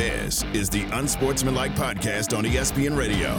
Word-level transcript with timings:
This 0.00 0.44
is 0.54 0.70
the 0.70 0.84
Unsportsmanlike 0.98 1.72
Podcast 1.72 2.34
on 2.34 2.44
ESPN 2.44 2.96
Radio. 2.96 3.38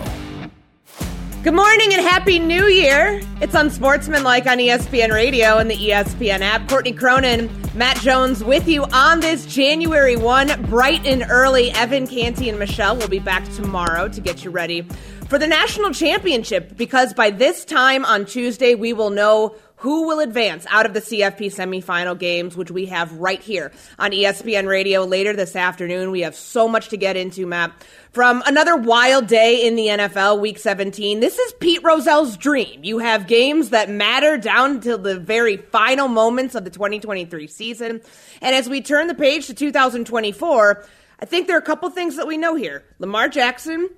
Good 1.41 1.55
morning 1.55 1.91
and 1.91 2.03
happy 2.03 2.37
new 2.37 2.65
year. 2.65 3.19
It's 3.41 3.55
Unsportsmanlike 3.55 4.45
on 4.45 4.59
ESPN 4.59 5.11
Radio 5.11 5.57
and 5.57 5.71
the 5.71 5.75
ESPN 5.75 6.41
app. 6.41 6.69
Courtney 6.69 6.91
Cronin, 6.91 7.49
Matt 7.73 7.97
Jones 8.01 8.43
with 8.43 8.67
you 8.67 8.83
on 8.93 9.21
this 9.21 9.47
January 9.47 10.15
1, 10.15 10.67
bright 10.67 11.03
and 11.03 11.25
early. 11.31 11.71
Evan 11.71 12.05
Canty 12.05 12.47
and 12.47 12.59
Michelle 12.59 12.95
will 12.95 13.07
be 13.07 13.17
back 13.17 13.43
tomorrow 13.53 14.07
to 14.09 14.21
get 14.21 14.43
you 14.43 14.51
ready 14.51 14.83
for 15.29 15.39
the 15.39 15.47
national 15.47 15.91
championship 15.91 16.77
because 16.77 17.11
by 17.15 17.31
this 17.31 17.65
time 17.65 18.05
on 18.05 18.23
Tuesday, 18.23 18.75
we 18.75 18.93
will 18.93 19.09
know 19.09 19.55
who 19.81 20.07
will 20.07 20.19
advance 20.19 20.63
out 20.69 20.85
of 20.85 20.93
the 20.93 20.99
CFP 20.99 21.47
semifinal 21.47 22.17
games, 22.17 22.55
which 22.55 22.69
we 22.69 22.85
have 22.85 23.11
right 23.13 23.41
here 23.41 23.71
on 23.97 24.11
ESPN 24.11 24.67
Radio 24.67 25.05
later 25.05 25.33
this 25.33 25.55
afternoon. 25.55 26.11
We 26.11 26.21
have 26.21 26.35
so 26.35 26.67
much 26.67 26.89
to 26.89 26.97
get 26.97 27.17
into, 27.17 27.47
Matt. 27.47 27.71
From 28.11 28.43
another 28.45 28.75
wild 28.75 29.25
day 29.25 29.65
in 29.65 29.75
the 29.75 29.87
NFL, 29.87 30.39
week 30.39 30.59
17, 30.59 31.19
this 31.19 31.39
is 31.39 31.53
Pete 31.53 31.81
Rozelle's 31.81 32.37
dream. 32.37 32.83
You 32.83 32.99
have 32.99 33.25
games 33.25 33.71
that 33.71 33.89
matter 33.89 34.37
down 34.37 34.81
to 34.81 34.97
the 34.97 35.17
very 35.17 35.57
final 35.57 36.07
moments 36.07 36.53
of 36.53 36.63
the 36.63 36.69
2023 36.69 37.47
season. 37.47 38.01
And 38.39 38.55
as 38.55 38.69
we 38.69 38.81
turn 38.81 39.07
the 39.07 39.15
page 39.15 39.47
to 39.47 39.55
2024, 39.55 40.85
I 41.19 41.25
think 41.25 41.47
there 41.47 41.55
are 41.55 41.59
a 41.59 41.63
couple 41.63 41.89
things 41.89 42.17
that 42.17 42.27
we 42.27 42.37
know 42.37 42.53
here. 42.53 42.83
Lamar 42.99 43.29
Jackson 43.29 43.89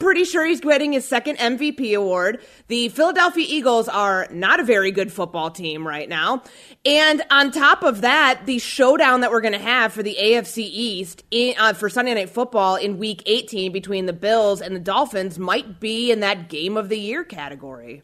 pretty 0.00 0.24
sure 0.24 0.44
he's 0.44 0.60
getting 0.60 0.92
his 0.92 1.06
second 1.06 1.38
MVP 1.38 1.96
award. 1.96 2.40
The 2.66 2.88
Philadelphia 2.88 3.46
Eagles 3.48 3.88
are 3.88 4.26
not 4.32 4.58
a 4.58 4.64
very 4.64 4.90
good 4.90 5.12
football 5.12 5.50
team 5.50 5.86
right 5.86 6.08
now. 6.08 6.42
And 6.84 7.22
on 7.30 7.52
top 7.52 7.82
of 7.84 8.00
that, 8.00 8.46
the 8.46 8.58
showdown 8.58 9.20
that 9.20 9.30
we're 9.30 9.42
going 9.42 9.52
to 9.52 9.58
have 9.58 9.92
for 9.92 10.02
the 10.02 10.16
AFC 10.18 10.58
East 10.58 11.22
in, 11.30 11.54
uh, 11.58 11.74
for 11.74 11.88
Sunday 11.88 12.14
Night 12.14 12.30
Football 12.30 12.76
in 12.76 12.98
week 12.98 13.22
18 13.26 13.70
between 13.70 14.06
the 14.06 14.12
Bills 14.12 14.60
and 14.60 14.74
the 14.74 14.80
Dolphins 14.80 15.38
might 15.38 15.78
be 15.78 16.10
in 16.10 16.20
that 16.20 16.48
game 16.48 16.76
of 16.76 16.88
the 16.88 16.98
year 16.98 17.22
category. 17.22 18.02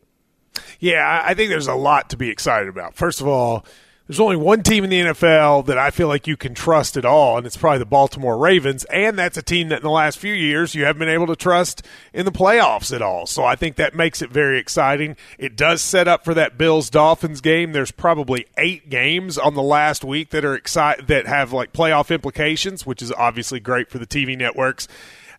Yeah, 0.78 1.22
I 1.24 1.34
think 1.34 1.50
there's 1.50 1.66
a 1.66 1.74
lot 1.74 2.10
to 2.10 2.16
be 2.16 2.28
excited 2.28 2.68
about. 2.68 2.94
First 2.94 3.20
of 3.20 3.26
all, 3.26 3.64
there's 4.06 4.20
only 4.20 4.36
one 4.36 4.62
team 4.62 4.84
in 4.84 4.90
the 4.90 5.00
NFL 5.00 5.66
that 5.66 5.78
I 5.78 5.90
feel 5.90 6.06
like 6.06 6.28
you 6.28 6.36
can 6.36 6.54
trust 6.54 6.96
at 6.96 7.04
all, 7.04 7.36
and 7.36 7.46
it's 7.46 7.56
probably 7.56 7.80
the 7.80 7.86
Baltimore 7.86 8.38
Ravens. 8.38 8.84
And 8.84 9.18
that's 9.18 9.36
a 9.36 9.42
team 9.42 9.68
that 9.70 9.78
in 9.78 9.82
the 9.82 9.90
last 9.90 10.18
few 10.18 10.32
years 10.32 10.76
you 10.76 10.84
haven't 10.84 11.00
been 11.00 11.08
able 11.08 11.26
to 11.26 11.34
trust 11.34 11.84
in 12.12 12.24
the 12.24 12.30
playoffs 12.30 12.94
at 12.94 13.02
all. 13.02 13.26
So 13.26 13.44
I 13.44 13.56
think 13.56 13.74
that 13.76 13.96
makes 13.96 14.22
it 14.22 14.30
very 14.30 14.60
exciting. 14.60 15.16
It 15.38 15.56
does 15.56 15.82
set 15.82 16.06
up 16.06 16.24
for 16.24 16.34
that 16.34 16.56
Bills 16.56 16.88
Dolphins 16.88 17.40
game. 17.40 17.72
There's 17.72 17.90
probably 17.90 18.46
eight 18.56 18.88
games 18.88 19.38
on 19.38 19.54
the 19.54 19.62
last 19.62 20.04
week 20.04 20.30
that 20.30 20.44
are 20.44 20.54
excite 20.54 21.08
that 21.08 21.26
have 21.26 21.52
like 21.52 21.72
playoff 21.72 22.14
implications, 22.14 22.86
which 22.86 23.02
is 23.02 23.10
obviously 23.10 23.58
great 23.58 23.90
for 23.90 23.98
the 23.98 24.06
TV 24.06 24.38
networks. 24.38 24.86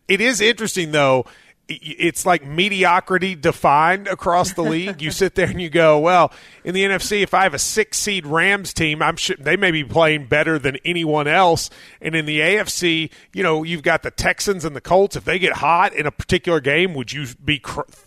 It 0.10 0.20
is 0.20 0.42
interesting 0.42 0.92
though 0.92 1.26
it's 1.70 2.26
like 2.26 2.46
mediocrity 2.46 3.36
defined 3.36 4.08
across 4.08 4.54
the 4.54 4.62
league. 4.62 5.02
you 5.02 5.12
sit 5.12 5.36
there 5.36 5.48
and 5.48 5.62
you 5.62 5.70
go, 5.70 6.00
well, 6.00 6.32
in 6.64 6.74
the 6.74 6.84
NFC, 6.84 7.24
if 7.24 7.34
I 7.34 7.44
have 7.44 7.54
a 7.54 7.60
six 7.60 7.98
seed 7.98 8.26
Rams 8.26 8.74
team, 8.74 9.02
I'm 9.02 9.18
sure 9.18 9.36
they 9.38 9.58
may 9.58 9.72
be 9.72 9.84
playing 9.84 10.28
better 10.28 10.58
than 10.58 10.78
anyone 10.86 11.28
else. 11.28 11.70
And 12.02 12.16
in 12.16 12.26
the 12.26 12.40
AFC, 12.40 13.12
you 13.34 13.44
know, 13.44 13.64
you've 13.64 13.84
got 13.84 14.04
the 14.04 14.12
Texans 14.12 14.64
and 14.64 14.76
the 14.76 14.82
Colts. 14.82 15.16
If 15.16 15.26
they 15.26 15.40
get 15.40 15.54
hot 15.54 15.94
in 15.94 16.06
a 16.06 16.12
particular 16.12 16.62
game, 16.62 16.94
would 16.94 17.12
you 17.12 17.28
be, 17.44 17.62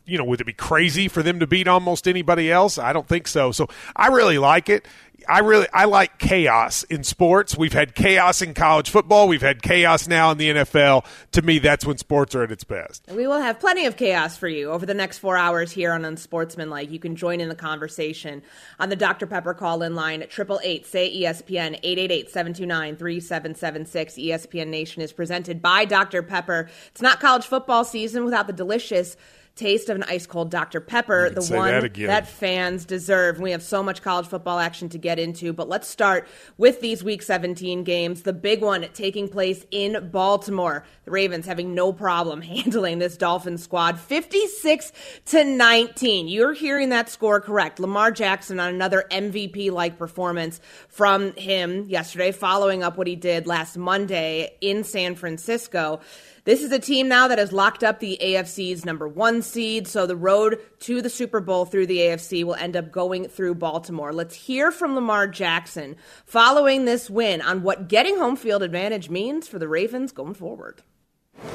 you 0.06 0.16
know, 0.16 0.24
would 0.24 0.40
it 0.40 0.46
be 0.46 0.52
crazy 0.52 1.08
for 1.08 1.22
them 1.22 1.40
to 1.40 1.46
beat 1.46 1.68
almost 1.68 2.08
anybody 2.08 2.50
else? 2.50 2.78
I 2.78 2.92
don't 2.92 3.08
think 3.08 3.28
so. 3.28 3.52
So 3.52 3.68
I 3.94 4.06
really 4.08 4.38
like 4.38 4.68
it. 4.70 4.86
I 5.30 5.38
really 5.38 5.68
I 5.72 5.84
like 5.84 6.18
chaos 6.18 6.82
in 6.82 7.04
sports. 7.04 7.56
We've 7.56 7.72
had 7.72 7.94
chaos 7.94 8.42
in 8.42 8.52
college 8.52 8.90
football. 8.90 9.28
We've 9.28 9.40
had 9.40 9.62
chaos 9.62 10.08
now 10.08 10.32
in 10.32 10.38
the 10.38 10.50
NFL. 10.50 11.04
To 11.32 11.42
me, 11.42 11.60
that's 11.60 11.86
when 11.86 11.98
sports 11.98 12.34
are 12.34 12.42
at 12.42 12.50
its 12.50 12.64
best. 12.64 13.04
We 13.08 13.28
will 13.28 13.40
have 13.40 13.60
plenty 13.60 13.86
of 13.86 13.96
chaos 13.96 14.36
for 14.36 14.48
you 14.48 14.70
over 14.72 14.84
the 14.84 14.94
next 14.94 15.18
four 15.18 15.36
hours 15.36 15.70
here 15.70 15.92
on 15.92 16.04
Unsportsmanlike. 16.04 16.90
You 16.90 16.98
can 16.98 17.14
join 17.14 17.40
in 17.40 17.48
the 17.48 17.54
conversation 17.54 18.42
on 18.80 18.88
the 18.88 18.96
Dr. 18.96 19.28
Pepper 19.28 19.54
call 19.54 19.84
in 19.84 19.94
line 19.94 20.20
at 20.20 20.30
triple 20.30 20.58
eight 20.64 20.84
say 20.84 21.22
ESPN 21.22 21.78
eight 21.84 22.00
eight 22.00 22.10
eight 22.10 22.28
seven 22.28 22.52
two 22.52 22.66
nine 22.66 22.96
three 22.96 23.20
seven 23.20 23.54
seven 23.54 23.86
six. 23.86 24.14
ESPN 24.14 24.66
Nation 24.66 25.00
is 25.00 25.12
presented 25.12 25.62
by 25.62 25.84
Dr. 25.84 26.24
Pepper. 26.24 26.68
It's 26.88 27.02
not 27.02 27.20
college 27.20 27.46
football 27.46 27.84
season 27.84 28.24
without 28.24 28.48
the 28.48 28.52
delicious 28.52 29.16
taste 29.56 29.88
of 29.88 29.96
an 29.96 30.02
ice 30.04 30.26
cold 30.26 30.50
Dr. 30.50 30.80
Pepper, 30.80 31.30
the 31.30 31.44
one 31.54 31.70
that, 31.70 31.94
that, 31.94 32.26
fans 32.26 32.84
deserve. 32.84 33.38
We 33.40 33.50
have 33.50 33.62
so 33.62 33.82
much 33.82 34.02
college 34.02 34.26
football 34.26 34.58
action 34.58 34.88
to 34.90 34.98
get 34.98 35.18
into, 35.18 35.52
but 35.52 35.68
let's 35.68 35.86
start 35.86 36.26
with 36.56 36.80
these 36.80 37.04
week 37.04 37.22
17 37.22 37.84
games. 37.84 38.22
The 38.22 38.32
big 38.32 38.62
one 38.62 38.86
taking 38.94 39.28
place 39.28 39.66
in 39.70 40.10
Baltimore. 40.10 40.84
The 41.04 41.10
Ravens 41.10 41.46
having 41.46 41.74
no 41.74 41.92
problem 41.92 42.40
handling 42.42 42.98
this 42.98 43.16
Dolphins 43.16 43.62
squad 43.62 43.98
56 43.98 44.92
to 45.26 45.44
19. 45.44 46.28
You're 46.28 46.54
hearing 46.54 46.88
that 46.90 47.08
score 47.08 47.40
correct. 47.40 47.78
Lamar 47.80 48.10
Jackson 48.10 48.60
on 48.60 48.74
another 48.74 49.04
MVP 49.10 49.70
like 49.70 49.98
performance 49.98 50.60
from 50.88 51.32
him 51.34 51.88
yesterday, 51.88 52.32
following 52.32 52.82
up 52.82 52.96
what 52.96 53.06
he 53.06 53.16
did 53.16 53.46
last 53.46 53.76
Monday 53.76 54.56
in 54.60 54.84
San 54.84 55.14
Francisco. 55.14 56.00
This 56.44 56.62
is 56.62 56.72
a 56.72 56.78
team 56.78 57.08
now 57.08 57.28
that 57.28 57.38
has 57.38 57.52
locked 57.52 57.84
up 57.84 58.00
the 58.00 58.18
AFC's 58.20 58.84
number 58.84 59.06
one 59.06 59.42
seed. 59.42 59.86
So 59.86 60.06
the 60.06 60.16
road 60.16 60.58
to 60.80 61.02
the 61.02 61.10
Super 61.10 61.40
Bowl 61.40 61.64
through 61.64 61.86
the 61.86 61.98
AFC 61.98 62.44
will 62.44 62.54
end 62.54 62.76
up 62.76 62.90
going 62.90 63.28
through 63.28 63.56
Baltimore. 63.56 64.12
Let's 64.12 64.34
hear 64.34 64.70
from 64.70 64.94
Lamar 64.94 65.26
Jackson 65.26 65.96
following 66.24 66.84
this 66.84 67.10
win 67.10 67.42
on 67.42 67.62
what 67.62 67.88
getting 67.88 68.18
home 68.18 68.36
field 68.36 68.62
advantage 68.62 69.10
means 69.10 69.46
for 69.46 69.58
the 69.58 69.68
Ravens 69.68 70.12
going 70.12 70.34
forward. 70.34 70.82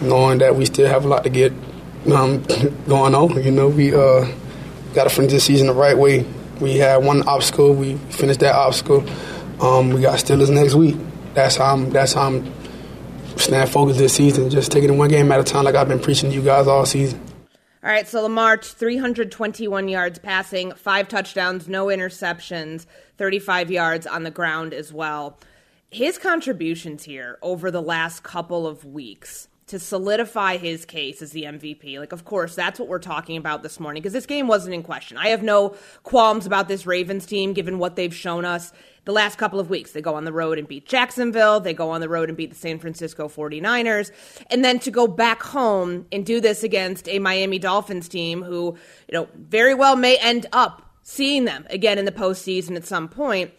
Knowing 0.01 0.39
that 0.39 0.55
we 0.55 0.65
still 0.65 0.87
have 0.87 1.05
a 1.05 1.07
lot 1.07 1.23
to 1.23 1.29
get 1.29 1.51
um, 2.13 2.43
going 2.87 3.15
on, 3.15 3.43
you 3.43 3.51
know, 3.51 3.69
we 3.69 3.93
uh, 3.93 4.27
got 4.93 5.05
to 5.05 5.09
finish 5.09 5.31
this 5.31 5.45
season 5.45 5.67
the 5.67 5.73
right 5.73 5.97
way. 5.97 6.25
We 6.59 6.77
had 6.77 6.97
one 6.97 7.27
obstacle, 7.27 7.73
we 7.73 7.95
finished 8.09 8.39
that 8.41 8.55
obstacle. 8.55 9.03
Um, 9.59 9.89
we 9.89 10.01
got 10.01 10.19
Steelers 10.19 10.49
next 10.49 10.75
week. 10.75 10.95
That's 11.33 11.57
how 11.57 11.73
I'm. 11.73 11.89
That's 11.89 12.13
how 12.13 12.27
I'm 12.27 12.51
staying 13.37 13.67
focused 13.67 13.99
this 13.99 14.13
season, 14.13 14.49
just 14.49 14.71
taking 14.71 14.89
it 14.89 14.97
one 14.97 15.09
game 15.09 15.31
at 15.31 15.39
a 15.39 15.43
time, 15.43 15.65
like 15.65 15.75
I've 15.75 15.87
been 15.87 15.99
preaching 15.99 16.29
to 16.29 16.35
you 16.35 16.41
guys 16.41 16.67
all 16.67 16.85
season. 16.85 17.19
All 17.83 17.91
right, 17.91 18.07
so 18.07 18.23
Lamar, 18.23 18.57
321 18.57 19.87
yards 19.87 20.17
passing, 20.17 20.71
five 20.73 21.07
touchdowns, 21.07 21.67
no 21.67 21.85
interceptions, 21.85 22.87
35 23.17 23.69
yards 23.69 24.07
on 24.07 24.23
the 24.23 24.31
ground 24.31 24.73
as 24.73 24.91
well. 24.91 25.37
His 25.91 26.17
contributions 26.17 27.03
here 27.03 27.37
over 27.43 27.69
the 27.69 27.81
last 27.81 28.23
couple 28.23 28.65
of 28.65 28.83
weeks 28.85 29.47
to 29.67 29.79
solidify 29.79 30.57
his 30.57 30.85
case 30.85 31.21
as 31.21 31.31
the 31.31 31.43
MVP. 31.43 31.99
Like, 31.99 32.11
of 32.11 32.25
course, 32.25 32.55
that's 32.55 32.79
what 32.79 32.87
we're 32.87 32.99
talking 32.99 33.37
about 33.37 33.63
this 33.63 33.79
morning 33.79 34.01
because 34.01 34.13
this 34.13 34.25
game 34.25 34.47
wasn't 34.47 34.75
in 34.75 34.83
question. 34.83 35.17
I 35.17 35.29
have 35.29 35.41
no 35.41 35.75
qualms 36.03 36.45
about 36.45 36.67
this 36.67 36.85
Ravens 36.85 37.25
team 37.25 37.53
given 37.53 37.79
what 37.79 37.95
they've 37.95 38.13
shown 38.13 38.45
us 38.45 38.71
the 39.05 39.11
last 39.11 39.37
couple 39.37 39.59
of 39.59 39.69
weeks. 39.69 39.91
They 39.91 40.01
go 40.01 40.15
on 40.15 40.25
the 40.25 40.33
road 40.33 40.57
and 40.57 40.67
beat 40.67 40.85
Jacksonville. 40.85 41.59
They 41.59 41.73
go 41.73 41.91
on 41.91 42.01
the 42.01 42.09
road 42.09 42.29
and 42.29 42.37
beat 42.37 42.49
the 42.49 42.55
San 42.55 42.79
Francisco 42.79 43.29
49ers. 43.29 44.11
And 44.49 44.65
then 44.65 44.79
to 44.79 44.91
go 44.91 45.07
back 45.07 45.41
home 45.41 46.05
and 46.11 46.25
do 46.25 46.41
this 46.41 46.63
against 46.63 47.07
a 47.07 47.19
Miami 47.19 47.59
Dolphins 47.59 48.09
team 48.09 48.41
who, 48.41 48.75
you 49.07 49.13
know, 49.13 49.27
very 49.35 49.73
well 49.73 49.95
may 49.95 50.17
end 50.17 50.47
up 50.51 50.81
seeing 51.03 51.45
them 51.45 51.65
again 51.69 51.97
in 51.97 52.05
the 52.05 52.11
postseason 52.11 52.75
at 52.75 52.85
some 52.85 53.07
point. 53.07 53.51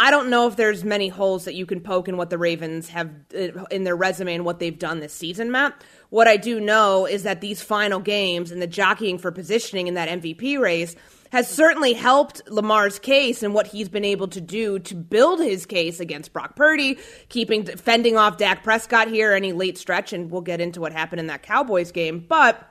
I 0.00 0.12
don't 0.12 0.30
know 0.30 0.46
if 0.46 0.54
there's 0.54 0.84
many 0.84 1.08
holes 1.08 1.44
that 1.44 1.54
you 1.54 1.66
can 1.66 1.80
poke 1.80 2.08
in 2.08 2.16
what 2.16 2.30
the 2.30 2.38
Ravens 2.38 2.88
have 2.90 3.10
uh, 3.34 3.64
in 3.70 3.82
their 3.82 3.96
resume 3.96 4.34
and 4.34 4.44
what 4.44 4.60
they've 4.60 4.78
done 4.78 5.00
this 5.00 5.12
season, 5.12 5.50
Matt. 5.50 5.74
What 6.10 6.28
I 6.28 6.36
do 6.36 6.60
know 6.60 7.04
is 7.04 7.24
that 7.24 7.40
these 7.40 7.62
final 7.62 7.98
games 7.98 8.52
and 8.52 8.62
the 8.62 8.68
jockeying 8.68 9.18
for 9.18 9.32
positioning 9.32 9.88
in 9.88 9.94
that 9.94 10.08
MVP 10.08 10.58
race– 10.58 10.96
has 11.30 11.48
certainly 11.48 11.92
helped 11.92 12.48
Lamar's 12.50 12.98
case 12.98 13.42
and 13.42 13.54
what 13.54 13.66
he's 13.66 13.88
been 13.88 14.04
able 14.04 14.28
to 14.28 14.40
do 14.40 14.78
to 14.80 14.94
build 14.94 15.40
his 15.40 15.66
case 15.66 16.00
against 16.00 16.32
Brock 16.32 16.56
Purdy, 16.56 16.98
keeping 17.28 17.64
fending 17.64 18.16
off 18.16 18.36
Dak 18.36 18.62
Prescott 18.62 19.08
here 19.08 19.32
any 19.32 19.52
late 19.52 19.78
stretch, 19.78 20.12
and 20.12 20.30
we'll 20.30 20.40
get 20.40 20.60
into 20.60 20.80
what 20.80 20.92
happened 20.92 21.20
in 21.20 21.26
that 21.28 21.42
Cowboys 21.42 21.92
game. 21.92 22.24
But 22.26 22.68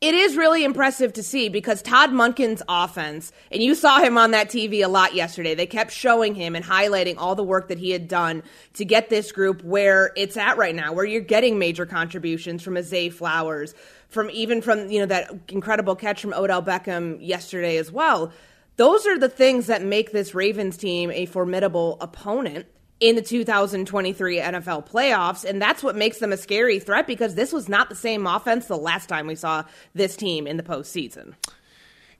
it 0.00 0.14
is 0.14 0.36
really 0.36 0.62
impressive 0.62 1.12
to 1.14 1.24
see 1.24 1.48
because 1.48 1.82
Todd 1.82 2.10
Monken's 2.10 2.62
offense, 2.68 3.32
and 3.50 3.60
you 3.60 3.74
saw 3.74 3.98
him 3.98 4.16
on 4.16 4.30
that 4.30 4.48
TV 4.48 4.84
a 4.84 4.88
lot 4.88 5.12
yesterday, 5.12 5.56
they 5.56 5.66
kept 5.66 5.90
showing 5.90 6.36
him 6.36 6.54
and 6.54 6.64
highlighting 6.64 7.16
all 7.18 7.34
the 7.34 7.42
work 7.42 7.66
that 7.66 7.78
he 7.78 7.90
had 7.90 8.06
done 8.06 8.44
to 8.74 8.84
get 8.84 9.10
this 9.10 9.32
group 9.32 9.64
where 9.64 10.12
it's 10.16 10.36
at 10.36 10.56
right 10.56 10.74
now, 10.74 10.92
where 10.92 11.04
you're 11.04 11.20
getting 11.20 11.58
major 11.58 11.84
contributions 11.84 12.62
from 12.62 12.76
a 12.76 12.82
Zay 12.84 13.10
Flowers, 13.10 13.74
from 14.08 14.30
even 14.30 14.62
from, 14.62 14.90
you 14.90 15.00
know, 15.00 15.06
that 15.06 15.32
incredible 15.48 15.94
catch 15.94 16.20
from 16.20 16.32
Odell 16.32 16.62
Beckham 16.62 17.18
yesterday 17.20 17.76
as 17.76 17.92
well. 17.92 18.32
Those 18.76 19.06
are 19.06 19.18
the 19.18 19.28
things 19.28 19.66
that 19.66 19.82
make 19.82 20.12
this 20.12 20.34
Ravens 20.34 20.76
team 20.76 21.10
a 21.10 21.26
formidable 21.26 21.98
opponent 22.00 22.66
in 23.00 23.16
the 23.16 23.22
2023 23.22 24.38
NFL 24.38 24.88
playoffs. 24.88 25.44
And 25.44 25.60
that's 25.60 25.82
what 25.82 25.96
makes 25.96 26.18
them 26.18 26.32
a 26.32 26.36
scary 26.36 26.80
threat 26.80 27.06
because 27.06 27.34
this 27.34 27.52
was 27.52 27.68
not 27.68 27.88
the 27.88 27.94
same 27.94 28.26
offense 28.26 28.66
the 28.66 28.76
last 28.76 29.08
time 29.08 29.26
we 29.26 29.34
saw 29.34 29.64
this 29.94 30.16
team 30.16 30.46
in 30.46 30.56
the 30.56 30.62
postseason. 30.62 31.34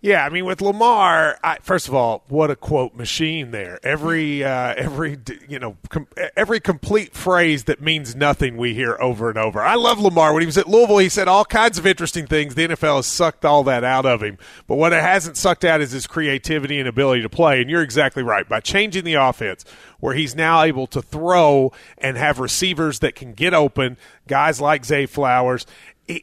Yeah, 0.01 0.25
I 0.25 0.29
mean 0.29 0.45
with 0.45 0.61
Lamar, 0.61 1.41
I, 1.43 1.59
first 1.61 1.89
of 1.89 1.95
all, 1.95 2.23
what 2.29 2.53
a 2.53 2.57
quote 2.57 2.95
machine 2.95 3.51
there. 3.51 3.81
Every 3.83 4.45
uh, 4.45 4.75
every 4.77 5.19
you 5.49 5.59
know 5.59 5.77
com- 5.89 6.07
every 6.37 6.61
complete 6.61 7.15
phrase 7.15 7.65
that 7.65 7.81
means 7.83 8.15
nothing 8.15 8.57
we 8.57 8.75
hear 8.75 8.97
over 9.01 9.29
and 9.29 9.37
over. 9.37 9.61
I 9.61 9.75
love 9.75 9.99
Lamar. 9.99 10.33
When 10.33 10.43
he 10.43 10.47
was 10.47 10.57
at 10.57 10.69
Louisville, 10.69 10.99
he 10.99 11.09
said 11.09 11.27
all 11.27 11.45
kinds 11.45 11.79
of 11.79 11.87
interesting 11.87 12.29
things. 12.29 12.55
The 12.55 12.69
NFL 12.69 12.97
has 12.97 13.07
sucked 13.07 13.45
all 13.45 13.65
that 13.65 13.83
out 13.83 14.07
of 14.07 14.23
him, 14.23 14.39
but 14.69 14.77
what 14.77 14.93
it 14.93 15.03
hasn't 15.03 15.37
sucked 15.37 15.65
out 15.65 15.81
is 15.81 15.91
his 15.91 16.07
creativity 16.07 16.79
and 16.79 16.89
ability 16.89 17.23
to 17.23 17.29
play. 17.29 17.61
And 17.61 17.69
you're 17.69 17.83
exactly 17.83 18.23
right. 18.23 18.49
By 18.49 18.61
changing 18.61 19.03
the 19.03 19.15
offense, 19.15 19.65
where 19.99 20.15
he's 20.15 20.37
now 20.37 20.63
able 20.63 20.87
to 20.89 21.03
throw 21.03 21.73
and 21.99 22.17
have 22.17 22.39
receivers 22.39 23.01
that 23.01 23.17
can 23.17 23.33
get 23.33 23.53
open, 23.53 23.97
guys 24.29 24.61
like 24.61 24.85
Zay 24.85 25.07
Flowers, 25.07 25.67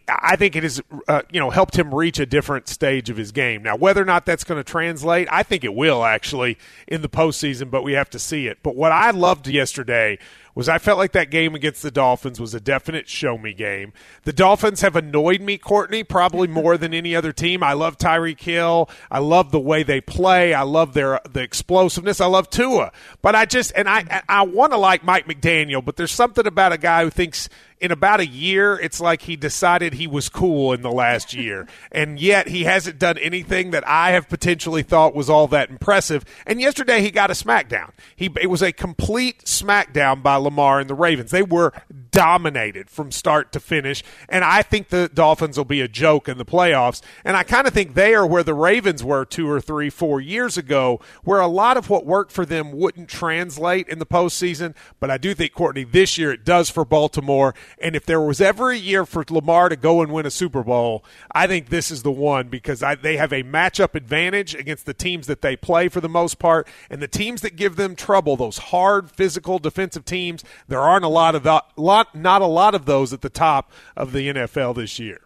I 0.08 0.36
think 0.36 0.56
it 0.56 0.64
has, 0.64 0.82
uh, 1.08 1.22
you 1.32 1.40
know, 1.40 1.52
helped 1.52 1.78
him 1.78 1.94
reach 1.94 2.20
a 2.20 2.26
different 2.26 2.68
stage 2.68 3.10
of 3.10 3.18
his 3.18 3.32
game. 3.32 3.62
Now, 3.62 3.76
whether 3.76 4.02
or 4.02 4.06
not 4.06 4.26
that's 4.26 4.44
going 4.44 4.60
to 4.60 4.64
translate, 4.64 5.28
I 5.32 5.44
think 5.44 5.64
it 5.64 5.76
will 5.76 6.04
actually 6.04 6.58
in 6.88 7.02
the 7.02 7.10
postseason, 7.10 7.70
but 7.70 7.84
we 7.84 7.94
have 7.94 8.10
to 8.12 8.20
see 8.20 8.48
it. 8.48 8.60
But 8.64 8.76
what 8.76 8.92
I 8.92 9.12
loved 9.12 9.48
yesterday 9.48 10.18
was 10.56 10.70
I 10.70 10.78
felt 10.80 10.98
like 10.98 11.12
that 11.12 11.30
game 11.30 11.54
against 11.54 11.84
the 11.84 11.92
Dolphins 11.92 12.40
was 12.40 12.54
a 12.54 12.62
definite 12.62 13.10
show 13.10 13.38
me 13.38 13.54
game. 13.54 13.92
The 14.24 14.32
Dolphins 14.32 14.82
have 14.82 14.96
annoyed 14.96 15.42
me, 15.42 15.58
Courtney, 15.58 16.04
probably 16.04 16.48
more 16.56 16.78
than 16.78 16.94
any 16.94 17.14
other 17.16 17.34
team. 17.34 17.62
I 17.62 17.74
love 17.74 17.98
Tyreek 17.98 18.40
Hill. 18.40 18.90
I 19.12 19.20
love 19.20 19.52
the 19.52 19.60
way 19.60 19.84
they 19.84 20.00
play. 20.00 20.54
I 20.54 20.64
love 20.64 20.94
their 20.94 21.20
the 21.30 21.42
explosiveness. 21.42 22.22
I 22.22 22.28
love 22.28 22.50
Tua. 22.50 22.92
But 23.22 23.36
I 23.36 23.46
just 23.46 23.74
and 23.76 23.90
I 23.90 24.24
I 24.30 24.44
want 24.44 24.72
to 24.72 24.78
like 24.78 25.04
Mike 25.04 25.28
McDaniel, 25.28 25.84
but 25.84 25.98
there's 25.98 26.14
something 26.14 26.48
about 26.48 26.72
a 26.72 26.78
guy 26.78 27.04
who 27.04 27.10
thinks 27.10 27.50
in 27.86 27.92
about 27.92 28.20
a 28.20 28.26
year, 28.26 28.80
it's 28.82 29.00
like 29.00 29.22
he 29.22 29.36
decided 29.36 29.94
he 29.94 30.08
was 30.08 30.28
cool 30.28 30.74
in 30.74 30.82
the 30.82 30.92
last 30.92 31.34
year. 31.36 31.68
and 31.92 32.20
yet 32.20 32.48
he 32.48 32.64
hasn't 32.64 33.00
done 33.00 33.18
anything 33.20 33.72
that 33.72 33.88
I 33.88 34.12
have 34.12 34.28
potentially 34.28 34.84
thought 34.84 35.16
was 35.16 35.30
all 35.30 35.48
that 35.50 35.70
impressive. 35.70 36.26
And 36.46 36.60
yesterday 36.60 37.02
he 37.02 37.12
got 37.12 37.30
a 37.30 37.34
smackdown. 37.34 37.92
He, 38.16 38.30
it 38.42 38.48
was 38.48 38.62
a 38.64 38.72
complete 38.72 39.46
smackdown 39.46 40.24
by 40.24 40.36
Lamar 40.36 40.80
and 40.80 40.90
the 40.90 40.96
Ravens. 40.96 41.32
They 41.32 41.44
were 41.44 41.72
dominated 42.12 42.90
from 42.90 43.12
start 43.12 43.52
to 43.52 43.60
finish. 43.60 44.04
And 44.30 44.44
I 44.44 44.62
think 44.62 44.90
the 44.90 45.10
Dolphins 45.14 45.58
will 45.58 45.66
be 45.66 45.82
a 45.82 45.88
joke 45.88 46.28
in 46.28 46.38
the 46.38 46.46
playoffs. 46.46 47.02
And 47.24 47.38
I 47.38 47.44
kind 47.44 47.68
of 47.68 47.74
think 47.74 47.94
they 47.94 48.16
are 48.16 48.26
where 48.26 48.44
the 48.44 48.54
Ravens 48.54 49.04
were 49.04 49.26
two 49.26 49.50
or 49.50 49.62
three, 49.62 49.90
four 49.90 50.20
years 50.22 50.58
ago, 50.58 51.00
where 51.24 51.40
a 51.42 51.48
lot 51.48 51.78
of 51.78 51.90
what 51.90 52.06
worked 52.06 52.32
for 52.32 52.46
them 52.46 52.72
wouldn't 52.72 53.10
translate 53.10 53.88
in 53.90 54.00
the 54.00 54.06
postseason. 54.06 54.76
But 55.00 55.12
I 55.12 55.18
do 55.18 55.34
think, 55.34 55.54
Courtney, 55.54 55.84
this 55.84 56.18
year 56.18 56.32
it 56.32 56.46
does 56.46 56.70
for 56.70 56.86
Baltimore. 56.86 57.54
And 57.80 57.96
if 57.96 58.06
there 58.06 58.22
was 58.22 58.40
ever 58.40 58.72
a 58.72 58.78
year 58.78 59.06
for 59.06 59.24
Lamar 59.30 59.70
to 59.70 59.76
go 59.76 60.02
and 60.02 60.12
win 60.12 60.26
a 60.26 60.32
Super 60.32 60.64
Bowl, 60.64 61.04
I 61.32 61.48
think 61.48 61.70
this 61.70 61.92
is 61.92 62.04
the 62.04 62.12
one 62.12 62.48
because 62.48 62.82
I, 62.82 62.96
they 62.96 63.18
have 63.18 63.34
a 63.34 63.44
matchup 63.44 63.96
advantage 63.96 64.56
against 64.56 64.86
the 64.86 64.94
teams 64.94 65.28
that 65.28 65.42
they 65.42 65.56
play 65.56 65.90
for 65.90 66.02
the 66.02 66.10
most 66.10 66.40
part. 66.40 66.68
And 66.90 67.02
the 67.02 67.08
teams 67.08 67.42
that 67.42 67.56
give 67.56 67.76
them 67.76 67.96
trouble, 67.96 68.38
those 68.38 68.58
hard, 68.58 69.12
physical, 69.12 69.60
defensive 69.60 70.06
teams, 70.06 70.44
there 70.68 70.80
aren't 70.80 71.06
a 71.06 71.10
lot 71.10 71.36
of 71.36 71.44
the, 71.44 71.64
lot, 71.76 72.16
not 72.16 72.42
a 72.42 72.48
lot 72.48 72.76
of 72.76 72.86
those 72.86 73.14
at 73.14 73.22
the 73.22 73.30
top 73.30 73.72
of 73.96 74.12
the 74.12 74.30
NFL 74.30 74.76
this 74.76 75.00
year. 75.00 75.22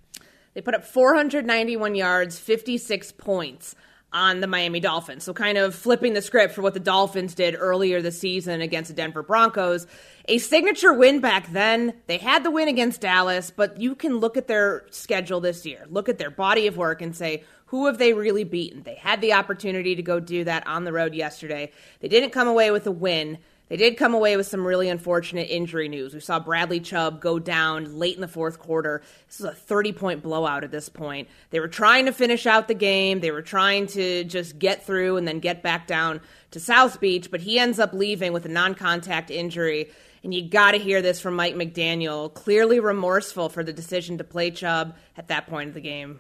They 0.54 0.62
put 0.62 0.74
up 0.74 0.84
491 0.84 1.96
yards, 1.96 2.40
56 2.40 3.12
points 3.14 3.76
on 4.12 4.40
the 4.40 4.48
Miami 4.48 4.80
Dolphins. 4.80 5.24
So, 5.24 5.34
kind 5.34 5.58
of 5.58 5.76
flipping 5.76 6.14
the 6.14 6.22
script 6.22 6.54
for 6.54 6.62
what 6.62 6.74
the 6.74 6.80
Dolphins 6.80 7.34
did 7.36 7.56
earlier 7.58 8.02
this 8.02 8.20
season 8.20 8.62
against 8.62 8.90
the 8.90 8.96
Denver 8.96 9.24
Broncos. 9.24 9.88
A 10.26 10.38
signature 10.38 10.94
win 10.94 11.20
back 11.20 11.52
then. 11.52 11.94
They 12.08 12.18
had 12.18 12.44
the 12.44 12.52
win 12.52 12.68
against 12.68 13.02
Dallas, 13.02 13.52
but 13.52 13.80
you 13.80 13.96
can 13.96 14.18
look 14.18 14.38
at 14.38 14.48
their 14.48 14.86
schedule 14.92 15.40
this 15.40 15.66
year, 15.66 15.86
look 15.90 16.10
at 16.10 16.18
their 16.18 16.32
body 16.32 16.68
of 16.68 16.78
work, 16.78 17.02
and 17.02 17.16
say, 17.16 17.44
who 17.70 17.86
have 17.86 18.00
they 18.00 18.14
really 18.14 18.44
beaten? 18.44 18.82
They 18.82 18.96
had 18.96 19.22
the 19.22 19.34
opportunity 19.34 19.96
to 19.96 20.02
go 20.02 20.20
do 20.20 20.44
that 20.44 20.66
on 20.66 20.86
the 20.86 20.92
road 20.92 21.14
yesterday. 21.14 21.72
They 22.00 22.08
didn't 22.08 22.32
come 22.32 22.48
away 22.48 22.72
with 22.72 22.88
a 22.88 22.92
win. 22.92 23.38
They 23.70 23.78
did 23.78 23.98
come 23.98 24.16
away 24.16 24.36
with 24.36 24.48
some 24.48 24.66
really 24.66 24.90
unfortunate 24.90 25.48
injury 25.50 25.88
news. 25.88 26.14
We 26.14 26.20
saw 26.20 26.40
Bradley 26.40 26.80
Chubb 26.80 27.22
go 27.22 27.38
down 27.38 28.00
late 28.00 28.16
in 28.16 28.22
the 28.22 28.28
fourth 28.28 28.58
quarter. 28.58 29.04
This 29.28 29.40
is 29.40 29.46
a 29.46 29.54
30 29.54 29.94
point 29.94 30.24
blowout 30.24 30.64
at 30.64 30.72
this 30.72 30.90
point. 30.90 31.28
They 31.52 31.60
were 31.60 31.68
trying 31.68 32.08
to 32.08 32.12
finish 32.12 32.48
out 32.48 32.68
the 32.68 32.74
game, 32.74 33.20
they 33.20 33.32
were 33.32 33.44
trying 33.44 33.86
to 33.88 34.24
just 34.24 34.58
get 34.58 34.86
through 34.86 35.18
and 35.18 35.28
then 35.28 35.40
get 35.40 35.62
back 35.62 35.86
down 35.86 36.20
to 36.52 36.60
South 36.60 37.00
Beach, 37.00 37.30
but 37.30 37.42
he 37.42 37.60
ends 37.60 37.80
up 37.80 37.94
leaving 37.94 38.34
with 38.34 38.46
a 38.46 38.50
non 38.50 38.74
contact 38.74 39.30
injury. 39.30 39.92
And 40.24 40.34
you 40.34 40.50
got 40.50 40.72
to 40.72 40.78
hear 40.78 41.02
this 41.02 41.22
from 41.22 41.36
Mike 41.36 41.56
McDaniel, 41.56 42.34
clearly 42.34 42.82
remorseful 42.82 43.48
for 43.48 43.64
the 43.64 43.72
decision 43.72 44.18
to 44.18 44.26
play 44.26 44.52
Chubb 44.52 44.98
at 45.16 45.30
that 45.30 45.48
point 45.48 45.70
of 45.70 45.74
the 45.76 45.82
game. 45.82 46.20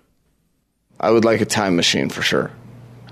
I 0.99 1.11
would 1.11 1.25
like 1.25 1.41
a 1.41 1.45
time 1.45 1.75
machine 1.75 2.09
for 2.09 2.21
sure 2.21 2.51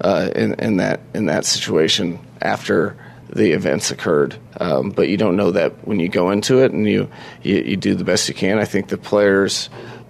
uh, 0.01 0.30
in, 0.36 0.54
in 0.56 0.78
that 0.78 1.01
in 1.13 1.25
that 1.25 1.45
situation 1.45 2.19
after 2.42 2.95
the 3.29 3.51
events 3.51 3.91
occurred. 3.91 4.38
Um, 4.59 4.91
but 4.91 5.09
you 5.09 5.18
don't 5.18 5.35
know 5.35 5.51
that 5.51 5.88
when 5.88 6.00
you 6.00 6.09
go 6.09 6.31
into 6.31 6.63
it, 6.63 6.71
and 6.71 6.88
you, 6.88 7.09
you, 7.44 7.57
you 7.57 7.77
do 7.77 7.95
the 7.95 8.03
best 8.03 8.27
you 8.29 8.35
can. 8.35 8.57
I 8.57 8.65
think 8.65 8.88
the 8.88 8.97
players 8.97 9.69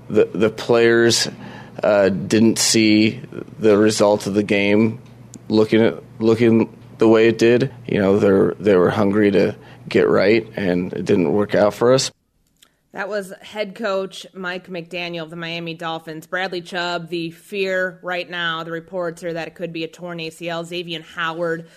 the 0.10 0.26
the 0.26 0.50
players 0.50 1.28
uh, 1.84 2.10
didn't 2.10 2.60
see 2.60 3.22
the 3.60 3.78
result 3.78 4.28
of 4.28 4.34
the 4.34 4.44
game 4.44 5.02
looking 5.50 5.82
at 5.82 6.02
looking 6.20 6.76
the 6.98 7.08
way 7.08 7.28
it 7.28 7.38
did. 7.38 7.74
You 7.86 8.00
know, 8.00 8.20
they 8.20 8.64
they 8.64 8.76
were 8.76 8.90
hungry 8.90 9.32
to 9.32 9.56
get 9.88 10.08
right, 10.08 10.48
and 10.56 10.94
it 10.94 11.06
didn't 11.06 11.32
work 11.32 11.56
out 11.56 11.74
for 11.74 11.94
us. 11.94 12.12
That 12.94 13.10
was 13.10 13.32
head 13.42 13.76
coach 13.76 14.26
Mike 14.34 14.68
McDaniel 14.70 15.24
of 15.24 15.30
the 15.30 15.36
Miami 15.36 15.76
Dolphins. 15.76 16.26
Bradley 16.26 16.62
Chubb, 16.62 17.10
the 17.10 17.30
fear 17.30 18.00
right 18.02 18.28
now, 18.28 18.64
the 18.64 18.72
reports 18.72 19.24
are 19.24 19.34
that 19.34 19.48
it 19.48 19.56
could 19.56 19.72
be 19.72 19.84
a 19.84 19.88
torn 19.88 20.18
ACL. 20.18 20.66
Xavier 20.66 21.02
Howard 21.02 21.70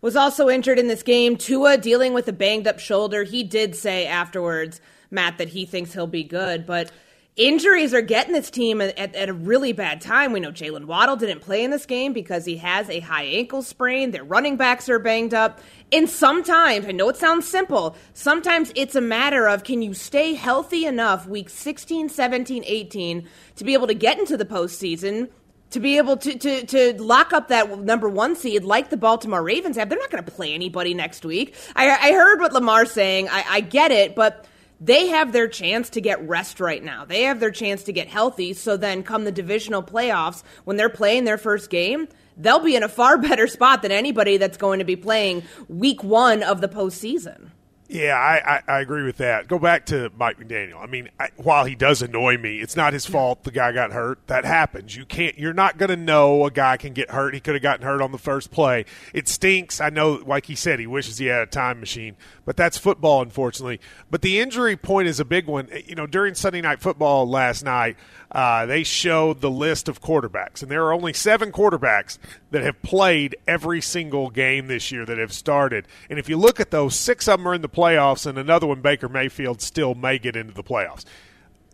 was 0.00 0.16
also 0.16 0.48
injured 0.48 0.78
in 0.78 0.88
this 0.88 1.02
game. 1.02 1.36
Tua 1.36 1.78
dealing 1.78 2.14
with 2.14 2.28
a 2.28 2.32
banged 2.32 2.66
up 2.66 2.78
shoulder. 2.78 3.24
He 3.24 3.42
did 3.42 3.74
say 3.74 4.06
afterwards, 4.06 4.80
Matt, 5.10 5.38
that 5.38 5.48
he 5.48 5.66
thinks 5.66 5.92
he'll 5.92 6.06
be 6.06 6.24
good, 6.24 6.66
but 6.66 6.90
injuries 7.38 7.94
are 7.94 8.02
getting 8.02 8.32
this 8.32 8.50
team 8.50 8.80
at, 8.80 8.98
at, 8.98 9.28
a 9.28 9.32
really 9.32 9.72
bad 9.72 10.00
time. 10.00 10.32
We 10.32 10.40
know 10.40 10.50
Jaylen 10.50 10.86
Waddle 10.86 11.16
didn't 11.16 11.40
play 11.40 11.62
in 11.62 11.70
this 11.70 11.86
game 11.86 12.12
because 12.12 12.44
he 12.44 12.56
has 12.56 12.90
a 12.90 13.00
high 13.00 13.24
ankle 13.24 13.62
sprain. 13.62 14.10
Their 14.10 14.24
running 14.24 14.56
backs 14.56 14.88
are 14.88 14.98
banged 14.98 15.34
up. 15.34 15.60
And 15.92 16.10
sometimes, 16.10 16.86
I 16.86 16.92
know 16.92 17.08
it 17.08 17.16
sounds 17.16 17.48
simple, 17.48 17.96
sometimes 18.12 18.72
it's 18.74 18.96
a 18.96 19.00
matter 19.00 19.48
of 19.48 19.64
can 19.64 19.82
you 19.82 19.94
stay 19.94 20.34
healthy 20.34 20.84
enough 20.84 21.26
week 21.26 21.48
16, 21.48 22.08
17, 22.08 22.64
18 22.66 23.28
to 23.56 23.64
be 23.64 23.72
able 23.72 23.86
to 23.86 23.94
get 23.94 24.18
into 24.18 24.36
the 24.36 24.44
postseason 24.44 25.30
to 25.70 25.80
be 25.80 25.98
able 25.98 26.16
to, 26.16 26.36
to, 26.38 26.66
to 26.66 27.02
lock 27.02 27.32
up 27.32 27.48
that 27.48 27.78
number 27.80 28.08
one 28.08 28.36
seed 28.36 28.64
like 28.64 28.90
the 28.90 28.96
Baltimore 28.96 29.42
Ravens 29.42 29.76
have. 29.76 29.88
They're 29.88 29.98
not 29.98 30.10
going 30.10 30.24
to 30.24 30.30
play 30.30 30.54
anybody 30.54 30.94
next 30.94 31.24
week. 31.24 31.54
I, 31.76 31.88
I 31.90 32.12
heard 32.12 32.40
what 32.40 32.52
Lamar's 32.52 32.90
saying. 32.90 33.28
I, 33.28 33.44
I 33.48 33.60
get 33.60 33.90
it, 33.90 34.14
but 34.14 34.46
they 34.80 35.08
have 35.08 35.32
their 35.32 35.48
chance 35.48 35.90
to 35.90 36.00
get 36.00 36.26
rest 36.26 36.60
right 36.60 36.82
now. 36.82 37.04
They 37.04 37.22
have 37.22 37.40
their 37.40 37.50
chance 37.50 37.82
to 37.84 37.92
get 37.92 38.08
healthy. 38.08 38.52
So 38.52 38.76
then, 38.76 39.02
come 39.02 39.24
the 39.24 39.32
divisional 39.32 39.82
playoffs, 39.82 40.42
when 40.64 40.76
they're 40.76 40.88
playing 40.88 41.24
their 41.24 41.38
first 41.38 41.68
game, 41.68 42.08
they'll 42.36 42.60
be 42.60 42.76
in 42.76 42.82
a 42.82 42.88
far 42.88 43.18
better 43.18 43.46
spot 43.46 43.82
than 43.82 43.92
anybody 43.92 44.36
that's 44.36 44.56
going 44.56 44.78
to 44.78 44.84
be 44.84 44.96
playing 44.96 45.42
week 45.68 46.02
one 46.02 46.42
of 46.42 46.60
the 46.60 46.68
postseason. 46.68 47.50
Yeah, 47.90 48.16
I, 48.16 48.56
I, 48.56 48.62
I, 48.76 48.80
agree 48.80 49.02
with 49.02 49.16
that. 49.16 49.48
Go 49.48 49.58
back 49.58 49.86
to 49.86 50.12
Mike 50.18 50.38
McDaniel. 50.38 50.76
I 50.76 50.84
mean, 50.84 51.08
I, 51.18 51.30
while 51.36 51.64
he 51.64 51.74
does 51.74 52.02
annoy 52.02 52.36
me, 52.36 52.58
it's 52.60 52.76
not 52.76 52.92
his 52.92 53.06
fault 53.06 53.44
the 53.44 53.50
guy 53.50 53.72
got 53.72 53.92
hurt. 53.92 54.26
That 54.26 54.44
happens. 54.44 54.94
You 54.94 55.06
can't. 55.06 55.38
You're 55.38 55.54
not 55.54 55.78
going 55.78 55.88
to 55.88 55.96
know 55.96 56.44
a 56.44 56.50
guy 56.50 56.76
can 56.76 56.92
get 56.92 57.10
hurt. 57.10 57.32
He 57.32 57.40
could 57.40 57.54
have 57.54 57.62
gotten 57.62 57.86
hurt 57.86 58.02
on 58.02 58.12
the 58.12 58.18
first 58.18 58.50
play. 58.50 58.84
It 59.14 59.26
stinks. 59.26 59.80
I 59.80 59.88
know, 59.88 60.22
like 60.26 60.44
he 60.44 60.54
said, 60.54 60.80
he 60.80 60.86
wishes 60.86 61.16
he 61.16 61.26
had 61.26 61.40
a 61.40 61.46
time 61.46 61.80
machine, 61.80 62.16
but 62.44 62.58
that's 62.58 62.76
football, 62.76 63.22
unfortunately. 63.22 63.80
But 64.10 64.20
the 64.20 64.38
injury 64.38 64.76
point 64.76 65.08
is 65.08 65.18
a 65.18 65.24
big 65.24 65.46
one. 65.46 65.68
You 65.86 65.94
know, 65.94 66.06
during 66.06 66.34
Sunday 66.34 66.60
night 66.60 66.80
football 66.80 67.26
last 67.26 67.64
night, 67.64 67.96
uh, 68.30 68.66
they 68.66 68.82
showed 68.82 69.40
the 69.40 69.50
list 69.50 69.88
of 69.88 70.02
quarterbacks, 70.02 70.60
and 70.62 70.70
there 70.70 70.84
are 70.84 70.92
only 70.92 71.12
seven 71.12 71.50
quarterbacks 71.50 72.18
that 72.50 72.62
have 72.62 72.80
played 72.82 73.36
every 73.46 73.80
single 73.80 74.28
game 74.28 74.66
this 74.66 74.92
year 74.92 75.06
that 75.06 75.18
have 75.18 75.32
started. 75.32 75.86
And 76.10 76.18
if 76.18 76.28
you 76.28 76.36
look 76.36 76.60
at 76.60 76.70
those, 76.70 76.94
six 76.94 77.26
of 77.26 77.38
them 77.38 77.48
are 77.48 77.54
in 77.54 77.62
the 77.62 77.68
playoffs, 77.68 78.26
and 78.26 78.36
another 78.36 78.66
one, 78.66 78.82
Baker 78.82 79.08
Mayfield, 79.08 79.62
still 79.62 79.94
may 79.94 80.18
get 80.18 80.36
into 80.36 80.52
the 80.52 80.62
playoffs. 80.62 81.04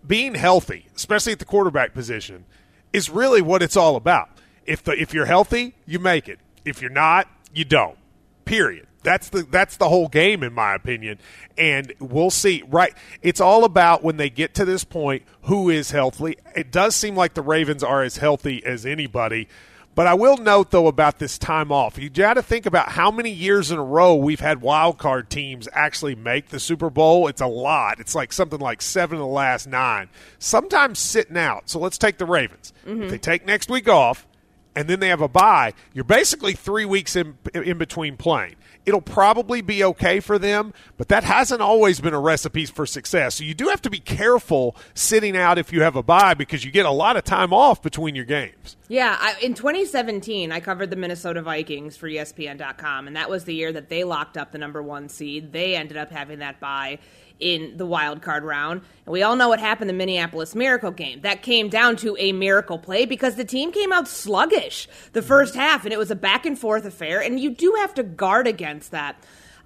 Being 0.06 0.34
healthy, 0.34 0.86
especially 0.94 1.32
at 1.32 1.40
the 1.40 1.44
quarterback 1.44 1.92
position, 1.92 2.44
is 2.92 3.10
really 3.10 3.42
what 3.42 3.62
it's 3.62 3.76
all 3.76 3.96
about. 3.96 4.28
If 4.64 4.84
the 4.84 4.92
if 4.92 5.12
you're 5.12 5.26
healthy, 5.26 5.74
you 5.86 5.98
make 5.98 6.28
it. 6.28 6.38
If 6.64 6.80
you're 6.80 6.90
not, 6.90 7.28
you 7.52 7.64
don't. 7.64 7.98
Period. 8.44 8.86
That's 9.04 9.28
the 9.28 9.42
that's 9.42 9.76
the 9.76 9.88
whole 9.88 10.08
game 10.08 10.42
in 10.42 10.52
my 10.52 10.74
opinion. 10.74 11.18
And 11.56 11.92
we'll 12.00 12.30
see. 12.30 12.64
Right. 12.66 12.94
It's 13.22 13.40
all 13.40 13.64
about 13.64 14.02
when 14.02 14.16
they 14.16 14.30
get 14.30 14.54
to 14.54 14.64
this 14.64 14.82
point 14.82 15.22
who 15.42 15.70
is 15.70 15.92
healthy. 15.92 16.36
It 16.56 16.72
does 16.72 16.96
seem 16.96 17.14
like 17.14 17.34
the 17.34 17.42
Ravens 17.42 17.84
are 17.84 18.02
as 18.02 18.16
healthy 18.16 18.64
as 18.64 18.84
anybody. 18.84 19.46
But 19.94 20.08
I 20.08 20.14
will 20.14 20.36
note 20.36 20.70
though 20.70 20.88
about 20.88 21.18
this 21.18 21.38
time 21.38 21.70
off. 21.70 21.98
You 21.98 22.10
got 22.10 22.34
to 22.34 22.42
think 22.42 22.66
about 22.66 22.88
how 22.88 23.10
many 23.10 23.30
years 23.30 23.70
in 23.70 23.78
a 23.78 23.84
row 23.84 24.16
we've 24.16 24.40
had 24.40 24.60
wild 24.60 24.98
card 24.98 25.30
teams 25.30 25.68
actually 25.72 26.16
make 26.16 26.48
the 26.48 26.58
Super 26.58 26.90
Bowl. 26.90 27.28
It's 27.28 27.40
a 27.40 27.46
lot. 27.46 28.00
It's 28.00 28.14
like 28.14 28.32
something 28.32 28.58
like 28.58 28.82
seven 28.82 29.16
of 29.16 29.20
the 29.20 29.26
last 29.26 29.68
nine. 29.68 30.08
Sometimes 30.38 30.98
sitting 30.98 31.36
out. 31.36 31.68
So 31.68 31.78
let's 31.78 31.98
take 31.98 32.18
the 32.18 32.26
Ravens. 32.26 32.72
Mm-hmm. 32.84 33.02
If 33.04 33.10
they 33.10 33.18
take 33.18 33.46
next 33.46 33.70
week 33.70 33.88
off, 33.88 34.26
and 34.76 34.88
then 34.88 35.00
they 35.00 35.08
have 35.08 35.20
a 35.20 35.28
bye, 35.28 35.72
you're 35.92 36.04
basically 36.04 36.52
three 36.54 36.84
weeks 36.84 37.16
in 37.16 37.38
in 37.54 37.78
between 37.78 38.16
playing 38.16 38.56
it'll 38.86 39.00
probably 39.00 39.62
be 39.62 39.82
okay 39.82 40.20
for 40.20 40.38
them, 40.38 40.72
but 40.96 41.08
that 41.08 41.24
hasn't 41.24 41.60
always 41.60 42.00
been 42.00 42.14
a 42.14 42.20
recipe 42.20 42.66
for 42.66 42.86
success. 42.86 43.36
So 43.36 43.44
you 43.44 43.54
do 43.54 43.68
have 43.68 43.82
to 43.82 43.90
be 43.90 43.98
careful 43.98 44.76
sitting 44.94 45.36
out 45.36 45.58
if 45.58 45.72
you 45.72 45.82
have 45.82 45.96
a 45.96 46.02
bye 46.02 46.34
because 46.34 46.64
you 46.64 46.70
get 46.70 46.86
a 46.86 46.90
lot 46.90 47.16
of 47.16 47.24
time 47.24 47.52
off 47.52 47.82
between 47.82 48.14
your 48.14 48.24
games. 48.24 48.76
Yeah, 48.88 49.16
I, 49.18 49.36
in 49.40 49.54
2017, 49.54 50.52
I 50.52 50.60
covered 50.60 50.90
the 50.90 50.96
Minnesota 50.96 51.40
Vikings 51.40 51.96
for 51.96 52.08
ESPN.com, 52.08 53.06
and 53.06 53.16
that 53.16 53.30
was 53.30 53.44
the 53.44 53.54
year 53.54 53.72
that 53.72 53.88
they 53.88 54.04
locked 54.04 54.36
up 54.36 54.52
the 54.52 54.58
number 54.58 54.82
one 54.82 55.08
seed. 55.08 55.52
They 55.52 55.74
ended 55.76 55.96
up 55.96 56.10
having 56.10 56.40
that 56.40 56.60
bye 56.60 56.98
in 57.40 57.76
the 57.76 57.86
wild 57.86 58.22
card 58.22 58.44
round. 58.44 58.82
And 59.06 59.12
we 59.12 59.22
all 59.22 59.36
know 59.36 59.48
what 59.48 59.60
happened 59.60 59.88
the 59.88 59.94
Minneapolis 59.94 60.54
Miracle 60.54 60.90
game. 60.90 61.20
That 61.22 61.42
came 61.42 61.68
down 61.68 61.96
to 61.96 62.16
a 62.18 62.32
miracle 62.32 62.78
play 62.78 63.06
because 63.06 63.36
the 63.36 63.44
team 63.44 63.72
came 63.72 63.92
out 63.92 64.08
sluggish 64.08 64.88
the 65.12 65.22
first 65.22 65.54
half, 65.54 65.84
and 65.84 65.92
it 65.92 65.98
was 65.98 66.10
a 66.10 66.16
back 66.16 66.46
and 66.46 66.58
forth 66.58 66.84
affair. 66.84 67.20
And 67.20 67.38
you 67.38 67.50
do 67.50 67.74
have 67.78 67.94
to 67.94 68.02
guard 68.02 68.46
against 68.46 68.92
that. 68.92 69.16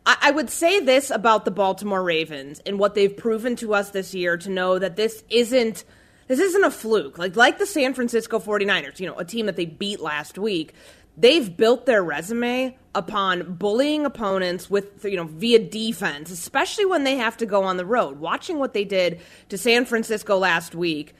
I, 0.07 0.17
I 0.23 0.31
would 0.31 0.51
say 0.51 0.81
this 0.81 1.11
about 1.11 1.45
the 1.45 1.51
Baltimore 1.51 2.03
Ravens 2.03 2.61
and 2.67 2.79
what 2.79 2.95
they've 2.95 3.15
proven 3.15 3.57
to 3.57 3.75
us 3.75 3.91
this 3.91 4.15
year 4.15 4.37
to 4.39 4.51
know 4.51 4.79
that 4.79 4.97
this 4.97 5.23
isn't 5.29 5.85
this 6.27 6.41
isn't 6.41 6.65
a 6.65 6.71
fluke. 6.71 7.19
Like 7.19 7.37
like 7.37 7.59
the 7.59 7.67
San 7.67 7.95
Francisco 7.95 8.39
49ers, 8.39 9.01
you 9.01 9.07
know, 9.07 9.17
a 9.19 9.25
team 9.25 9.47
that 9.47 9.57
they 9.57 9.65
beat 9.67 10.01
last 10.01 10.39
week 10.39 10.75
they've 11.19 11.57
built 11.57 11.87
their 11.87 12.03
resume 12.03 12.77
upon 12.95 13.55
bullying 13.55 14.05
opponents 14.05 14.71
with 14.71 15.05
you 15.05 15.17
know 15.17 15.25
via 15.25 15.59
defense 15.59 16.31
especially 16.31 16.85
when 16.85 17.05
they 17.05 17.17
have 17.17 17.37
to 17.37 17.47
go 17.47 17.65
on 17.65 17.77
the 17.77 17.87
road. 17.87 18.19
Watching 18.19 18.59
what 18.59 18.73
they 18.73 18.85
did 18.85 19.21
to 19.49 19.59
San 19.59 19.85
Francisco 19.85 20.39
last 20.39 20.75
week 20.75 21.15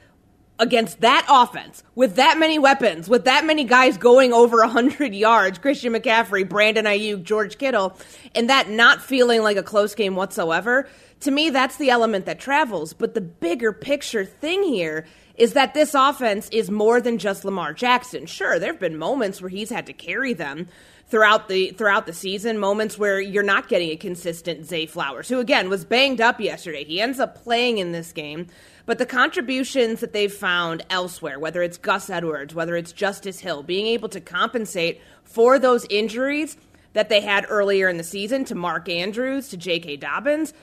against 0.57 0.99
that 0.99 1.25
offense 1.29 1.83
with 1.95 2.15
that 2.15 2.37
many 2.37 2.59
weapons 2.59 3.07
with 3.07 3.23
that 3.25 3.45
many 3.45 3.63
guys 3.63 3.97
going 3.97 4.33
over 4.33 4.57
100 4.57 5.15
yards 5.15 5.57
Christian 5.57 5.93
McCaffrey 5.93 6.47
Brandon 6.47 6.83
Aiyuk 6.83 7.23
George 7.23 7.57
Kittle 7.57 7.95
and 8.35 8.49
that 8.49 8.69
not 8.69 9.01
feeling 9.01 9.41
like 9.41 9.55
a 9.55 9.63
close 9.63 9.95
game 9.95 10.15
whatsoever 10.15 10.89
to 11.21 11.31
me 11.31 11.49
that's 11.49 11.77
the 11.77 11.89
element 11.89 12.25
that 12.25 12.39
travels. 12.39 12.93
But 12.93 13.13
the 13.13 13.21
bigger 13.21 13.73
picture 13.73 14.25
thing 14.25 14.63
here 14.63 15.05
is 15.39 15.53
that 15.53 15.73
this 15.73 15.93
offense 15.95 16.49
is 16.49 16.69
more 16.69 16.99
than 16.99 17.17
just 17.17 17.45
Lamar 17.45 17.73
Jackson. 17.73 18.25
Sure, 18.25 18.59
there 18.59 18.73
have 18.73 18.79
been 18.79 18.97
moments 18.97 19.41
where 19.41 19.49
he's 19.49 19.69
had 19.69 19.85
to 19.85 19.93
carry 19.93 20.33
them 20.33 20.67
throughout 21.07 21.47
the 21.47 21.71
throughout 21.71 22.05
the 22.05 22.13
season, 22.13 22.59
moments 22.59 22.97
where 22.97 23.19
you're 23.19 23.41
not 23.41 23.69
getting 23.69 23.89
a 23.89 23.95
consistent 23.95 24.65
Zay 24.65 24.85
Flowers, 24.85 25.29
who 25.29 25.39
again 25.39 25.69
was 25.69 25.85
banged 25.85 26.19
up 26.19 26.39
yesterday. 26.41 26.83
He 26.83 26.99
ends 27.01 27.19
up 27.19 27.41
playing 27.41 27.77
in 27.77 27.93
this 27.93 28.11
game. 28.11 28.47
But 28.85 28.97
the 28.97 29.05
contributions 29.05 30.01
that 30.01 30.13
they've 30.13 30.33
found 30.33 30.83
elsewhere, 30.89 31.39
whether 31.39 31.63
it's 31.63 31.77
Gus 31.77 32.09
Edwards, 32.09 32.53
whether 32.53 32.75
it's 32.75 32.91
Justice 32.91 33.39
Hill, 33.39 33.63
being 33.63 33.87
able 33.87 34.09
to 34.09 34.19
compensate 34.19 34.99
for 35.23 35.57
those 35.57 35.85
injuries 35.89 36.57
that 36.93 37.07
they 37.07 37.21
had 37.21 37.45
earlier 37.49 37.87
in 37.87 37.97
the 37.97 38.03
season 38.03 38.45
to 38.45 38.55
Mark 38.55 38.89
Andrews, 38.89 39.49
to 39.49 39.57
J.K. 39.57 39.97
Dobbins, 39.97 40.53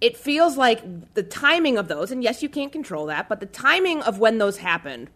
it 0.00 0.16
feels 0.16 0.56
like 0.56 1.14
the 1.14 1.22
timing 1.22 1.78
of 1.78 1.88
those, 1.88 2.10
and 2.10 2.22
yes, 2.22 2.42
you 2.42 2.48
can't 2.48 2.72
control 2.72 3.06
that, 3.06 3.28
but 3.28 3.40
the 3.40 3.46
timing 3.46 4.02
of 4.02 4.18
when 4.18 4.38
those 4.38 4.58
happened 4.58 5.10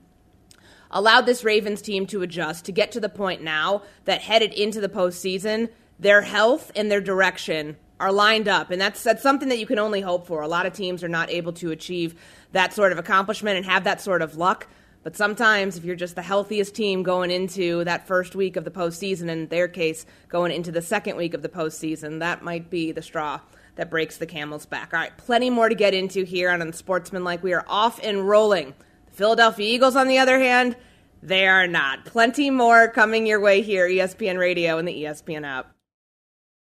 allowed 0.91 1.27
this 1.27 1.45
Ravens 1.45 1.83
team 1.83 2.07
to 2.07 2.23
adjust 2.23 2.65
to 2.65 2.73
get 2.73 2.91
to 2.93 3.01
the 3.01 3.09
point 3.09 3.43
now 3.43 3.83
that 4.05 4.23
headed 4.23 4.53
into 4.53 4.81
the 4.81 4.89
postseason, 4.89 5.69
their 5.99 6.23
health 6.23 6.73
and 6.75 6.91
their 6.91 7.01
direction 7.01 7.77
are 8.01 8.11
lined 8.11 8.49
up. 8.49 8.71
And 8.71 8.81
that's 8.81 9.03
that's 9.03 9.23
something 9.23 9.51
that 9.51 9.59
you 9.59 9.67
can 9.67 9.79
only 9.79 10.01
hope 10.01 10.27
for. 10.27 10.41
A 10.41 10.49
lot 10.49 10.67
of 10.67 10.73
teams 10.73 11.05
are 11.05 11.09
not 11.09 11.31
able 11.31 11.53
to 11.55 11.71
achieve 11.71 12.15
that 12.53 12.73
sort 12.73 12.93
of 12.93 12.99
accomplishment 12.99 13.59
and 13.59 13.67
have 13.67 13.85
that 13.85 14.01
sort 14.01 14.23
of 14.23 14.37
luck. 14.37 14.67
But 15.03 15.17
sometimes, 15.17 15.77
if 15.77 15.85
you're 15.85 15.97
just 15.97 16.15
the 16.15 16.23
healthiest 16.23 16.75
team 16.75 17.03
going 17.03 17.31
into 17.31 17.85
that 17.85 18.07
first 18.07 18.35
week 18.35 18.57
of 18.57 18.65
the 18.65 18.71
postseason, 18.71 19.29
in 19.29 19.47
their 19.49 19.69
case, 19.69 20.05
going 20.29 20.53
into 20.53 20.73
the 20.73 20.83
second 20.83 21.17
week 21.17 21.33
of 21.33 21.43
the 21.43 21.49
postseason, 21.49 22.19
that 22.19 22.43
might 22.43 22.69
be 22.69 22.93
the 22.93 23.01
straw 23.01 23.41
that 23.77 23.91
breaks 23.91 24.17
the 24.17 24.27
camel's 24.27 24.67
back. 24.67 24.93
All 24.93 25.01
right, 25.01 25.17
plenty 25.17 25.51
more 25.51 25.69
to 25.69 25.75
get 25.75 25.95
into 25.95 26.25
here 26.25 26.51
on 26.51 26.63
Unsportsmanlike. 26.63 27.43
We 27.43 27.53
are 27.55 27.65
off 27.69 28.01
and 28.03 28.29
rolling. 28.29 28.75
The 29.07 29.13
Philadelphia 29.13 29.67
Eagles, 29.67 29.97
on 29.97 30.09
the 30.09 30.19
other 30.19 30.39
hand, 30.39 30.77
they 31.23 31.47
are 31.47 31.67
not. 31.67 32.05
Plenty 32.05 32.51
more 32.51 32.89
coming 32.89 33.27
your 33.27 33.41
way 33.41 33.63
here, 33.63 33.89
ESPN 33.89 34.39
Radio 34.39 34.79
and 34.79 34.87
the 34.87 35.05
ESPN 35.05 35.47
app. 35.47 35.75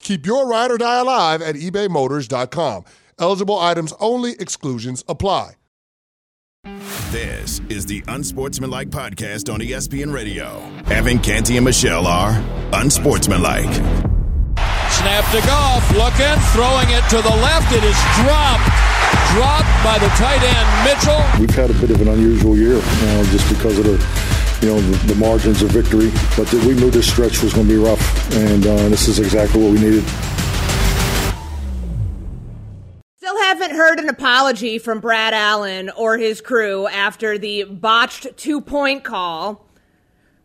Keep 0.00 0.26
your 0.26 0.48
ride 0.48 0.70
or 0.70 0.78
die 0.78 0.98
alive 1.00 1.42
at 1.42 1.54
ebaymotors.com. 1.54 2.84
Eligible 3.18 3.58
items 3.58 3.92
only, 4.00 4.32
exclusions 4.32 5.04
apply. 5.08 5.52
This 7.10 7.60
is 7.68 7.86
the 7.86 8.02
Unsportsmanlike 8.08 8.90
podcast 8.90 9.52
on 9.52 9.60
ESPN 9.60 10.12
Radio. 10.12 10.62
Evan 10.90 11.18
Canty 11.18 11.56
and 11.56 11.64
Michelle 11.64 12.06
are 12.06 12.32
Unsportsmanlike. 12.72 13.72
Snap 14.94 15.24
to 15.32 15.40
Goff, 15.46 15.90
looking, 15.92 16.38
throwing 16.52 16.88
it 16.90 17.02
to 17.10 17.16
the 17.22 17.34
left. 17.42 17.72
It 17.72 17.82
is 17.84 17.96
dropped. 18.22 18.70
Dropped 19.34 19.70
by 19.84 19.98
the 19.98 20.08
tight 20.18 20.42
end, 20.42 20.68
Mitchell. 20.84 21.40
We've 21.40 21.50
had 21.54 21.70
a 21.70 21.74
bit 21.80 21.90
of 21.90 22.00
an 22.00 22.08
unusual 22.08 22.56
year 22.56 22.76
uh, 22.78 23.24
just 23.30 23.48
because 23.48 23.78
of 23.78 23.84
the 23.84 23.96
you 24.62 24.68
know, 24.68 24.80
the, 24.80 25.14
the, 25.14 25.14
margins 25.14 25.62
of 25.62 25.70
victory. 25.70 26.10
But 26.36 26.52
we 26.52 26.74
knew 26.74 26.90
this 26.90 27.10
stretch 27.10 27.42
was 27.42 27.52
going 27.54 27.66
to 27.66 27.72
be 27.72 27.78
rough, 27.78 28.34
and 28.34 28.66
uh, 28.66 28.88
this 28.88 29.08
is 29.08 29.18
exactly 29.18 29.62
what 29.62 29.72
we 29.72 29.80
needed. 29.80 30.04
Still 33.16 33.38
haven't 33.38 33.72
heard 33.72 33.98
an 34.00 34.08
apology 34.08 34.78
from 34.78 35.00
Brad 35.00 35.32
Allen 35.32 35.90
or 35.90 36.18
his 36.18 36.40
crew 36.40 36.86
after 36.88 37.38
the 37.38 37.64
botched 37.64 38.36
two 38.36 38.60
point 38.60 39.04
call. 39.04 39.66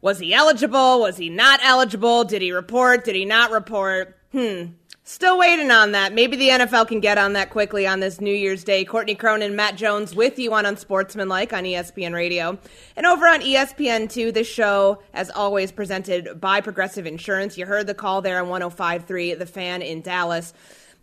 Was 0.02 0.20
he 0.20 0.34
eligible? 0.34 1.00
Was 1.00 1.18
he 1.18 1.30
not 1.30 1.60
eligible? 1.64 2.24
Did 2.24 2.42
he 2.42 2.52
report? 2.52 3.04
Did 3.04 3.16
he 3.16 3.26
not 3.26 3.52
report? 3.52 4.18
Hmm. 4.32 4.66
Still 5.08 5.38
waiting 5.38 5.70
on 5.70 5.92
that. 5.92 6.14
Maybe 6.14 6.36
the 6.36 6.50
NFL 6.50 6.88
can 6.88 7.00
get 7.00 7.20
on 7.20 7.34
that 7.34 7.52
quickly 7.52 7.86
on 7.86 8.00
this 8.00 8.20
New 8.20 8.34
Year's 8.34 8.64
Day. 8.64 8.84
Courtney 8.84 9.14
Cronin, 9.14 9.56
Matt 9.56 9.76
Jones 9.76 10.16
with 10.16 10.40
you 10.40 10.52
on 10.56 10.66
Unsportsmanlike 10.66 11.54
on 11.54 11.64
ESPN 11.64 12.16
Radio. 12.16 12.58
And 12.96 13.06
over 13.06 13.28
on 13.28 13.42
ESPN2, 13.42 14.34
this 14.34 14.48
show, 14.48 15.04
as 15.14 15.30
always, 15.30 15.72
presented 15.72 16.42
by 16.42 16.60
Progressive 16.60 17.06
Insurance. 17.06 17.56
You 17.56 17.68
heard 17.68 17.86
the 17.86 17.94
call 17.94 18.24
there 18.24 18.42
on 18.42 18.50
105.3, 18.50 19.38
The 19.38 19.46
Fan 19.46 19.84
in 19.84 20.02
Dallas. 20.02 20.56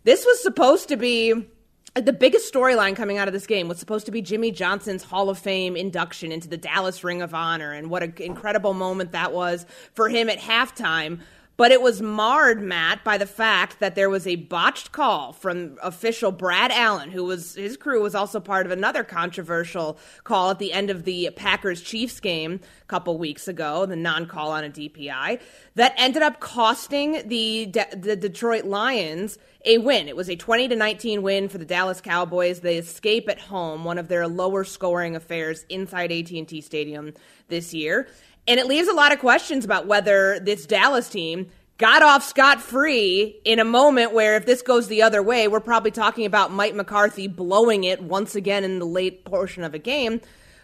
This 0.03 0.25
was 0.25 0.43
supposed 0.43 0.89
to 0.89 0.97
be 0.97 1.47
the 1.95 2.11
biggest 2.11 2.53
storyline 2.53 2.97
coming 2.97 3.19
out 3.19 3.29
of 3.29 3.33
this 3.33 3.47
game 3.47 3.69
was 3.69 3.79
supposed 3.79 4.07
to 4.07 4.11
be 4.11 4.21
Jimmy 4.21 4.51
Johnson's 4.51 5.03
Hall 5.03 5.29
of 5.29 5.39
Fame 5.39 5.77
induction 5.77 6.33
into 6.33 6.49
the 6.49 6.57
Dallas 6.57 7.05
Ring 7.05 7.21
of 7.21 7.33
Honor, 7.33 7.71
and 7.71 7.89
what 7.89 8.03
an 8.03 8.15
incredible 8.17 8.73
moment 8.73 9.13
that 9.13 9.31
was 9.31 9.65
for 9.93 10.09
him 10.09 10.29
at 10.29 10.39
halftime. 10.39 11.21
But 11.63 11.71
it 11.71 11.81
was 11.81 12.01
marred, 12.01 12.61
Matt, 12.61 13.05
by 13.05 13.17
the 13.17 13.25
fact 13.25 13.79
that 13.79 13.95
there 13.95 14.09
was 14.09 14.27
a 14.27 14.35
botched 14.35 14.91
call 14.91 15.31
from 15.31 15.77
official 15.81 16.33
Brad 16.33 16.71
Allen, 16.71 17.09
who 17.09 17.23
was 17.23 17.55
his 17.55 17.77
crew 17.77 18.03
was 18.03 18.13
also 18.13 18.41
part 18.41 18.65
of 18.65 18.73
another 18.73 19.05
controversial 19.05 19.97
call 20.25 20.51
at 20.51 20.59
the 20.59 20.73
end 20.73 20.89
of 20.89 21.05
the 21.05 21.29
Packers 21.37 21.81
Chiefs 21.81 22.19
game 22.19 22.59
a 22.81 22.85
couple 22.87 23.17
weeks 23.17 23.47
ago, 23.47 23.85
the 23.85 23.95
non-call 23.95 24.51
on 24.51 24.65
a 24.65 24.69
DPI, 24.69 25.39
that 25.75 25.93
ended 25.95 26.21
up 26.21 26.41
costing 26.41 27.25
the 27.29 27.67
De- 27.67 27.95
the 27.95 28.17
Detroit 28.17 28.65
Lions 28.65 29.37
a 29.63 29.77
win. 29.77 30.09
It 30.09 30.17
was 30.17 30.29
a 30.29 30.35
20 30.35 30.67
to 30.67 30.75
19 30.75 31.21
win 31.21 31.47
for 31.47 31.59
the 31.59 31.65
Dallas 31.65 32.01
Cowboys. 32.01 32.59
They 32.59 32.77
escape 32.77 33.29
at 33.29 33.39
home, 33.39 33.85
one 33.85 33.97
of 33.97 34.09
their 34.09 34.27
lower 34.27 34.65
scoring 34.65 35.15
affairs 35.15 35.65
inside 35.69 36.11
AT&T 36.11 36.59
Stadium 36.59 37.13
this 37.47 37.73
year. 37.73 38.09
And 38.47 38.59
it 38.59 38.67
leaves 38.67 38.87
a 38.87 38.93
lot 38.93 39.13
of 39.13 39.19
questions 39.19 39.63
about 39.63 39.87
whether 39.87 40.39
this 40.39 40.65
Dallas 40.65 41.09
team 41.09 41.49
got 41.77 42.01
off 42.01 42.23
scot 42.23 42.61
free 42.61 43.39
in 43.45 43.59
a 43.59 43.65
moment 43.65 44.13
where, 44.13 44.35
if 44.35 44.45
this 44.45 44.61
goes 44.61 44.87
the 44.87 45.01
other 45.01 45.23
way, 45.23 45.47
we're 45.47 45.59
probably 45.59 45.91
talking 45.91 46.25
about 46.25 46.51
Mike 46.51 46.75
McCarthy 46.75 47.27
blowing 47.27 47.83
it 47.83 48.01
once 48.01 48.35
again 48.35 48.63
in 48.63 48.79
the 48.79 48.85
late 48.85 49.25
portion 49.25 49.63
of 49.63 49.73
a 49.73 49.79
game. 49.79 50.21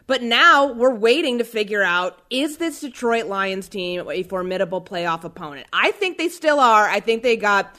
But 0.08 0.24
now 0.24 0.74
we're 0.74 0.94
waiting 0.94 1.38
to 1.38 1.44
figure 1.44 1.84
out 1.84 2.20
is 2.30 2.58
this 2.58 2.82
Detroit 2.82 3.28
Lions 3.28 3.70
team 3.70 4.10
a 4.10 4.24
formidable 4.24 4.82
playoff 4.82 5.24
opponent? 5.24 5.68
I 5.72 5.92
think 5.92 6.18
they 6.18 6.30
still 6.30 6.60
are. 6.60 6.88
I 6.88 7.00
think 7.00 7.22
they 7.22 7.38
got 7.38 7.76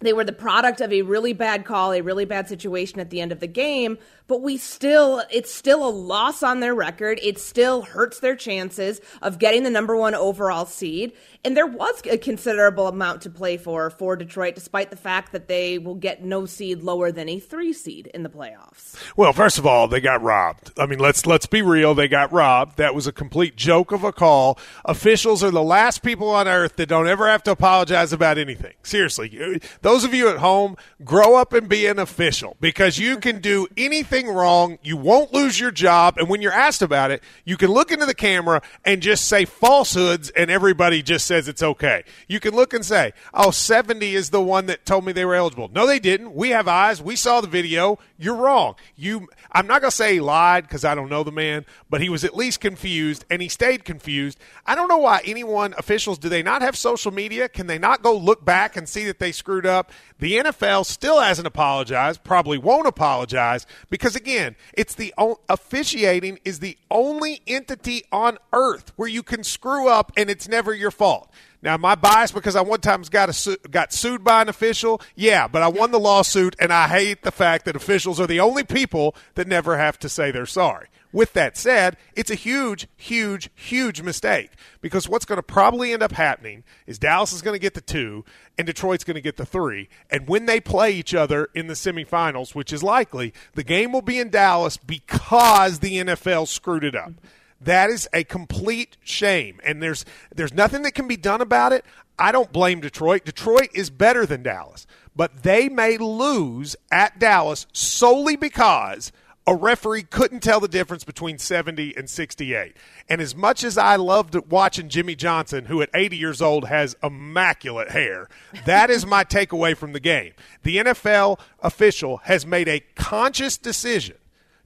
they 0.00 0.12
were 0.12 0.24
the 0.24 0.32
product 0.32 0.80
of 0.80 0.92
a 0.92 1.02
really 1.02 1.32
bad 1.32 1.64
call, 1.64 1.92
a 1.92 2.00
really 2.02 2.24
bad 2.26 2.48
situation 2.48 3.00
at 3.00 3.10
the 3.10 3.20
end 3.20 3.32
of 3.32 3.40
the 3.40 3.46
game, 3.46 3.96
but 4.26 4.42
we 4.42 4.56
still, 4.56 5.22
it's 5.30 5.52
still 5.52 5.86
a 5.86 5.90
loss 5.90 6.42
on 6.42 6.60
their 6.60 6.74
record. 6.74 7.20
It 7.22 7.38
still 7.38 7.82
hurts 7.82 8.20
their 8.20 8.36
chances 8.36 9.00
of 9.22 9.38
getting 9.38 9.62
the 9.62 9.70
number 9.70 9.96
one 9.96 10.14
overall 10.14 10.66
seed. 10.66 11.12
And 11.44 11.56
there 11.56 11.66
was 11.66 12.02
a 12.10 12.18
considerable 12.18 12.88
amount 12.88 13.22
to 13.22 13.30
play 13.30 13.56
for 13.56 13.88
for 13.90 14.16
Detroit, 14.16 14.56
despite 14.56 14.90
the 14.90 14.96
fact 14.96 15.30
that 15.30 15.46
they 15.46 15.78
will 15.78 15.94
get 15.94 16.24
no 16.24 16.44
seed 16.44 16.82
lower 16.82 17.12
than 17.12 17.28
a 17.28 17.38
three 17.38 17.72
seed 17.72 18.08
in 18.08 18.24
the 18.24 18.28
playoffs. 18.28 18.96
Well, 19.16 19.32
first 19.32 19.56
of 19.56 19.64
all, 19.66 19.86
they 19.86 20.00
got 20.00 20.22
robbed. 20.22 20.72
I 20.76 20.86
mean, 20.86 20.98
let's 20.98 21.24
let's 21.24 21.46
be 21.46 21.62
real. 21.62 21.94
They 21.94 22.08
got 22.08 22.32
robbed. 22.32 22.78
That 22.78 22.96
was 22.96 23.06
a 23.06 23.12
complete 23.12 23.54
joke 23.54 23.92
of 23.92 24.02
a 24.02 24.12
call. 24.12 24.58
Officials 24.84 25.44
are 25.44 25.52
the 25.52 25.62
last 25.62 26.02
people 26.02 26.30
on 26.30 26.48
earth 26.48 26.74
that 26.76 26.88
don't 26.88 27.06
ever 27.06 27.28
have 27.28 27.44
to 27.44 27.52
apologize 27.52 28.12
about 28.12 28.38
anything. 28.38 28.74
Seriously, 28.82 29.60
those 29.82 30.02
of 30.02 30.12
you 30.12 30.28
at 30.28 30.38
home, 30.38 30.76
grow 31.04 31.36
up 31.36 31.52
and 31.52 31.68
be 31.68 31.86
an 31.86 32.00
official 32.00 32.56
because 32.60 32.98
you 32.98 33.18
can 33.18 33.40
do 33.40 33.68
anything 33.76 34.15
wrong. 34.24 34.78
You 34.82 34.96
won't 34.96 35.32
lose 35.32 35.60
your 35.60 35.70
job, 35.70 36.18
and 36.18 36.28
when 36.28 36.42
you're 36.42 36.52
asked 36.52 36.82
about 36.82 37.10
it, 37.10 37.22
you 37.44 37.56
can 37.56 37.70
look 37.70 37.92
into 37.92 38.06
the 38.06 38.14
camera 38.14 38.62
and 38.84 39.00
just 39.00 39.26
say 39.26 39.44
falsehoods, 39.44 40.30
and 40.30 40.50
everybody 40.50 41.02
just 41.02 41.26
says 41.26 41.36
says 41.36 41.48
it's 41.48 41.62
okay. 41.62 42.04
You 42.28 42.40
can 42.40 42.54
look 42.54 42.72
and 42.72 42.84
say, 42.84 43.12
oh, 43.34 43.50
70 43.50 44.14
is 44.14 44.30
the 44.30 44.40
one 44.40 44.66
that 44.66 44.84
told 44.86 45.04
me 45.04 45.12
they 45.12 45.24
were 45.24 45.34
eligible. 45.34 45.70
No, 45.72 45.86
they 45.86 45.98
didn't. 45.98 46.34
We 46.34 46.50
have 46.50 46.68
eyes. 46.68 47.02
We 47.02 47.16
saw 47.16 47.40
the 47.40 47.46
video. 47.46 47.98
You're 48.18 48.36
wrong. 48.36 48.76
You, 48.96 49.28
I'm 49.52 49.66
not 49.66 49.80
going 49.80 49.90
to 49.90 49.96
say 49.96 50.14
he 50.14 50.20
lied 50.20 50.64
because 50.64 50.84
I 50.84 50.94
don't 50.94 51.10
know 51.10 51.22
the 51.22 51.32
man, 51.32 51.64
but 51.90 52.00
he 52.00 52.08
was 52.08 52.24
at 52.24 52.36
least 52.36 52.60
confused 52.60 53.24
and 53.30 53.42
he 53.42 53.48
stayed 53.48 53.84
confused. 53.84 54.38
I 54.64 54.74
don't 54.74 54.88
know 54.88 54.98
why 54.98 55.20
anyone, 55.24 55.74
officials, 55.78 56.18
do 56.18 56.28
they 56.28 56.42
not 56.42 56.62
have 56.62 56.76
social 56.76 57.12
media? 57.12 57.48
Can 57.48 57.66
they 57.66 57.78
not 57.78 58.02
go 58.02 58.16
look 58.16 58.44
back 58.44 58.76
and 58.76 58.88
see 58.88 59.04
that 59.04 59.18
they 59.18 59.32
screwed 59.32 59.66
up? 59.66 59.92
The 60.18 60.38
NFL 60.38 60.86
still 60.86 61.20
hasn't 61.20 61.46
apologized, 61.46 62.24
probably 62.24 62.56
won't 62.56 62.86
apologize 62.86 63.66
because, 63.90 64.05
again, 64.14 64.54
it's 64.74 64.94
the 64.94 65.12
officiating 65.48 66.38
is 66.44 66.60
the 66.60 66.76
only 66.90 67.40
entity 67.46 68.04
on 68.12 68.38
earth 68.52 68.92
where 68.96 69.08
you 69.08 69.22
can 69.22 69.42
screw 69.42 69.88
up 69.88 70.12
and 70.16 70.30
it's 70.30 70.46
never 70.46 70.72
your 70.72 70.90
fault. 70.90 71.30
Now, 71.62 71.76
my 71.76 71.96
bias 71.96 72.30
because 72.30 72.54
I 72.54 72.60
one 72.60 72.80
time 72.80 73.02
got 73.10 73.34
su- 73.34 73.56
got 73.70 73.92
sued 73.92 74.22
by 74.22 74.42
an 74.42 74.48
official? 74.48 75.00
Yeah, 75.16 75.48
but 75.48 75.62
I 75.62 75.68
won 75.68 75.90
the 75.90 75.98
lawsuit, 75.98 76.54
and 76.60 76.72
I 76.72 76.86
hate 76.86 77.22
the 77.22 77.32
fact 77.32 77.64
that 77.64 77.74
officials 77.74 78.20
are 78.20 78.26
the 78.28 78.38
only 78.38 78.62
people 78.62 79.16
that 79.34 79.48
never 79.48 79.76
have 79.76 79.98
to 80.00 80.08
say 80.08 80.30
they're 80.30 80.46
sorry. 80.46 80.86
With 81.12 81.32
that 81.34 81.56
said, 81.56 81.96
it's 82.14 82.30
a 82.30 82.34
huge, 82.34 82.88
huge, 82.96 83.50
huge 83.54 84.02
mistake 84.02 84.50
because 84.80 85.08
what's 85.08 85.24
going 85.24 85.38
to 85.38 85.42
probably 85.42 85.92
end 85.92 86.02
up 86.02 86.12
happening 86.12 86.64
is 86.86 86.98
Dallas 86.98 87.32
is 87.32 87.42
going 87.42 87.54
to 87.54 87.60
get 87.60 87.74
the 87.74 87.80
two 87.80 88.24
and 88.58 88.66
Detroit's 88.66 89.04
going 89.04 89.14
to 89.14 89.20
get 89.20 89.36
the 89.36 89.46
three. 89.46 89.88
And 90.10 90.28
when 90.28 90.46
they 90.46 90.60
play 90.60 90.92
each 90.92 91.14
other 91.14 91.48
in 91.54 91.68
the 91.68 91.74
semifinals, 91.74 92.54
which 92.54 92.72
is 92.72 92.82
likely, 92.82 93.32
the 93.54 93.64
game 93.64 93.92
will 93.92 94.02
be 94.02 94.18
in 94.18 94.30
Dallas 94.30 94.76
because 94.76 95.78
the 95.78 95.96
NFL 95.96 96.48
screwed 96.48 96.84
it 96.84 96.94
up. 96.94 97.12
That 97.60 97.88
is 97.88 98.06
a 98.12 98.22
complete 98.22 98.98
shame, 99.02 99.60
and 99.64 99.82
there's 99.82 100.04
there's 100.34 100.52
nothing 100.52 100.82
that 100.82 100.92
can 100.92 101.08
be 101.08 101.16
done 101.16 101.40
about 101.40 101.72
it. 101.72 101.86
I 102.18 102.30
don't 102.32 102.52
blame 102.52 102.80
Detroit. 102.80 103.24
Detroit 103.24 103.70
is 103.72 103.88
better 103.88 104.26
than 104.26 104.42
Dallas, 104.42 104.86
but 105.14 105.42
they 105.42 105.68
may 105.68 105.96
lose 105.96 106.76
at 106.90 107.18
Dallas 107.18 107.66
solely 107.72 108.36
because 108.36 109.10
a 109.46 109.54
referee 109.54 110.02
couldn't 110.02 110.40
tell 110.40 110.58
the 110.58 110.68
difference 110.68 111.04
between 111.04 111.38
70 111.38 111.96
and 111.96 112.10
68. 112.10 112.76
And 113.08 113.20
as 113.20 113.36
much 113.36 113.62
as 113.62 113.78
I 113.78 113.96
loved 113.96 114.34
watching 114.50 114.88
Jimmy 114.88 115.14
Johnson, 115.14 115.66
who 115.66 115.80
at 115.82 115.90
80 115.94 116.16
years 116.16 116.42
old 116.42 116.66
has 116.66 116.96
immaculate 117.02 117.90
hair, 117.90 118.28
that 118.64 118.90
is 118.90 119.06
my 119.06 119.22
takeaway 119.22 119.76
from 119.76 119.92
the 119.92 120.00
game. 120.00 120.32
The 120.62 120.78
NFL 120.78 121.38
official 121.60 122.18
has 122.24 122.44
made 122.44 122.68
a 122.68 122.80
conscious 122.96 123.56
decision 123.56 124.16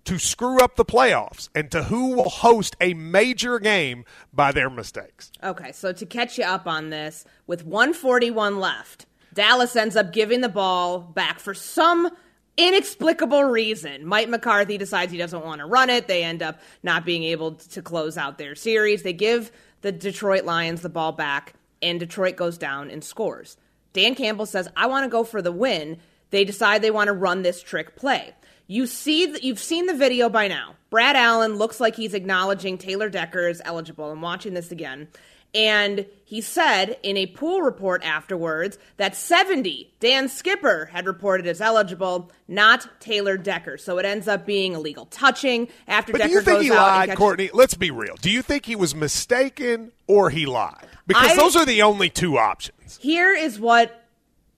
to 0.04 0.18
screw 0.18 0.60
up 0.60 0.76
the 0.76 0.84
playoffs 0.84 1.50
and 1.54 1.70
to 1.70 1.84
who 1.84 2.16
will 2.16 2.30
host 2.30 2.74
a 2.80 2.94
major 2.94 3.58
game 3.58 4.04
by 4.32 4.50
their 4.50 4.70
mistakes. 4.70 5.30
Okay, 5.44 5.72
so 5.72 5.92
to 5.92 6.06
catch 6.06 6.38
you 6.38 6.44
up 6.44 6.66
on 6.66 6.88
this, 6.88 7.26
with 7.46 7.66
141 7.66 8.58
left, 8.58 9.04
Dallas 9.34 9.76
ends 9.76 9.96
up 9.96 10.12
giving 10.12 10.40
the 10.40 10.48
ball 10.48 11.00
back 11.00 11.38
for 11.38 11.52
some 11.52 12.10
inexplicable 12.56 13.44
reason. 13.44 14.06
Mike 14.06 14.28
McCarthy 14.28 14.78
decides 14.78 15.12
he 15.12 15.18
doesn't 15.18 15.44
want 15.44 15.60
to 15.60 15.66
run 15.66 15.90
it. 15.90 16.06
They 16.06 16.24
end 16.24 16.42
up 16.42 16.60
not 16.82 17.04
being 17.04 17.24
able 17.24 17.52
to 17.52 17.82
close 17.82 18.16
out 18.16 18.38
their 18.38 18.54
series. 18.54 19.02
They 19.02 19.12
give 19.12 19.50
the 19.82 19.92
Detroit 19.92 20.44
Lions 20.44 20.82
the 20.82 20.88
ball 20.88 21.12
back, 21.12 21.54
and 21.80 21.98
Detroit 21.98 22.36
goes 22.36 22.58
down 22.58 22.90
and 22.90 23.02
scores. 23.02 23.56
Dan 23.92 24.14
Campbell 24.14 24.46
says, 24.46 24.68
I 24.76 24.86
want 24.86 25.04
to 25.04 25.10
go 25.10 25.24
for 25.24 25.42
the 25.42 25.52
win. 25.52 25.98
They 26.30 26.44
decide 26.44 26.82
they 26.82 26.90
want 26.90 27.08
to 27.08 27.12
run 27.12 27.42
this 27.42 27.62
trick 27.62 27.96
play. 27.96 28.34
You 28.66 28.86
see, 28.86 29.36
you've 29.42 29.58
seen 29.58 29.86
the 29.86 29.94
video 29.94 30.28
by 30.28 30.46
now. 30.46 30.76
Brad 30.90 31.16
Allen 31.16 31.56
looks 31.56 31.80
like 31.80 31.96
he's 31.96 32.14
acknowledging 32.14 32.78
Taylor 32.78 33.08
Decker 33.08 33.48
is 33.48 33.62
eligible. 33.64 34.10
I'm 34.10 34.20
watching 34.20 34.54
this 34.54 34.70
again. 34.70 35.08
And 35.52 36.06
he 36.24 36.40
said 36.40 36.96
in 37.02 37.16
a 37.16 37.26
pool 37.26 37.60
report 37.62 38.04
afterwards 38.04 38.78
that 38.98 39.16
70, 39.16 39.92
Dan 39.98 40.28
Skipper, 40.28 40.86
had 40.92 41.06
reported 41.06 41.46
as 41.48 41.60
eligible, 41.60 42.30
not 42.46 42.86
Taylor 43.00 43.36
Decker. 43.36 43.76
So 43.76 43.98
it 43.98 44.04
ends 44.04 44.28
up 44.28 44.46
being 44.46 44.74
illegal 44.74 45.06
touching 45.06 45.68
after 45.88 46.12
but 46.12 46.18
Decker 46.18 46.28
do 46.28 46.34
you 46.34 46.40
think 46.42 46.56
goes 46.58 46.64
he 46.66 46.70
out 46.70 46.76
lied, 46.76 47.08
catches- 47.08 47.18
Courtney? 47.18 47.50
Let's 47.52 47.74
be 47.74 47.90
real. 47.90 48.14
Do 48.20 48.30
you 48.30 48.42
think 48.42 48.64
he 48.66 48.76
was 48.76 48.94
mistaken 48.94 49.90
or 50.06 50.30
he 50.30 50.46
lied? 50.46 50.86
Because 51.06 51.32
I- 51.32 51.36
those 51.36 51.56
are 51.56 51.66
the 51.66 51.82
only 51.82 52.10
two 52.10 52.38
options. 52.38 52.96
Here 53.00 53.34
is 53.34 53.58
what, 53.58 54.04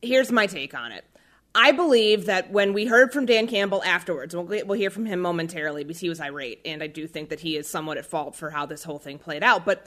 here's 0.02 0.30
my 0.30 0.46
take 0.46 0.74
on 0.74 0.92
it. 0.92 1.06
I 1.54 1.72
believe 1.72 2.26
that 2.26 2.50
when 2.50 2.72
we 2.72 2.86
heard 2.86 3.12
from 3.12 3.26
Dan 3.26 3.46
Campbell 3.46 3.82
afterwards, 3.84 4.34
we'll, 4.34 4.44
we'll 4.44 4.72
hear 4.72 4.88
from 4.90 5.04
him 5.04 5.20
momentarily 5.20 5.84
because 5.84 6.00
he 6.00 6.08
was 6.08 6.18
irate, 6.18 6.60
and 6.64 6.82
I 6.82 6.86
do 6.86 7.06
think 7.06 7.28
that 7.28 7.40
he 7.40 7.56
is 7.56 7.68
somewhat 7.68 7.98
at 7.98 8.06
fault 8.06 8.34
for 8.34 8.48
how 8.48 8.64
this 8.64 8.82
whole 8.82 8.98
thing 8.98 9.18
played 9.18 9.42
out. 9.42 9.66
But 9.66 9.86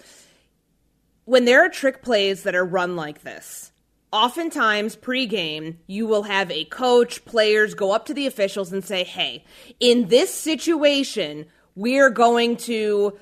when 1.25 1.45
there 1.45 1.65
are 1.65 1.69
trick 1.69 2.01
plays 2.01 2.43
that 2.43 2.55
are 2.55 2.65
run 2.65 2.95
like 2.95 3.23
this, 3.23 3.71
oftentimes 4.11 4.95
pregame, 4.95 5.75
you 5.87 6.07
will 6.07 6.23
have 6.23 6.49
a 6.49 6.65
coach, 6.65 7.25
players 7.25 7.73
go 7.73 7.91
up 7.91 8.05
to 8.05 8.13
the 8.13 8.27
officials 8.27 8.71
and 8.71 8.83
say, 8.83 9.03
hey, 9.03 9.43
in 9.79 10.07
this 10.07 10.33
situation, 10.33 11.45
we're 11.75 12.09
going 12.09 12.55
to 12.55 13.17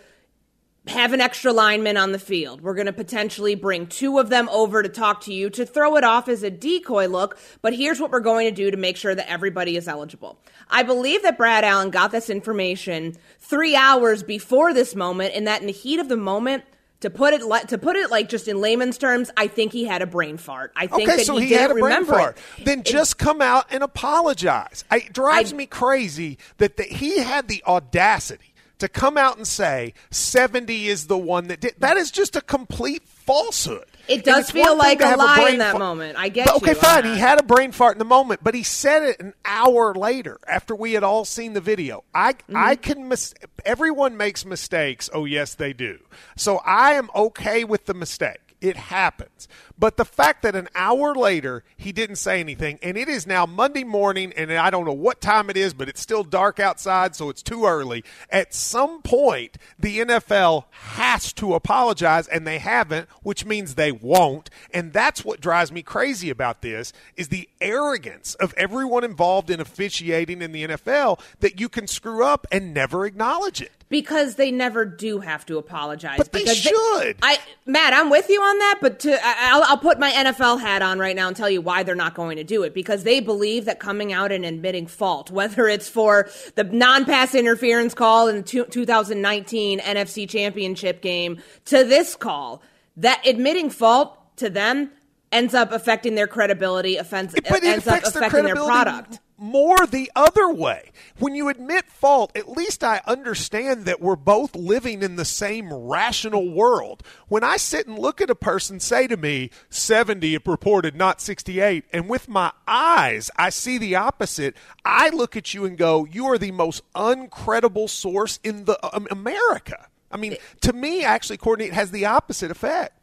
have 0.87 1.13
an 1.13 1.21
extra 1.21 1.53
lineman 1.53 1.95
on 1.95 2.11
the 2.11 2.19
field. 2.19 2.59
We're 2.59 2.73
going 2.73 2.87
to 2.87 2.93
potentially 2.93 3.55
bring 3.55 3.87
two 3.87 4.19
of 4.19 4.29
them 4.29 4.49
over 4.49 4.83
to 4.83 4.89
talk 4.89 5.21
to 5.21 5.33
you 5.33 5.49
to 5.51 5.65
throw 5.65 5.95
it 5.95 6.03
off 6.03 6.27
as 6.27 6.43
a 6.43 6.49
decoy 6.49 7.07
look, 7.07 7.39
but 7.61 7.73
here's 7.73 8.01
what 8.01 8.11
we're 8.11 8.19
going 8.19 8.47
to 8.49 8.55
do 8.55 8.69
to 8.69 8.75
make 8.75 8.97
sure 8.97 9.15
that 9.15 9.31
everybody 9.31 9.77
is 9.77 9.87
eligible. 9.87 10.37
I 10.69 10.83
believe 10.83 11.23
that 11.23 11.37
Brad 11.37 11.63
Allen 11.63 11.89
got 11.89 12.11
this 12.11 12.29
information 12.29 13.15
three 13.39 13.77
hours 13.77 14.23
before 14.23 14.73
this 14.73 14.93
moment, 14.93 15.33
and 15.33 15.47
that 15.47 15.61
in 15.61 15.67
the 15.67 15.73
heat 15.73 15.99
of 15.99 16.09
the 16.09 16.17
moment, 16.17 16.65
To 17.03 17.09
put 17.09 17.33
it 17.33 17.41
to 17.67 17.77
put 17.77 17.97
it 17.97 18.09
like 18.11 18.29
just 18.29 18.47
in 18.47 18.61
layman's 18.61 18.97
terms, 18.97 19.29
I 19.35 19.47
think 19.47 19.73
he 19.73 19.83
had 19.83 20.01
a 20.01 20.05
brain 20.05 20.37
fart. 20.37 20.71
I 20.73 20.87
think 20.87 21.09
okay, 21.09 21.17
that 21.17 21.25
so 21.25 21.35
he, 21.35 21.47
he 21.47 21.53
had 21.53 21.69
a 21.69 21.75
brain 21.75 22.05
fart. 22.05 22.37
it. 22.57 22.63
Then 22.65 22.79
It- 22.79 22.85
just 22.85 23.17
come 23.17 23.41
out 23.41 23.65
and 23.71 23.83
apologize. 23.83 24.85
I, 24.89 24.97
it 24.99 25.11
drives 25.11 25.51
I- 25.51 25.57
me 25.57 25.65
crazy 25.65 26.37
that 26.59 26.77
the, 26.77 26.83
he 26.83 27.19
had 27.19 27.49
the 27.49 27.61
audacity 27.67 28.53
to 28.79 28.87
come 28.87 29.17
out 29.17 29.35
and 29.35 29.45
say 29.45 29.93
70 30.11 30.87
is 30.87 31.07
the 31.07 31.17
one 31.17 31.47
that 31.49 31.59
did. 31.59 31.75
That 31.79 31.97
is 31.97 32.09
just 32.09 32.37
a 32.37 32.41
complete 32.41 33.03
falsehood. 33.03 33.85
It 34.07 34.25
does 34.25 34.51
feel 34.51 34.77
like 34.77 35.01
a 35.01 35.15
lie 35.15 35.35
brain 35.37 35.53
in 35.53 35.59
that 35.59 35.71
fart- 35.71 35.79
moment. 35.79 36.17
I 36.17 36.27
get 36.29 36.47
But, 36.47 36.57
okay, 36.57 36.71
you 36.71 36.75
fine. 36.75 37.05
He 37.05 37.17
had 37.17 37.39
a 37.39 37.43
brain 37.43 37.71
fart 37.71 37.95
in 37.95 37.99
the 37.99 38.05
moment, 38.05 38.41
but 38.43 38.53
he 38.53 38.63
said 38.63 39.01
it 39.03 39.19
an 39.21 39.33
hour 39.45 39.93
later 39.93 40.39
after 40.47 40.75
we 40.75 40.93
had 40.93 41.03
all 41.03 41.23
seen 41.25 41.53
the 41.53 41.61
video. 41.61 42.03
I 42.13 42.33
Mm-hmm. 42.33 42.57
I 42.57 42.75
can 42.75 43.07
mis- 43.07 43.33
everyone 43.65 44.17
makes 44.17 44.43
mistakes. 44.45 45.09
Oh 45.13 45.23
yes, 45.25 45.55
they 45.55 45.71
do. 45.71 45.99
So 46.35 46.57
I 46.65 46.93
am 46.93 47.09
okay 47.15 47.63
with 47.63 47.85
the 47.85 47.93
mistake. 47.93 48.39
It 48.63 48.77
happens. 48.77 49.49
But 49.77 49.97
the 49.97 50.05
fact 50.05 50.41
that 50.43 50.55
an 50.55 50.69
hour 50.73 51.13
later 51.13 51.65
he 51.75 51.91
didn't 51.91 52.15
say 52.15 52.39
anything, 52.39 52.79
and 52.81 52.97
it 52.97 53.09
is 53.09 53.27
now 53.27 53.45
Monday 53.45 53.83
morning, 53.83 54.31
and 54.37 54.53
I 54.53 54.69
don't 54.69 54.85
know 54.85 54.93
what 54.93 55.19
time 55.19 55.49
it 55.49 55.57
is, 55.57 55.73
but 55.73 55.89
it's 55.89 55.99
still 55.99 56.23
dark 56.23 56.61
outside, 56.61 57.13
so 57.13 57.29
it's 57.29 57.43
too 57.43 57.65
early. 57.65 58.05
At 58.29 58.53
some 58.53 59.01
point, 59.01 59.57
the 59.77 59.99
NFL 59.99 60.63
has 60.71 61.33
to 61.33 61.55
apologize, 61.55 62.29
and 62.29 62.47
they 62.47 62.59
haven't, 62.59 63.09
which 63.21 63.45
means 63.45 63.75
they 63.75 63.91
won't. 63.91 64.49
And 64.73 64.93
that's 64.93 65.25
what 65.25 65.41
drives 65.41 65.73
me 65.73 65.81
crazy 65.81 66.29
about 66.29 66.61
this 66.61 66.93
is 67.17 67.27
the 67.27 67.49
arrogance 67.59 68.33
of 68.35 68.53
everyone 68.55 69.03
involved 69.03 69.49
in 69.49 69.59
officiating 69.59 70.41
in 70.41 70.53
the 70.53 70.69
NFL 70.69 71.19
that 71.41 71.59
you 71.59 71.67
can 71.67 71.85
screw 71.85 72.23
up 72.23 72.47
and 72.49 72.73
never 72.73 73.05
acknowledge 73.05 73.61
it. 73.61 73.82
Because 73.93 74.33
they 74.37 74.49
never 74.49 74.85
do 74.85 75.19
have 75.19 75.45
to 75.45 75.59
apologize. 75.59 76.17
But 76.17 76.31
they 76.31 76.45
should. 76.45 77.15
I, 77.21 77.37
Matt, 77.67 77.93
I'm 77.93 78.09
with 78.09 78.27
you 78.27 78.41
on 78.41 78.57
that. 78.57 78.79
But 78.81 79.01
to, 79.01 79.23
I, 79.23 79.51
I'll, 79.51 79.61
I'll 79.61 79.77
put 79.77 79.99
my 79.99 80.09
NFL 80.09 80.59
hat 80.59 80.81
on 80.81 80.97
right 80.97 81.15
now 81.15 81.27
and 81.27 81.37
tell 81.37 81.47
you 81.47 81.61
why 81.61 81.83
they're 81.83 81.93
not 81.93 82.15
going 82.15 82.37
to 82.37 82.43
do 82.43 82.63
it 82.63 82.73
because 82.73 83.03
they 83.03 83.19
believe 83.19 83.65
that 83.65 83.79
coming 83.79 84.11
out 84.11 84.31
and 84.31 84.45
admitting 84.45 84.87
fault, 84.87 85.29
whether 85.29 85.67
it's 85.67 85.87
for 85.87 86.27
the 86.55 86.63
non-pass 86.63 87.35
interference 87.35 87.93
call 87.93 88.29
in 88.29 88.37
the 88.37 88.41
two, 88.41 88.65
2019 88.65 89.79
NFC 89.79 90.27
Championship 90.27 91.03
game 91.03 91.39
to 91.65 91.83
this 91.83 92.15
call, 92.15 92.63
that 92.97 93.21
admitting 93.27 93.69
fault 93.69 94.17
to 94.37 94.49
them 94.49 94.89
ends 95.31 95.53
up 95.53 95.71
affecting 95.71 96.15
their 96.15 96.25
credibility, 96.25 96.97
offense, 96.97 97.35
but 97.47 97.63
ends 97.63 97.85
up 97.85 98.01
their 98.01 98.09
affecting 98.09 98.45
their, 98.45 98.55
credibility 98.55 98.71
product. 98.71 99.19
More 99.43 99.85
the 99.85 100.09
other 100.15 100.51
way. 100.51 100.91
When 101.19 101.35
you 101.35 101.49
admit 101.49 101.85
fault, 101.85 102.31
at 102.35 102.49
least 102.49 102.83
I 102.83 103.01
understand 103.05 103.85
that 103.85 104.01
we're 104.01 104.15
both 104.15 104.55
living 104.55 105.03
in 105.03 105.17
the 105.17 105.25
same 105.25 105.71
rational 105.71 106.49
world. 106.49 107.03
When 107.27 107.43
I 107.43 107.57
sit 107.57 107.85
and 107.85 107.99
look 107.99 108.21
at 108.21 108.29
a 108.29 108.35
person 108.35 108.79
say 108.79 109.05
to 109.07 109.17
me, 109.17 109.51
70 109.69 110.33
it 110.35 110.47
reported, 110.47 110.95
not 110.95 111.21
68, 111.21 111.85
and 111.91 112.09
with 112.09 112.29
my 112.29 112.51
eyes 112.67 113.29
I 113.35 113.49
see 113.49 113.77
the 113.77 113.95
opposite, 113.95 114.55
I 114.85 115.09
look 115.09 115.35
at 115.35 115.53
you 115.53 115.65
and 115.65 115.77
go, 115.77 116.05
you 116.05 116.25
are 116.27 116.37
the 116.37 116.51
most 116.51 116.81
uncredible 116.93 117.89
source 117.89 118.39
in 118.43 118.65
the 118.65 118.79
um, 118.95 119.07
America. 119.11 119.87
I 120.09 120.17
mean, 120.17 120.37
to 120.61 120.73
me, 120.73 121.03
actually, 121.03 121.37
Courtney, 121.37 121.65
it 121.65 121.73
has 121.73 121.91
the 121.91 122.05
opposite 122.05 122.51
effect. 122.51 123.02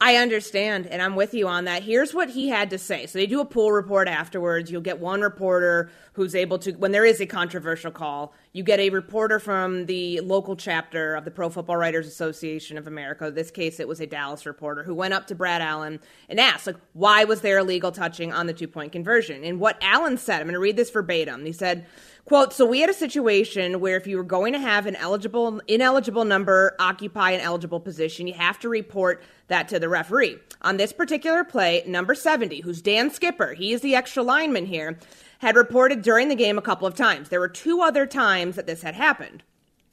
I 0.00 0.14
understand, 0.14 0.86
and 0.86 1.02
I'm 1.02 1.16
with 1.16 1.34
you 1.34 1.48
on 1.48 1.64
that. 1.64 1.82
Here's 1.82 2.14
what 2.14 2.30
he 2.30 2.48
had 2.48 2.70
to 2.70 2.78
say. 2.78 3.06
So 3.06 3.18
they 3.18 3.26
do 3.26 3.40
a 3.40 3.44
pool 3.44 3.72
report 3.72 4.06
afterwards. 4.06 4.70
You'll 4.70 4.80
get 4.80 5.00
one 5.00 5.20
reporter 5.22 5.90
who's 6.12 6.36
able 6.36 6.60
to, 6.60 6.72
when 6.74 6.92
there 6.92 7.04
is 7.04 7.20
a 7.20 7.26
controversial 7.26 7.90
call, 7.90 8.32
you 8.52 8.62
get 8.62 8.78
a 8.78 8.90
reporter 8.90 9.40
from 9.40 9.86
the 9.86 10.20
local 10.20 10.54
chapter 10.54 11.16
of 11.16 11.24
the 11.24 11.32
Pro 11.32 11.50
Football 11.50 11.78
Writers 11.78 12.06
Association 12.06 12.78
of 12.78 12.86
America. 12.86 13.26
In 13.26 13.34
this 13.34 13.50
case, 13.50 13.80
it 13.80 13.88
was 13.88 14.00
a 14.00 14.06
Dallas 14.06 14.46
reporter 14.46 14.84
who 14.84 14.94
went 14.94 15.14
up 15.14 15.26
to 15.26 15.34
Brad 15.34 15.62
Allen 15.62 15.98
and 16.28 16.38
asked, 16.38 16.68
like, 16.68 16.76
why 16.92 17.24
was 17.24 17.40
there 17.40 17.58
illegal 17.58 17.90
touching 17.90 18.32
on 18.32 18.46
the 18.46 18.52
two 18.52 18.68
point 18.68 18.92
conversion? 18.92 19.42
And 19.42 19.58
what 19.58 19.78
Allen 19.82 20.16
said, 20.16 20.40
I'm 20.40 20.46
going 20.46 20.54
to 20.54 20.60
read 20.60 20.76
this 20.76 20.90
verbatim. 20.90 21.44
He 21.44 21.52
said, 21.52 21.86
Quote, 22.28 22.52
so 22.52 22.66
we 22.66 22.80
had 22.80 22.90
a 22.90 22.94
situation 22.94 23.80
where 23.80 23.96
if 23.96 24.06
you 24.06 24.18
were 24.18 24.22
going 24.22 24.52
to 24.52 24.58
have 24.58 24.84
an 24.84 24.94
eligible, 24.96 25.62
ineligible 25.66 26.26
number 26.26 26.76
occupy 26.78 27.30
an 27.30 27.40
eligible 27.40 27.80
position, 27.80 28.26
you 28.26 28.34
have 28.34 28.58
to 28.58 28.68
report 28.68 29.22
that 29.46 29.66
to 29.68 29.78
the 29.78 29.88
referee. 29.88 30.36
On 30.60 30.76
this 30.76 30.92
particular 30.92 31.42
play, 31.42 31.82
number 31.86 32.14
70, 32.14 32.60
who's 32.60 32.82
Dan 32.82 33.10
Skipper, 33.10 33.54
he 33.54 33.72
is 33.72 33.80
the 33.80 33.94
extra 33.94 34.22
lineman 34.22 34.66
here, 34.66 34.98
had 35.38 35.56
reported 35.56 36.02
during 36.02 36.28
the 36.28 36.34
game 36.34 36.58
a 36.58 36.62
couple 36.62 36.86
of 36.86 36.94
times. 36.94 37.30
There 37.30 37.40
were 37.40 37.48
two 37.48 37.80
other 37.80 38.04
times 38.04 38.56
that 38.56 38.66
this 38.66 38.82
had 38.82 38.94
happened. 38.94 39.42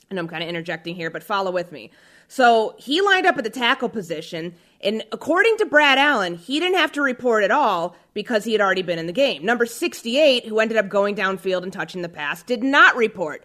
And 0.09 0.19
I'm 0.19 0.27
kind 0.27 0.43
of 0.43 0.49
interjecting 0.49 0.93
here, 0.93 1.09
but 1.09 1.23
follow 1.23 1.51
with 1.51 1.71
me. 1.71 1.89
So 2.27 2.75
he 2.77 2.99
lined 2.99 3.25
up 3.25 3.37
at 3.37 3.45
the 3.45 3.49
tackle 3.49 3.87
position, 3.87 4.55
and 4.81 5.03
according 5.11 5.57
to 5.57 5.65
Brad 5.65 5.97
Allen, 5.97 6.35
he 6.35 6.59
didn't 6.59 6.77
have 6.77 6.91
to 6.93 7.01
report 7.01 7.43
at 7.43 7.51
all 7.51 7.95
because 8.13 8.43
he 8.43 8.51
had 8.51 8.61
already 8.61 8.81
been 8.81 8.99
in 8.99 9.07
the 9.07 9.13
game. 9.13 9.45
Number 9.45 9.65
68, 9.65 10.45
who 10.45 10.59
ended 10.59 10.77
up 10.77 10.89
going 10.89 11.15
downfield 11.15 11.63
and 11.63 11.73
touching 11.73 12.01
the 12.01 12.09
pass, 12.09 12.43
did 12.43 12.63
not 12.63 12.95
report. 12.95 13.43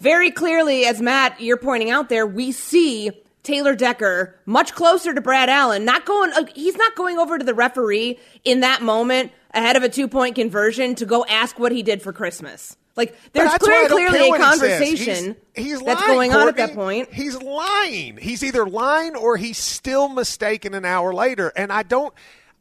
Very 0.00 0.30
clearly, 0.30 0.84
as 0.84 1.00
Matt, 1.00 1.40
you're 1.40 1.56
pointing 1.56 1.90
out 1.90 2.08
there, 2.08 2.26
we 2.26 2.52
see 2.52 3.10
Taylor 3.42 3.74
Decker 3.74 4.38
much 4.46 4.74
closer 4.74 5.14
to 5.14 5.20
Brad 5.20 5.48
Allen, 5.48 5.84
not 5.84 6.04
going, 6.04 6.32
uh, 6.32 6.44
he's 6.54 6.76
not 6.76 6.94
going 6.94 7.18
over 7.18 7.38
to 7.38 7.44
the 7.44 7.54
referee 7.54 8.18
in 8.44 8.60
that 8.60 8.82
moment 8.82 9.32
ahead 9.54 9.76
of 9.76 9.82
a 9.82 9.88
two 9.88 10.08
point 10.08 10.34
conversion 10.34 10.94
to 10.96 11.06
go 11.06 11.24
ask 11.26 11.58
what 11.58 11.72
he 11.72 11.82
did 11.82 12.02
for 12.02 12.12
Christmas. 12.12 12.76
Like, 12.94 13.16
there's 13.32 13.50
that's 13.50 13.64
clear, 13.64 13.88
clearly 13.88 14.26
a 14.26 14.28
what 14.28 14.40
he 14.40 14.46
conversation 14.46 15.36
He's, 15.54 15.64
he's 15.64 15.82
that's 15.82 16.00
lying, 16.00 16.12
going 16.12 16.34
on 16.34 16.48
at 16.48 16.56
that 16.56 16.74
point. 16.74 17.12
He's 17.12 17.40
lying. 17.40 18.18
He's 18.18 18.44
either 18.44 18.66
lying 18.66 19.16
or 19.16 19.36
he's 19.36 19.58
still 19.58 20.08
mistaken 20.08 20.74
an 20.74 20.84
hour 20.84 21.14
later. 21.14 21.52
And 21.56 21.72
I 21.72 21.84
don't, 21.84 22.12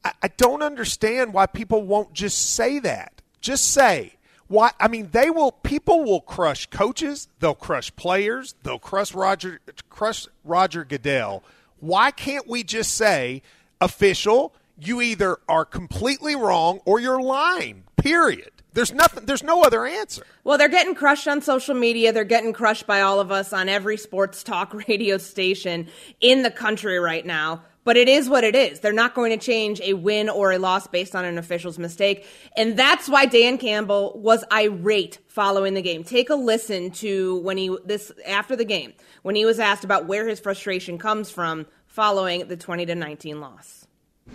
I, 0.06 0.14
I 0.24 0.28
don't 0.30 0.62
understand 0.62 1.34
why 1.34 1.48
people 1.48 1.84
won't 1.84 2.14
just 2.14 2.56
say 2.56 2.80
that. 2.80 3.22
Just 3.42 3.72
say 3.74 4.14
why. 4.48 4.72
I 4.80 4.88
mean, 4.88 5.10
they 5.12 5.30
will. 5.30 5.52
People 5.52 6.04
will 6.04 6.22
crush 6.22 6.68
coaches. 6.68 7.28
They'll 7.40 7.56
crush 7.56 7.94
players. 7.96 8.56
They'll 8.64 8.80
crush 8.80 9.14
Roger, 9.14 9.60
crush 9.90 10.28
Roger 10.46 10.86
Goodell. 10.86 11.44
Why 11.80 12.12
can't 12.12 12.48
we 12.48 12.64
just 12.64 12.96
say, 12.96 13.42
official? 13.82 14.54
You 14.80 15.02
either 15.02 15.38
are 15.50 15.66
completely 15.66 16.36
wrong 16.36 16.80
or 16.86 17.00
you're 17.00 17.22
lying. 17.22 17.84
Period. 17.98 18.52
There's 18.74 18.94
nothing. 18.94 19.26
There's 19.26 19.44
no 19.44 19.64
other 19.64 19.86
answer. 19.86 20.26
Well, 20.44 20.58
they're 20.58 20.70
getting 20.70 20.96
crushed 20.96 21.28
on 21.28 21.42
social 21.42 21.76
media. 21.76 22.14
They're 22.14 22.24
getting 22.24 22.54
crushed 22.54 22.88
by 22.88 23.02
all 23.02 23.20
of 23.20 23.32
us 23.32 23.52
on 23.52 23.68
every 23.68 23.98
sports 23.98 24.44
talk 24.44 24.74
radio 24.88 25.18
station 25.18 25.88
in 26.22 26.44
the 26.44 26.52
country 26.52 26.98
right 27.00 27.26
now. 27.26 27.64
But 27.84 27.98
it 27.98 28.08
is 28.08 28.30
what 28.30 28.44
it 28.44 28.56
is. 28.56 28.80
They're 28.80 28.94
not 28.94 29.16
going 29.16 29.32
to 29.32 29.44
change 29.44 29.82
a 29.82 29.94
win 29.94 30.30
or 30.30 30.52
a 30.52 30.60
loss 30.60 30.86
based 30.86 31.16
on 31.16 31.26
an 31.26 31.40
official's 31.40 31.80
mistake. 31.80 32.28
And 32.56 32.78
that's 32.78 33.10
why 33.10 33.26
Dan 33.26 33.58
Campbell 33.58 34.14
was 34.16 34.44
irate 34.54 35.18
following 35.28 35.74
the 35.74 35.82
game. 35.82 36.04
Take 36.04 36.30
a 36.30 36.36
listen 36.36 36.92
to 36.92 37.38
when 37.38 37.58
he 37.58 37.76
this 37.84 38.12
after 38.28 38.56
the 38.56 38.66
game, 38.66 38.94
when 39.24 39.36
he 39.36 39.46
was 39.46 39.60
asked 39.60 39.84
about 39.84 40.06
where 40.06 40.28
his 40.28 40.40
frustration 40.40 41.00
comes 41.00 41.32
from 41.32 41.66
following 41.88 42.48
the 42.48 42.56
20 42.56 42.86
to 42.86 42.96
19 42.96 43.42
loss. 43.42 43.81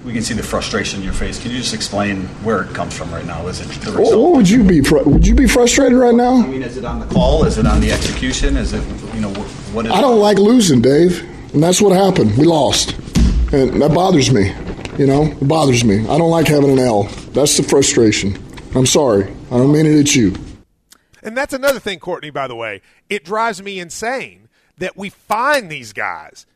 We 0.05 0.13
can 0.13 0.23
see 0.23 0.35
the 0.35 0.43
frustration 0.43 1.01
in 1.01 1.05
your 1.05 1.15
face. 1.15 1.41
Can 1.41 1.51
you 1.51 1.59
just 1.59 1.75
explain 1.75 2.23
where 2.45 2.63
it 2.63 2.73
comes 2.75 2.97
from 2.97 3.13
right 3.13 3.25
now? 3.25 3.47
Is 3.49 3.61
it 3.61 3.69
the 3.83 3.91
What, 3.93 3.99
result? 4.01 4.23
what 4.23 4.33
would 4.37 4.49
you 4.49 4.63
be? 4.63 4.81
fr- 4.83 4.99
Would 4.99 5.27
you 5.27 5.35
be 5.35 5.49
frustrated 5.49 5.99
right 5.99 6.15
now? 6.15 6.35
I 6.43 6.47
mean, 6.47 6.63
is 6.63 6.77
it 6.77 6.85
on 6.85 7.01
the 7.01 7.07
call? 7.07 7.45
Is 7.45 7.59
it 7.59 7.67
on 7.67 7.81
the 7.81 7.91
execution? 7.91 8.57
Is 8.57 8.73
it, 8.73 8.83
you 9.15 9.21
know, 9.21 9.31
wh- 9.33 9.75
what 9.75 9.87
is 9.87 9.93
I 9.93 10.01
don't 10.01 10.21
like 10.21 10.39
losing, 10.39 10.81
Dave, 10.81 11.23
and 11.55 11.63
that's 11.63 11.81
what 11.81 11.93
happened. 11.97 12.37
We 12.37 12.45
lost, 12.45 12.93
and 13.53 13.81
that 13.83 13.93
bothers 13.95 14.31
me. 14.33 14.53
You 14.99 15.07
know, 15.07 15.25
it 15.25 15.47
bothers 15.49 15.85
me. 15.85 16.01
I 16.09 16.19
don't 16.19 16.31
like 16.31 16.47
having 16.47 16.71
an 16.71 16.79
L. 16.79 17.05
That's 17.33 17.57
the 17.57 17.63
frustration. 17.63 18.37
I'm 18.75 18.87
sorry. 18.87 19.25
I 19.51 19.57
don't 19.57 19.73
mean 19.73 19.87
it 19.87 19.99
at 20.01 20.15
you. 20.15 20.35
And 21.23 21.37
that's 21.37 21.53
another 21.53 21.81
thing, 21.81 21.99
Courtney, 21.99 22.31
by 22.31 22.47
the 22.47 22.55
way. 22.55 22.81
It 23.11 23.25
drives 23.25 23.61
me 23.63 23.81
insane 23.81 24.49
that 24.79 24.97
we 24.97 25.11
find 25.11 25.69
these 25.71 25.93
guys 25.93 26.47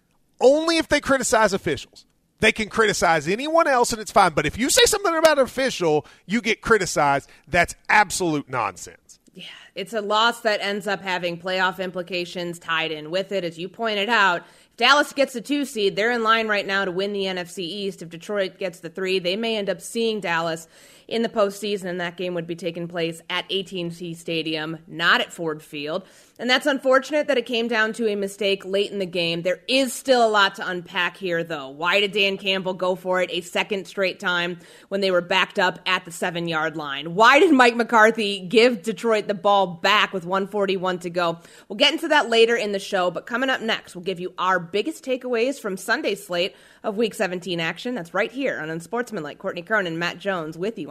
only 0.40 0.78
if 0.78 0.88
they 0.88 1.00
criticize 1.00 1.52
officials. 1.52 2.04
They 2.40 2.52
can 2.52 2.68
criticize 2.68 3.28
anyone 3.28 3.66
else 3.66 3.92
and 3.92 4.00
it's 4.00 4.10
fine. 4.10 4.32
But 4.32 4.46
if 4.46 4.58
you 4.58 4.70
say 4.70 4.84
something 4.84 5.14
about 5.14 5.38
an 5.38 5.44
official, 5.44 6.06
you 6.26 6.40
get 6.40 6.60
criticized. 6.60 7.30
That's 7.46 7.74
absolute 7.88 8.48
nonsense. 8.48 9.18
Yeah, 9.32 9.44
it's 9.74 9.92
a 9.92 10.00
loss 10.00 10.40
that 10.40 10.60
ends 10.60 10.86
up 10.88 11.00
having 11.00 11.38
playoff 11.38 11.78
implications 11.78 12.58
tied 12.58 12.90
in 12.90 13.10
with 13.10 13.30
it. 13.30 13.44
As 13.44 13.58
you 13.58 13.68
pointed 13.68 14.08
out, 14.08 14.40
if 14.40 14.76
Dallas 14.76 15.12
gets 15.12 15.34
the 15.34 15.40
two 15.40 15.64
seed, 15.64 15.94
they're 15.94 16.10
in 16.10 16.24
line 16.24 16.48
right 16.48 16.66
now 16.66 16.84
to 16.84 16.90
win 16.90 17.12
the 17.12 17.24
NFC 17.24 17.60
East. 17.60 18.02
If 18.02 18.08
Detroit 18.08 18.58
gets 18.58 18.80
the 18.80 18.88
three, 18.88 19.20
they 19.20 19.36
may 19.36 19.56
end 19.56 19.70
up 19.70 19.80
seeing 19.80 20.20
Dallas 20.20 20.66
in 21.10 21.22
the 21.22 21.28
postseason, 21.28 21.84
and 21.86 22.00
that 22.00 22.16
game 22.16 22.34
would 22.34 22.46
be 22.46 22.56
taking 22.56 22.88
place 22.88 23.20
at 23.28 23.44
AT&T 23.50 24.14
Stadium, 24.14 24.78
not 24.86 25.20
at 25.20 25.32
Ford 25.32 25.62
Field. 25.62 26.04
And 26.38 26.48
that's 26.48 26.64
unfortunate 26.64 27.26
that 27.26 27.36
it 27.36 27.44
came 27.44 27.68
down 27.68 27.92
to 27.94 28.08
a 28.08 28.14
mistake 28.14 28.64
late 28.64 28.90
in 28.90 28.98
the 28.98 29.04
game. 29.04 29.42
There 29.42 29.60
is 29.68 29.92
still 29.92 30.26
a 30.26 30.30
lot 30.30 30.54
to 30.54 30.66
unpack 30.66 31.18
here, 31.18 31.44
though. 31.44 31.68
Why 31.68 32.00
did 32.00 32.12
Dan 32.12 32.38
Campbell 32.38 32.72
go 32.72 32.94
for 32.94 33.20
it 33.20 33.28
a 33.30 33.42
second 33.42 33.86
straight 33.86 34.18
time 34.20 34.58
when 34.88 35.02
they 35.02 35.10
were 35.10 35.20
backed 35.20 35.58
up 35.58 35.80
at 35.84 36.06
the 36.06 36.10
seven 36.10 36.48
yard 36.48 36.76
line? 36.76 37.14
Why 37.14 37.40
did 37.40 37.52
Mike 37.52 37.76
McCarthy 37.76 38.40
give 38.40 38.82
Detroit 38.82 39.28
the 39.28 39.34
ball 39.34 39.66
back 39.66 40.14
with 40.14 40.24
141 40.24 41.00
to 41.00 41.10
go? 41.10 41.38
We'll 41.68 41.76
get 41.76 41.92
into 41.92 42.08
that 42.08 42.30
later 42.30 42.56
in 42.56 42.72
the 42.72 42.78
show, 42.78 43.10
but 43.10 43.26
coming 43.26 43.50
up 43.50 43.60
next, 43.60 43.94
we'll 43.94 44.04
give 44.04 44.20
you 44.20 44.32
our 44.38 44.58
biggest 44.58 45.04
takeaways 45.04 45.60
from 45.60 45.76
Sunday's 45.76 46.24
slate 46.26 46.56
of 46.82 46.96
Week 46.96 47.12
17 47.12 47.60
action. 47.60 47.94
That's 47.94 48.14
right 48.14 48.32
here 48.32 48.58
on 48.60 48.70
Unsportsmanlike. 48.70 49.38
Courtney 49.38 49.62
Cronin, 49.62 49.98
Matt 49.98 50.18
Jones 50.18 50.56
with 50.56 50.78
you 50.78 50.90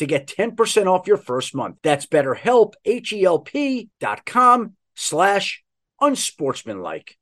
to 0.00 0.06
get 0.06 0.26
10% 0.26 0.86
off 0.86 1.06
your 1.06 1.16
first 1.16 1.54
month. 1.54 1.76
That's 1.82 2.06
betterhelp, 2.06 2.74
H-E-L-P 2.84 3.88
dot 4.00 4.26
com 4.26 4.74
slash 4.96 5.62
unsportsmanlike. 6.00 7.16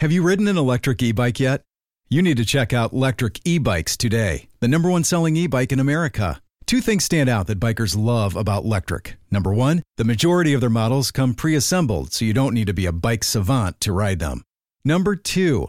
Have 0.00 0.10
you 0.10 0.22
ridden 0.22 0.48
an 0.48 0.56
electric 0.56 1.02
e-bike 1.02 1.38
yet? 1.38 1.62
You 2.08 2.22
need 2.22 2.36
to 2.36 2.44
check 2.44 2.72
out 2.72 2.92
Lectric 2.92 3.40
eBikes 3.42 3.96
today, 3.96 4.48
the 4.60 4.68
number 4.68 4.90
one 4.90 5.04
selling 5.04 5.36
e-bike 5.36 5.72
in 5.72 5.80
America. 5.80 6.40
Two 6.66 6.80
things 6.80 7.04
stand 7.04 7.28
out 7.28 7.46
that 7.48 7.60
bikers 7.60 7.96
love 7.96 8.36
about 8.36 8.64
Lectric. 8.64 9.14
Number 9.30 9.52
one, 9.52 9.82
the 9.96 10.04
majority 10.04 10.54
of 10.54 10.60
their 10.60 10.70
models 10.70 11.10
come 11.10 11.34
pre 11.34 11.54
assembled, 11.54 12.12
so 12.12 12.24
you 12.24 12.32
don't 12.32 12.54
need 12.54 12.68
to 12.68 12.72
be 12.72 12.86
a 12.86 12.92
bike 12.92 13.22
savant 13.22 13.80
to 13.80 13.92
ride 13.92 14.18
them. 14.18 14.42
Number 14.84 15.14
two, 15.16 15.68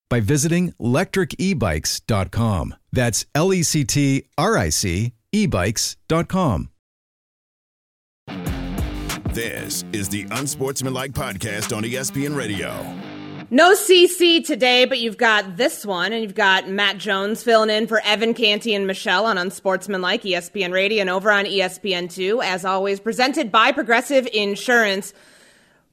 by 0.11 0.19
visiting 0.19 0.73
lectricebikes.com. 0.73 2.75
That's 2.91 3.25
L 3.33 3.53
E 3.53 3.63
C 3.63 3.85
T 3.85 4.25
R 4.37 4.57
I 4.57 4.69
C 4.69 5.13
ebikes.com. 5.33 6.69
This 9.33 9.85
is 9.93 10.09
the 10.09 10.27
Unsportsmanlike 10.31 11.13
podcast 11.13 11.75
on 11.75 11.83
ESPN 11.83 12.35
Radio. 12.35 12.73
No 13.49 13.73
CC 13.73 14.45
today, 14.45 14.85
but 14.85 14.99
you've 14.99 15.17
got 15.17 15.57
this 15.57 15.85
one, 15.85 16.11
and 16.11 16.21
you've 16.21 16.35
got 16.35 16.69
Matt 16.69 16.97
Jones 16.97 17.43
filling 17.43 17.69
in 17.69 17.87
for 17.87 18.01
Evan 18.03 18.33
Canty 18.33 18.75
and 18.75 18.87
Michelle 18.87 19.25
on 19.25 19.37
Unsportsmanlike 19.37 20.23
ESPN 20.23 20.73
Radio 20.73 21.01
and 21.01 21.09
over 21.09 21.31
on 21.31 21.45
ESPN2. 21.45 22.43
As 22.43 22.65
always, 22.65 22.99
presented 22.99 23.51
by 23.51 23.71
Progressive 23.71 24.27
Insurance. 24.33 25.13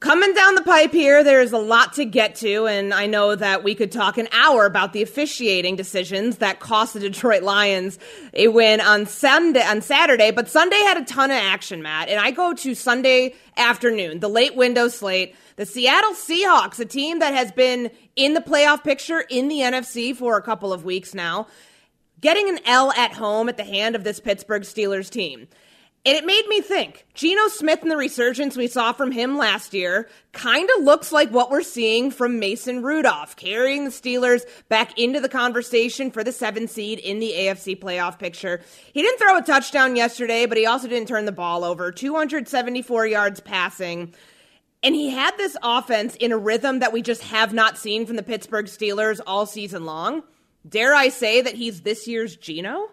Coming 0.00 0.32
down 0.32 0.54
the 0.54 0.62
pipe 0.62 0.92
here, 0.92 1.24
there's 1.24 1.50
a 1.50 1.58
lot 1.58 1.94
to 1.94 2.04
get 2.04 2.37
to, 2.37 2.68
and 2.68 2.94
I 2.94 3.06
know 3.06 3.34
that 3.34 3.64
we 3.64 3.74
could 3.74 3.90
talk 3.90 4.16
an 4.16 4.28
hour 4.30 4.64
about 4.64 4.92
the 4.92 5.02
officiating 5.02 5.74
decisions 5.74 6.37
that 6.37 6.61
cost 6.61 6.94
the 6.94 7.00
Detroit 7.00 7.42
Lions 7.42 7.98
a 8.32 8.46
win 8.46 8.80
on 8.80 9.06
Sunday 9.06 9.61
on 9.61 9.82
Saturday, 9.82 10.30
but 10.30 10.48
Sunday 10.48 10.76
had 10.76 10.98
a 10.98 11.04
ton 11.04 11.32
of 11.32 11.37
action, 11.37 11.82
Matt. 11.82 12.08
And 12.08 12.20
I 12.20 12.30
go 12.30 12.54
to 12.54 12.76
Sunday 12.76 13.34
afternoon, 13.56 14.20
the 14.20 14.28
late 14.28 14.54
window 14.54 14.87
slate. 14.87 15.34
The 15.56 15.66
Seattle 15.66 16.12
Seahawks, 16.12 16.78
a 16.78 16.84
team 16.84 17.18
that 17.18 17.34
has 17.34 17.50
been 17.50 17.90
in 18.14 18.34
the 18.34 18.40
playoff 18.40 18.84
picture 18.84 19.24
in 19.28 19.48
the 19.48 19.58
NFC 19.58 20.14
for 20.14 20.37
a 20.37 20.42
couple 20.42 20.72
of 20.72 20.84
weeks 20.84 21.12
now, 21.12 21.48
getting 22.20 22.48
an 22.48 22.61
L 22.66 22.92
at 22.92 23.14
home 23.14 23.48
at 23.48 23.56
the 23.56 23.64
hand 23.64 23.96
of 23.96 24.04
this 24.04 24.20
Pittsburgh 24.20 24.62
Steelers 24.62 25.11
team. 25.11 25.48
And 26.06 26.16
it 26.16 26.24
made 26.24 26.46
me 26.46 26.61
think 26.61 27.06
Geno 27.12 27.48
Smith 27.48 27.82
and 27.82 27.90
the 27.90 27.96
resurgence 27.96 28.56
we 28.56 28.66
saw 28.66 28.92
from 28.92 29.11
him 29.11 29.37
last 29.37 29.74
year 29.74 30.08
kind 30.32 30.68
of 30.76 30.84
looks 30.84 31.12
like 31.12 31.30
what 31.30 31.50
we're 31.50 31.62
seeing 31.62 32.11
from 32.11 32.38
Mason 32.38 32.82
Rudolph, 32.82 33.37
carrying 33.37 33.84
the 33.84 33.90
Steelers 33.90 34.46
back 34.68 34.98
into 34.98 35.20
the 35.20 35.28
conversation 35.28 36.11
for 36.11 36.24
the 36.24 36.32
seven 36.32 36.66
seed 36.68 36.98
in 37.00 37.18
the 37.18 37.32
AFC 37.32 37.78
playoff 37.78 38.18
picture. 38.18 38.62
He 38.92 39.02
didn't 39.02 39.18
throw 39.18 39.37
a 39.37 39.42
touchdown 39.42 39.96
yesterday, 39.96 40.46
but 40.46 40.56
he 40.56 40.66
also 40.66 40.88
didn't 40.88 41.08
turn 41.08 41.26
the 41.26 41.32
ball 41.32 41.64
over. 41.64 41.92
274 41.92 43.06
yards 43.06 43.40
passing. 43.40 44.14
And 44.82 44.94
he 44.94 45.11
had 45.11 45.37
this 45.37 45.56
offense 45.62 46.14
in 46.16 46.30
a 46.30 46.38
rhythm 46.38 46.78
that 46.78 46.92
we 46.92 47.02
just 47.02 47.22
have 47.24 47.52
not 47.52 47.76
seen 47.76 48.06
from 48.06 48.16
the 48.16 48.22
Pittsburgh 48.22 48.66
Steelers 48.66 49.20
all 49.26 49.44
season 49.44 49.84
long. 49.84 50.22
Dare 50.66 50.94
I 50.94 51.08
say 51.08 51.40
that 51.40 51.54
he's 51.54 51.82
this 51.82 52.06
year's 52.06 52.37
Geno? 52.37 52.88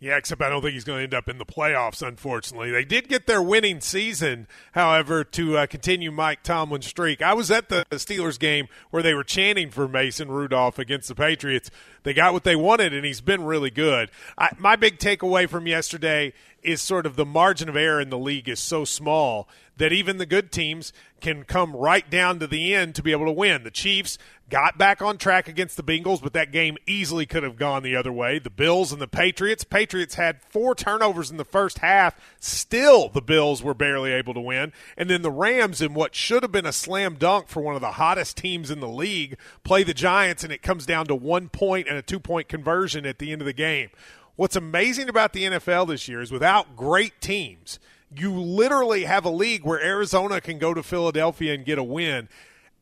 Yeah, 0.00 0.16
except 0.16 0.40
I 0.40 0.48
don't 0.48 0.62
think 0.62 0.74
he's 0.74 0.84
going 0.84 0.98
to 0.98 1.02
end 1.02 1.14
up 1.14 1.28
in 1.28 1.38
the 1.38 1.44
playoffs, 1.44 2.06
unfortunately. 2.06 2.70
They 2.70 2.84
did 2.84 3.08
get 3.08 3.26
their 3.26 3.42
winning 3.42 3.80
season, 3.80 4.46
however, 4.72 5.24
to 5.24 5.58
uh, 5.58 5.66
continue 5.66 6.12
Mike 6.12 6.44
Tomlin's 6.44 6.86
streak. 6.86 7.20
I 7.20 7.34
was 7.34 7.50
at 7.50 7.68
the 7.68 7.84
Steelers 7.90 8.38
game 8.38 8.68
where 8.90 9.02
they 9.02 9.12
were 9.12 9.24
chanting 9.24 9.70
for 9.70 9.88
Mason 9.88 10.30
Rudolph 10.30 10.78
against 10.78 11.08
the 11.08 11.16
Patriots. 11.16 11.68
They 12.04 12.14
got 12.14 12.32
what 12.32 12.44
they 12.44 12.54
wanted, 12.54 12.94
and 12.94 13.04
he's 13.04 13.20
been 13.20 13.42
really 13.42 13.70
good. 13.70 14.12
I, 14.38 14.50
my 14.56 14.76
big 14.76 14.98
takeaway 14.98 15.48
from 15.48 15.66
yesterday 15.66 16.32
is 16.62 16.80
sort 16.80 17.04
of 17.04 17.16
the 17.16 17.26
margin 17.26 17.68
of 17.68 17.76
error 17.76 18.00
in 18.00 18.10
the 18.10 18.18
league 18.18 18.48
is 18.48 18.60
so 18.60 18.84
small 18.84 19.48
that 19.78 19.92
even 19.92 20.18
the 20.18 20.26
good 20.26 20.52
teams 20.52 20.92
can 21.20 21.42
come 21.42 21.74
right 21.74 22.08
down 22.08 22.38
to 22.38 22.46
the 22.46 22.72
end 22.74 22.94
to 22.94 23.02
be 23.02 23.12
able 23.12 23.26
to 23.26 23.32
win. 23.32 23.64
The 23.64 23.70
Chiefs 23.70 24.18
got 24.50 24.78
back 24.78 25.02
on 25.02 25.18
track 25.18 25.48
against 25.48 25.76
the 25.76 25.82
Bengals, 25.82 26.22
but 26.22 26.32
that 26.32 26.52
game 26.52 26.76
easily 26.86 27.26
could 27.26 27.42
have 27.42 27.56
gone 27.56 27.82
the 27.82 27.96
other 27.96 28.12
way. 28.12 28.38
The 28.38 28.50
Bills 28.50 28.92
and 28.92 29.00
the 29.00 29.08
Patriots. 29.08 29.64
Patriots 29.64 30.14
had 30.14 30.42
four 30.42 30.74
turnovers 30.74 31.30
in 31.30 31.36
the 31.36 31.44
first 31.44 31.78
half. 31.78 32.18
Still, 32.40 33.08
the 33.08 33.20
Bills 33.20 33.62
were 33.62 33.74
barely 33.74 34.12
able 34.12 34.34
to 34.34 34.40
win. 34.40 34.72
And 34.96 35.10
then 35.10 35.22
the 35.22 35.30
Rams, 35.30 35.82
in 35.82 35.94
what 35.94 36.14
should 36.14 36.42
have 36.42 36.52
been 36.52 36.66
a 36.66 36.72
slam 36.72 37.16
dunk 37.16 37.48
for 37.48 37.60
one 37.60 37.74
of 37.74 37.80
the 37.80 37.92
hottest 37.92 38.36
teams 38.36 38.70
in 38.70 38.80
the 38.80 38.88
league, 38.88 39.36
play 39.64 39.82
the 39.82 39.94
Giants, 39.94 40.44
and 40.44 40.52
it 40.52 40.62
comes 40.62 40.86
down 40.86 41.06
to 41.06 41.14
one 41.14 41.48
point 41.48 41.88
and 41.88 41.96
a 41.96 42.02
two 42.02 42.20
point 42.20 42.48
conversion 42.48 43.04
at 43.06 43.18
the 43.18 43.32
end 43.32 43.42
of 43.42 43.46
the 43.46 43.52
game. 43.52 43.90
What's 44.36 44.56
amazing 44.56 45.08
about 45.08 45.32
the 45.32 45.44
NFL 45.44 45.88
this 45.88 46.06
year 46.06 46.20
is 46.20 46.30
without 46.30 46.76
great 46.76 47.20
teams, 47.20 47.80
you 48.16 48.32
literally 48.32 49.04
have 49.04 49.24
a 49.24 49.30
league 49.30 49.64
where 49.64 49.82
Arizona 49.82 50.40
can 50.40 50.58
go 50.58 50.72
to 50.72 50.82
Philadelphia 50.82 51.54
and 51.54 51.64
get 51.64 51.78
a 51.78 51.82
win. 51.82 52.28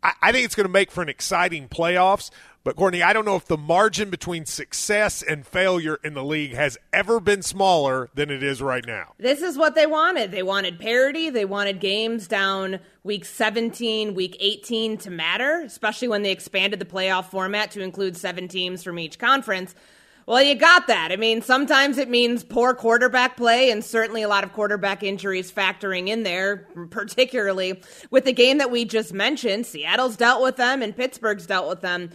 I, 0.07 0.29
I 0.29 0.33
think 0.33 0.45
it's 0.45 0.55
going 0.55 0.67
to 0.67 0.73
make 0.73 0.91
for 0.91 1.03
an 1.03 1.09
exciting 1.09 1.69
playoffs. 1.69 2.31
But 2.63 2.75
Courtney, 2.75 3.03
I 3.03 3.13
don't 3.13 3.25
know 3.25 3.37
if 3.37 3.47
the 3.47 3.57
margin 3.57 4.11
between 4.11 4.45
success 4.45 5.23
and 5.23 5.47
failure 5.47 6.01
in 6.03 6.15
the 6.15 6.25
league 6.25 6.55
has 6.55 6.77
ever 6.93 7.21
been 7.21 7.43
smaller 7.43 8.09
than 8.15 8.29
it 8.29 8.43
is 8.43 8.61
right 8.61 8.85
now. 8.85 9.15
This 9.19 9.41
is 9.41 9.57
what 9.57 9.77
they 9.77 9.87
wanted. 9.87 10.33
They 10.33 10.43
wanted 10.43 10.81
parity. 10.81 11.31
They 11.31 11.45
wanted 11.45 11.79
games 11.79 12.27
down 12.27 12.81
week 13.05 13.25
17, 13.25 14.15
week 14.15 14.37
18 14.41 14.99
to 14.99 15.11
matter, 15.11 15.63
especially 15.65 16.09
when 16.09 16.23
they 16.25 16.33
expanded 16.33 16.81
the 16.81 16.85
playoff 16.85 17.27
format 17.27 17.71
to 17.73 17.83
include 17.83 18.17
seven 18.17 18.49
teams 18.49 18.83
from 18.83 18.99
each 18.99 19.17
conference. 19.21 19.77
Well, 20.27 20.43
you 20.43 20.57
got 20.57 20.89
that. 20.89 21.13
I 21.13 21.17
mean, 21.17 21.41
sometimes 21.41 21.99
it 21.99 22.11
means 22.11 22.43
poor 22.43 22.75
quarterback 22.75 23.37
play, 23.37 23.71
and 23.71 23.85
certainly 23.85 24.23
a 24.23 24.29
lot 24.29 24.43
of 24.43 24.53
quarterback 24.53 25.05
injuries 25.05 25.53
factoring 25.53 26.09
in 26.09 26.25
there, 26.25 26.67
particularly 26.91 27.81
with 28.11 28.25
the 28.25 28.33
game 28.33 28.59
that 28.59 28.73
we 28.73 28.85
just 28.85 29.13
mentioned. 29.13 29.67
Seattle's 29.67 30.17
dealt 30.17 30.43
with 30.43 30.57
them, 30.57 30.83
and 30.83 30.97
Pittsburgh's 30.97 31.47
dealt 31.47 31.69
with 31.69 31.81
them. 31.81 32.11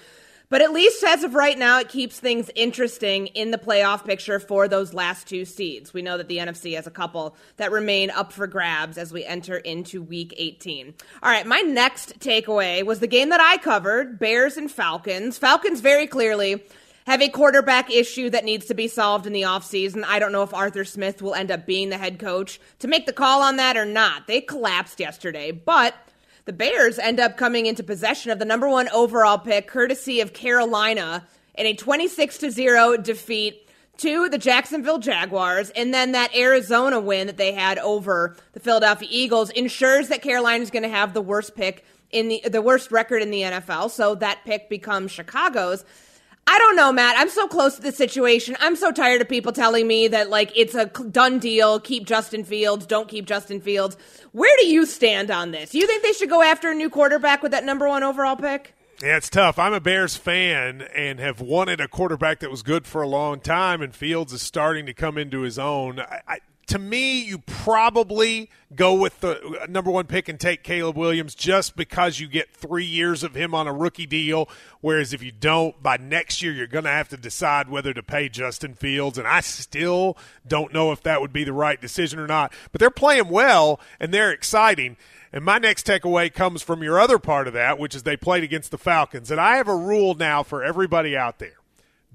But 0.50 0.62
at 0.62 0.74
least 0.74 1.02
as 1.06 1.24
of 1.24 1.36
right 1.36 1.58
now, 1.58 1.80
it 1.80 1.88
keeps 1.88 2.20
things 2.20 2.52
interesting 2.54 3.28
in 3.28 3.52
the 3.52 3.58
playoff 3.58 4.04
picture 4.04 4.38
for 4.38 4.68
those 4.68 4.94
last 4.94 5.26
two 5.26 5.46
seeds. 5.46 5.94
We 5.94 6.02
know 6.02 6.18
that 6.18 6.28
the 6.28 6.40
NFC 6.40 6.76
has 6.76 6.88
a 6.88 6.92
couple 6.92 7.38
that 7.56 7.72
remain 7.72 8.10
up 8.10 8.34
for 8.34 8.46
grabs 8.46 8.98
as 8.98 9.14
we 9.14 9.24
enter 9.24 9.56
into 9.56 10.02
week 10.02 10.34
18. 10.36 10.94
All 11.24 11.32
right, 11.32 11.48
my 11.48 11.62
next 11.62 12.20
takeaway 12.20 12.84
was 12.86 13.00
the 13.00 13.08
game 13.08 13.30
that 13.30 13.40
I 13.40 13.56
covered 13.56 14.20
Bears 14.20 14.58
and 14.58 14.70
Falcons. 14.70 15.38
Falcons 15.38 15.80
very 15.80 16.08
clearly 16.08 16.62
have 17.08 17.22
a 17.22 17.30
quarterback 17.30 17.92
issue 17.92 18.30
that 18.30 18.46
needs 18.46 18.66
to 18.68 18.74
be 18.74 18.88
solved 18.88 19.26
in 19.26 19.34
the 19.34 19.42
offseason. 19.42 20.04
I 20.06 20.20
don't 20.20 20.32
know 20.32 20.44
if 20.44 20.54
Arthur 20.54 20.86
Smith 20.86 21.22
will 21.22 21.34
end 21.34 21.52
up 21.52 21.66
being 21.66 21.90
the 21.90 21.98
head 21.98 22.20
coach 22.20 22.60
to 22.80 22.88
make 22.88 23.06
the 23.06 23.14
call 23.14 23.42
on 23.42 23.56
that 23.58 23.78
or 23.78 23.86
not. 23.86 24.28
They 24.28 24.42
collapsed 24.42 25.00
yesterday, 25.00 25.52
but 25.52 25.96
the 26.46 26.54
Bears 26.54 27.00
end 27.00 27.20
up 27.20 27.38
coming 27.38 27.66
into 27.66 27.84
possession 27.84 28.32
of 28.32 28.40
the 28.40 28.46
number 28.46 28.68
one 28.68 28.90
overall 28.90 29.38
pick, 29.38 29.68
courtesy 29.68 30.22
of 30.22 30.34
Carolina, 30.34 31.28
in 31.56 31.66
a 31.66 31.74
26 31.74 32.38
to 32.40 32.52
0 32.52 32.98
defeat 32.98 33.68
to 33.98 34.30
the 34.30 34.38
Jacksonville 34.38 34.98
Jaguars, 34.98 35.70
and 35.72 35.94
then 35.94 36.14
that 36.14 36.36
Arizona 36.36 37.00
win 37.00 37.28
that 37.28 37.38
they 37.38 37.52
had 37.52 37.78
over 37.78 38.36
the 38.54 38.60
Philadelphia 38.60 39.08
Eagles 39.12 39.52
ensures 39.52 40.08
that 40.08 40.24
Carolina 40.24 40.64
is 40.64 40.72
going 40.72 40.84
to 40.84 40.90
have 40.90 41.14
the 41.14 41.22
worst 41.22 41.56
pick 41.56 41.86
in 42.10 42.28
the 42.28 42.42
the 42.50 42.62
worst 42.62 42.92
record 42.92 43.22
in 43.22 43.32
the 43.32 43.42
NFL. 43.42 43.92
So 43.92 44.16
that 44.16 44.40
pick 44.44 44.70
becomes 44.70 45.12
Chicago's. 45.12 45.86
I 46.54 46.58
don't 46.58 46.76
know, 46.76 46.92
Matt. 46.92 47.16
I'm 47.18 47.30
so 47.30 47.48
close 47.48 47.78
to 47.78 47.82
the 47.82 47.94
situation. 47.94 48.58
I'm 48.60 48.76
so 48.76 48.92
tired 48.92 49.22
of 49.22 49.30
people 49.30 49.54
telling 49.54 49.88
me 49.88 50.10
that 50.10 50.30
like 50.30 50.52
it's 50.54 50.76
a 50.76 50.88
done 50.88 51.40
deal. 51.40 51.80
Keep 51.80 52.06
Justin 52.06 52.44
Fields. 52.44 52.86
Don't 52.86 53.08
keep 53.08 53.26
Justin 53.26 53.62
Fields. 53.62 53.96
Where 54.34 54.54
do 54.60 54.66
you 54.66 54.86
stand 54.86 55.32
on 55.32 55.52
this? 55.52 55.70
Do 55.70 55.78
you 55.78 55.88
think 55.88 56.04
they 56.04 56.12
should 56.12 56.30
go 56.30 56.42
after 56.42 56.70
a 56.70 56.76
new 56.76 56.90
quarterback 56.90 57.42
with 57.42 57.54
that 57.54 57.64
number 57.64 57.88
one 57.88 58.04
overall 58.04 58.36
pick? 58.36 58.74
Yeah, 59.02 59.16
it's 59.16 59.30
tough. 59.30 59.58
I'm 59.58 59.72
a 59.72 59.80
Bears 59.80 60.18
fan 60.18 60.82
and 60.94 61.20
have 61.20 61.40
wanted 61.40 61.80
a 61.80 61.88
quarterback 61.88 62.42
that 62.42 62.52
was 62.52 62.64
good 62.64 62.86
for 62.86 63.02
a 63.02 63.08
long 63.08 63.40
time, 63.40 63.82
and 63.82 63.96
Fields 63.96 64.34
is 64.34 64.42
starting 64.42 64.86
to 64.88 64.94
come 64.94 65.18
into 65.18 65.42
his 65.44 65.58
own. 65.58 66.02
I, 66.02 66.20
I, 66.28 66.40
to 66.72 66.80
me, 66.80 67.22
you 67.22 67.40
probably 67.40 68.50
go 68.74 68.94
with 68.94 69.20
the 69.20 69.62
uh, 69.62 69.66
number 69.68 69.92
one 69.92 70.06
pick 70.06 70.30
and 70.30 70.40
take 70.40 70.64
Caleb 70.64 70.96
Williams 70.96 71.36
just 71.36 71.76
because 71.76 72.22
you 72.22 72.30
get 72.30 72.50
three 72.56 72.86
years 72.86 73.24
of 73.24 73.36
him 73.36 73.54
on 73.54 73.68
a 73.68 73.74
rookie 73.74 74.06
deal. 74.06 74.48
Whereas 74.80 75.12
if 75.12 75.22
you 75.22 75.34
don't, 75.34 75.84
by 75.84 75.98
next 75.98 76.42
year, 76.42 76.54
you're 76.54 76.68
going 76.68 76.86
to 76.86 76.90
have 76.90 77.10
to 77.10 77.18
decide 77.18 77.68
whether 77.68 77.94
to 77.94 78.02
pay 78.02 78.30
Justin 78.30 78.74
Fields. 78.74 79.18
And 79.18 79.28
I 79.28 79.42
still 79.42 80.18
don't 80.48 80.74
know 80.74 80.94
if 80.94 81.04
that 81.04 81.20
would 81.20 81.34
be 81.34 81.44
the 81.44 81.52
right 81.52 81.80
decision 81.80 82.20
or 82.20 82.28
not. 82.28 82.54
But 82.72 82.80
they're 82.80 82.90
playing 82.90 83.28
well 83.28 83.82
and 84.00 84.14
they're 84.14 84.32
exciting. 84.32 84.96
And 85.34 85.44
my 85.44 85.58
next 85.58 85.86
takeaway 85.86 86.34
comes 86.34 86.62
from 86.62 86.82
your 86.82 87.02
other 87.02 87.20
part 87.20 87.48
of 87.48 87.54
that, 87.54 87.80
which 87.80 87.96
is 87.96 88.04
they 88.04 88.16
played 88.16 88.46
against 88.46 88.72
the 88.72 88.78
Falcons. 88.78 89.30
And 89.30 89.42
I 89.42 89.58
have 89.58 89.68
a 89.68 89.76
rule 89.76 90.16
now 90.16 90.42
for 90.42 90.64
everybody 90.64 91.18
out 91.18 91.40
there 91.40 91.58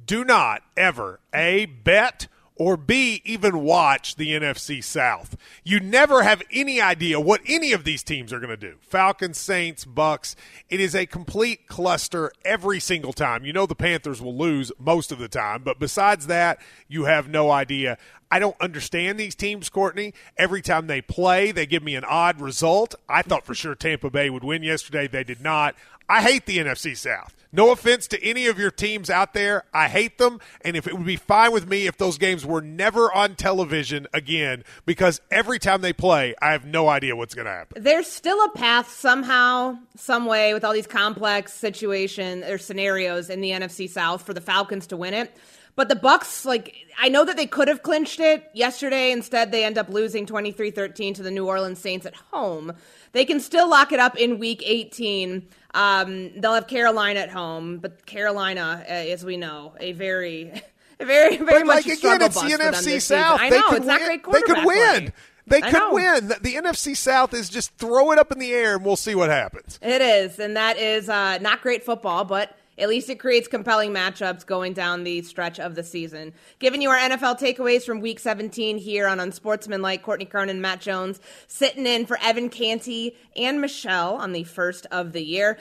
do 0.06 0.24
not 0.24 0.62
ever, 0.76 1.20
A, 1.34 1.66
bet 1.66 2.28
or 2.56 2.76
B, 2.76 3.20
even 3.24 3.62
watch 3.62 4.16
the 4.16 4.30
NFC 4.32 4.82
South. 4.82 5.36
You 5.62 5.78
never 5.78 6.22
have 6.22 6.42
any 6.50 6.80
idea 6.80 7.20
what 7.20 7.42
any 7.46 7.72
of 7.72 7.84
these 7.84 8.02
teams 8.02 8.32
are 8.32 8.40
going 8.40 8.50
to 8.50 8.56
do. 8.56 8.76
Falcons, 8.80 9.38
Saints, 9.38 9.84
Bucks. 9.84 10.34
It 10.70 10.80
is 10.80 10.94
a 10.94 11.06
complete 11.06 11.68
cluster 11.68 12.32
every 12.44 12.80
single 12.80 13.12
time. 13.12 13.44
You 13.44 13.52
know 13.52 13.66
the 13.66 13.74
Panthers 13.74 14.22
will 14.22 14.36
lose 14.36 14.72
most 14.78 15.12
of 15.12 15.18
the 15.18 15.28
time, 15.28 15.62
but 15.62 15.78
besides 15.78 16.26
that, 16.28 16.58
you 16.88 17.04
have 17.04 17.28
no 17.28 17.50
idea. 17.50 17.98
I 18.30 18.38
don't 18.38 18.60
understand 18.60 19.18
these 19.18 19.34
teams, 19.34 19.68
Courtney. 19.68 20.14
Every 20.36 20.62
time 20.62 20.86
they 20.86 21.00
play, 21.00 21.52
they 21.52 21.66
give 21.66 21.82
me 21.82 21.94
an 21.94 22.04
odd 22.04 22.40
result. 22.40 22.94
I 23.08 23.22
thought 23.22 23.44
for 23.44 23.54
sure 23.54 23.74
Tampa 23.74 24.10
Bay 24.10 24.30
would 24.30 24.42
win 24.42 24.62
yesterday. 24.62 25.06
They 25.06 25.24
did 25.24 25.40
not. 25.40 25.76
I 26.08 26.22
hate 26.22 26.46
the 26.46 26.58
NFC 26.58 26.96
South. 26.96 27.35
No 27.52 27.70
offense 27.70 28.06
to 28.08 28.22
any 28.22 28.46
of 28.46 28.58
your 28.58 28.70
teams 28.70 29.10
out 29.10 29.34
there. 29.34 29.64
I 29.72 29.88
hate 29.88 30.18
them. 30.18 30.40
And 30.62 30.76
if 30.76 30.86
it 30.86 30.94
would 30.94 31.06
be 31.06 31.16
fine 31.16 31.52
with 31.52 31.68
me 31.68 31.86
if 31.86 31.96
those 31.96 32.18
games 32.18 32.44
were 32.44 32.60
never 32.60 33.12
on 33.12 33.36
television 33.36 34.06
again, 34.12 34.64
because 34.84 35.20
every 35.30 35.58
time 35.58 35.80
they 35.80 35.92
play, 35.92 36.34
I 36.40 36.52
have 36.52 36.64
no 36.64 36.88
idea 36.88 37.16
what's 37.16 37.34
going 37.34 37.46
to 37.46 37.52
happen. 37.52 37.82
There's 37.82 38.06
still 38.06 38.42
a 38.44 38.50
path 38.50 38.90
somehow, 38.90 39.78
some 39.96 40.26
way, 40.26 40.54
with 40.54 40.64
all 40.64 40.72
these 40.72 40.86
complex 40.86 41.52
situations 41.52 42.44
or 42.44 42.58
scenarios 42.58 43.30
in 43.30 43.40
the 43.40 43.50
NFC 43.50 43.88
South 43.88 44.22
for 44.22 44.34
the 44.34 44.40
Falcons 44.40 44.86
to 44.88 44.96
win 44.96 45.14
it. 45.14 45.36
But 45.76 45.88
the 45.90 45.94
Bucks, 45.96 46.44
like 46.46 46.74
I 46.98 47.08
know 47.10 47.24
that 47.24 47.36
they 47.36 47.46
could 47.46 47.68
have 47.68 47.82
clinched 47.82 48.18
it 48.18 48.50
yesterday. 48.54 49.12
Instead, 49.12 49.52
they 49.52 49.62
end 49.64 49.76
up 49.78 49.88
losing 49.90 50.26
23-13 50.26 51.14
to 51.16 51.22
the 51.22 51.30
New 51.30 51.46
Orleans 51.46 51.78
Saints 51.78 52.06
at 52.06 52.14
home. 52.14 52.72
They 53.12 53.24
can 53.26 53.40
still 53.40 53.68
lock 53.68 53.92
it 53.92 54.00
up 54.00 54.16
in 54.16 54.38
Week 54.38 54.62
18. 54.64 55.46
Um, 55.74 56.32
they'll 56.40 56.54
have 56.54 56.66
Carolina 56.66 57.20
at 57.20 57.30
home, 57.30 57.78
but 57.78 58.06
Carolina, 58.06 58.82
uh, 58.88 58.90
as 58.90 59.24
we 59.24 59.36
know, 59.36 59.74
a 59.78 59.92
very, 59.92 60.50
a 61.00 61.04
very, 61.04 61.36
very 61.36 61.60
but 61.60 61.66
much 61.66 61.86
like 61.86 61.98
again, 61.98 62.22
it's 62.22 62.40
the 62.40 62.48
NFC 62.48 63.00
South. 63.00 63.40
I 63.40 63.50
they 63.50 63.58
know 63.58 63.68
could 63.68 63.76
it's 63.78 63.86
win. 63.86 63.98
not 63.98 64.00
great 64.00 64.24
They 64.32 64.42
could 64.42 64.64
win. 64.64 65.02
play. 65.02 65.12
They 65.48 65.60
could 65.60 65.92
win. 65.92 66.28
The, 66.28 66.38
the 66.40 66.54
NFC 66.54 66.96
South 66.96 67.32
is 67.34 67.48
just 67.48 67.72
throw 67.76 68.10
it 68.12 68.18
up 68.18 68.32
in 68.32 68.38
the 68.40 68.52
air 68.52 68.74
and 68.76 68.84
we'll 68.84 68.96
see 68.96 69.14
what 69.14 69.28
happens. 69.30 69.78
It 69.80 70.00
is, 70.02 70.38
and 70.40 70.56
that 70.56 70.76
is 70.78 71.08
uh, 71.08 71.38
not 71.38 71.60
great 71.62 71.84
football, 71.84 72.24
but 72.24 72.56
at 72.78 72.88
least 72.88 73.08
it 73.08 73.18
creates 73.18 73.48
compelling 73.48 73.92
matchups 73.92 74.44
going 74.44 74.72
down 74.72 75.04
the 75.04 75.22
stretch 75.22 75.58
of 75.58 75.74
the 75.74 75.82
season. 75.82 76.32
Giving 76.58 76.82
you 76.82 76.90
our 76.90 76.98
NFL 76.98 77.38
takeaways 77.38 77.84
from 77.84 78.00
Week 78.00 78.18
17 78.18 78.78
here 78.78 79.06
on 79.06 79.20
Unsportsmanlike, 79.20 80.02
Courtney 80.02 80.26
Cronin 80.26 80.50
and 80.50 80.62
Matt 80.62 80.80
Jones, 80.80 81.20
sitting 81.46 81.86
in 81.86 82.06
for 82.06 82.18
Evan 82.20 82.48
Canty 82.48 83.16
and 83.34 83.60
Michelle 83.60 84.16
on 84.16 84.32
the 84.32 84.44
first 84.44 84.86
of 84.90 85.12
the 85.12 85.24
year. 85.24 85.58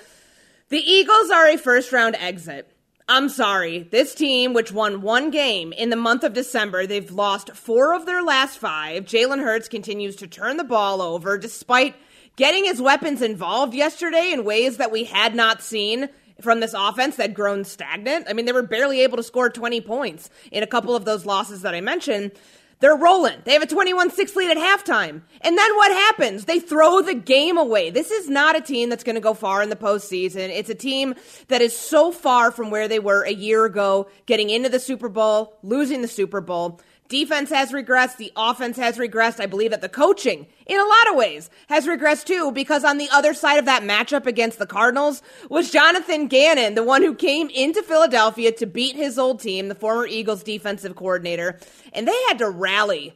The 0.70 0.80
Eagles 0.80 1.30
are 1.30 1.48
a 1.48 1.58
first 1.58 1.92
round 1.92 2.16
exit. 2.16 2.72
I'm 3.08 3.30
sorry. 3.30 3.88
This 3.92 4.16
team, 4.16 4.54
which 4.54 4.72
won 4.72 5.02
one 5.02 5.30
game 5.30 5.72
in 5.74 5.92
the 5.92 5.96
month 5.96 6.24
of 6.24 6.34
December, 6.34 6.88
they've 6.88 7.12
lost 7.12 7.52
four 7.52 7.94
of 7.94 8.08
their 8.08 8.24
last 8.24 8.58
five. 8.58 9.06
Jalen 9.06 9.44
Hurts 9.44 9.68
continues 9.68 10.16
to 10.18 10.28
turn 10.28 10.58
the 10.58 10.64
ball 10.64 11.04
over 11.04 11.38
despite 11.38 11.96
getting 12.36 12.66
his 12.66 12.82
weapons 12.82 13.22
involved 13.22 13.76
yesterday 13.76 14.32
in 14.32 14.44
ways 14.44 14.78
that 14.78 14.92
we 14.92 15.04
had 15.04 15.36
not 15.36 15.62
seen 15.62 16.10
from 16.42 16.60
this 16.60 16.74
offense 16.78 17.16
that 17.18 17.34
grown 17.34 17.64
stagnant. 17.64 18.28
I 18.30 18.34
mean, 18.34 18.46
they 18.46 18.52
were 18.52 18.64
barely 18.64 19.02
able 19.02 19.18
to 19.18 19.24
score 19.24 19.50
20 19.50 19.82
points 19.82 20.30
in 20.52 20.64
a 20.64 20.68
couple 20.68 20.96
of 20.96 21.06
those 21.06 21.26
losses 21.26 21.62
that 21.62 21.74
I 21.74 21.82
mentioned. 21.82 22.32
They're 22.82 22.96
rolling. 22.96 23.38
They 23.46 23.54
have 23.54 23.62
a 23.62 23.68
21 23.68 24.12
6 24.12 24.36
lead 24.36 24.52
at 24.52 24.58
halftime. 24.58 25.22
And 25.42 25.58
then 25.58 25.76
what 25.76 25.92
happens? 25.92 26.46
They 26.46 26.60
throw 26.60 27.02
the 27.02 27.14
game 27.14 27.58
away. 27.58 27.90
This 27.90 28.12
is 28.12 28.30
not 28.30 28.58
a 28.58 28.62
team 28.62 28.90
that's 28.90 29.04
going 29.04 29.16
to 29.16 29.22
go 29.22 29.34
far 29.34 29.64
in 29.64 29.70
the 29.70 29.78
postseason. 29.78 30.50
It's 30.50 30.70
a 30.70 30.76
team 30.76 31.16
that 31.48 31.62
is 31.62 31.78
so 31.78 32.12
far 32.12 32.52
from 32.52 32.72
where 32.72 32.88
they 32.88 33.00
were 33.00 33.24
a 33.24 33.34
year 33.34 33.64
ago, 33.66 34.10
getting 34.26 34.50
into 34.50 34.68
the 34.68 34.80
Super 34.80 35.08
Bowl, 35.08 35.58
losing 35.64 36.02
the 36.02 36.08
Super 36.08 36.42
Bowl. 36.42 36.82
Defense 37.08 37.52
has 37.52 37.72
regressed. 37.72 38.18
The 38.18 38.32
offense 38.36 38.78
has 38.78 38.98
regressed. 38.98 39.40
I 39.40 39.46
believe 39.46 39.72
that 39.72 39.82
the 39.82 39.90
coaching, 39.90 40.48
in 40.66 40.80
a 40.80 40.84
lot 40.84 41.10
of 41.10 41.16
ways, 41.16 41.52
has 41.68 41.86
regressed 41.86 42.26
too, 42.26 42.52
because 42.52 42.84
on 42.84 42.98
the 42.98 43.10
other 43.12 43.34
side 43.36 43.60
of 43.60 43.66
that 43.66 43.84
matchup 43.84 44.26
against 44.26 44.58
the 44.58 44.66
Cardinals 44.66 45.22
was 45.50 45.70
Jonathan 45.70 46.28
Gannon, 46.28 46.74
the 46.74 46.84
one 46.84 47.04
who 47.04 47.14
came 47.14 47.50
into 47.50 47.84
Philadelphia 47.84 48.52
to 48.54 48.66
beat 48.66 48.96
his 48.96 49.20
old 49.20 49.40
team, 49.40 49.68
the 49.68 49.76
former 49.76 50.08
Eagles 50.08 50.42
defensive 50.42 50.96
coordinator. 50.96 51.60
And 51.94 52.08
they 52.08 52.20
had 52.28 52.40
to 52.40 52.50
rally 52.50 53.14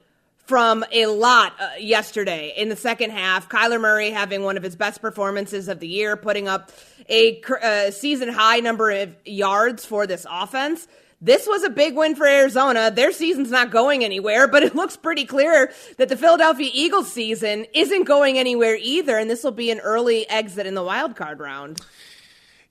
from 0.50 0.84
a 0.92 1.06
lot 1.06 1.54
uh, 1.60 1.70
yesterday 1.80 2.54
in 2.58 2.70
the 2.70 2.76
second 2.76 3.12
half. 3.12 3.50
Kyler 3.50 3.80
Murray 3.80 4.10
having 4.10 4.44
one 4.44 4.58
of 4.58 4.64
his 4.64 4.76
best 4.76 5.00
performances 5.00 5.68
of 5.68 5.80
the 5.80 5.88
year, 5.88 6.18
putting 6.18 6.48
up 6.48 6.72
a 7.08 7.42
uh, 7.62 7.92
season 7.92 8.30
high 8.30 8.60
number 8.60 8.90
of 8.90 9.16
yards 9.26 9.86
for 9.86 10.08
this 10.08 10.26
offense. 10.30 10.88
This 11.22 11.46
was 11.46 11.64
a 11.64 11.70
big 11.70 11.98
win 11.98 12.16
for 12.16 12.26
Arizona. 12.26 12.90
Their 12.92 13.12
season's 13.12 13.52
not 13.52 13.72
going 13.72 14.06
anywhere, 14.06 14.48
but 14.48 14.64
it 14.64 14.74
looks 14.74 14.96
pretty 14.96 15.26
clear 15.26 15.74
that 15.98 16.08
the 16.08 16.16
Philadelphia 16.16 16.70
Eagles 16.74 17.12
season 17.12 17.66
isn't 17.74 18.06
going 18.06 18.38
anywhere 18.38 18.78
either, 18.80 19.18
and 19.18 19.30
this 19.30 19.44
will 19.44 19.52
be 19.52 19.70
an 19.70 19.82
early 19.82 20.30
exit 20.30 20.66
in 20.66 20.76
the 20.76 20.84
wild 20.84 21.18
card 21.18 21.42
round. 21.42 21.82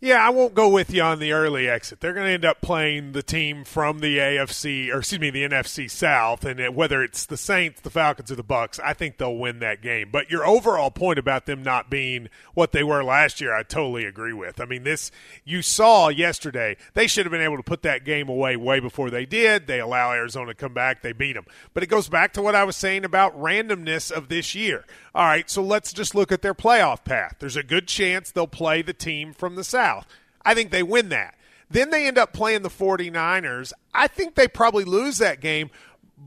Yeah, 0.00 0.24
I 0.24 0.30
won't 0.30 0.54
go 0.54 0.68
with 0.68 0.92
you 0.92 1.02
on 1.02 1.18
the 1.18 1.32
early 1.32 1.68
exit. 1.68 1.98
They're 1.98 2.12
going 2.12 2.26
to 2.26 2.32
end 2.32 2.44
up 2.44 2.60
playing 2.60 3.12
the 3.12 3.22
team 3.22 3.64
from 3.64 3.98
the 3.98 4.18
AFC, 4.18 4.94
or 4.94 4.98
excuse 4.98 5.20
me, 5.20 5.30
the 5.30 5.42
NFC 5.42 5.90
South, 5.90 6.44
and 6.44 6.76
whether 6.76 7.02
it's 7.02 7.26
the 7.26 7.36
Saints, 7.36 7.80
the 7.80 7.90
Falcons, 7.90 8.30
or 8.30 8.36
the 8.36 8.44
Bucks, 8.44 8.78
I 8.78 8.92
think 8.92 9.18
they'll 9.18 9.36
win 9.36 9.58
that 9.58 9.82
game. 9.82 10.10
But 10.12 10.30
your 10.30 10.46
overall 10.46 10.92
point 10.92 11.18
about 11.18 11.46
them 11.46 11.64
not 11.64 11.90
being 11.90 12.28
what 12.54 12.70
they 12.70 12.84
were 12.84 13.02
last 13.02 13.40
year, 13.40 13.52
I 13.52 13.64
totally 13.64 14.04
agree 14.04 14.32
with. 14.32 14.60
I 14.60 14.66
mean, 14.66 14.84
this 14.84 15.10
you 15.44 15.62
saw 15.62 16.10
yesterday. 16.10 16.76
They 16.94 17.08
should 17.08 17.26
have 17.26 17.32
been 17.32 17.40
able 17.40 17.56
to 17.56 17.64
put 17.64 17.82
that 17.82 18.04
game 18.04 18.28
away 18.28 18.54
way 18.54 18.78
before 18.78 19.10
they 19.10 19.26
did. 19.26 19.66
They 19.66 19.80
allow 19.80 20.12
Arizona 20.12 20.52
to 20.52 20.54
come 20.54 20.74
back. 20.74 21.02
They 21.02 21.12
beat 21.12 21.32
them. 21.32 21.46
But 21.74 21.82
it 21.82 21.88
goes 21.88 22.08
back 22.08 22.34
to 22.34 22.42
what 22.42 22.54
I 22.54 22.62
was 22.62 22.76
saying 22.76 23.04
about 23.04 23.36
randomness 23.36 24.12
of 24.12 24.28
this 24.28 24.54
year. 24.54 24.84
All 25.12 25.26
right, 25.26 25.50
so 25.50 25.60
let's 25.60 25.92
just 25.92 26.14
look 26.14 26.30
at 26.30 26.42
their 26.42 26.54
playoff 26.54 27.02
path. 27.02 27.34
There's 27.40 27.56
a 27.56 27.64
good 27.64 27.88
chance 27.88 28.30
they'll 28.30 28.46
play 28.46 28.82
the 28.82 28.92
team 28.92 29.32
from 29.32 29.56
the 29.56 29.64
South. 29.64 29.87
I 30.44 30.54
think 30.54 30.70
they 30.70 30.82
win 30.82 31.08
that. 31.10 31.34
Then 31.70 31.90
they 31.90 32.06
end 32.06 32.18
up 32.18 32.32
playing 32.32 32.62
the 32.62 32.70
49ers. 32.70 33.72
I 33.92 34.08
think 34.08 34.34
they 34.34 34.48
probably 34.48 34.84
lose 34.84 35.18
that 35.18 35.40
game, 35.40 35.70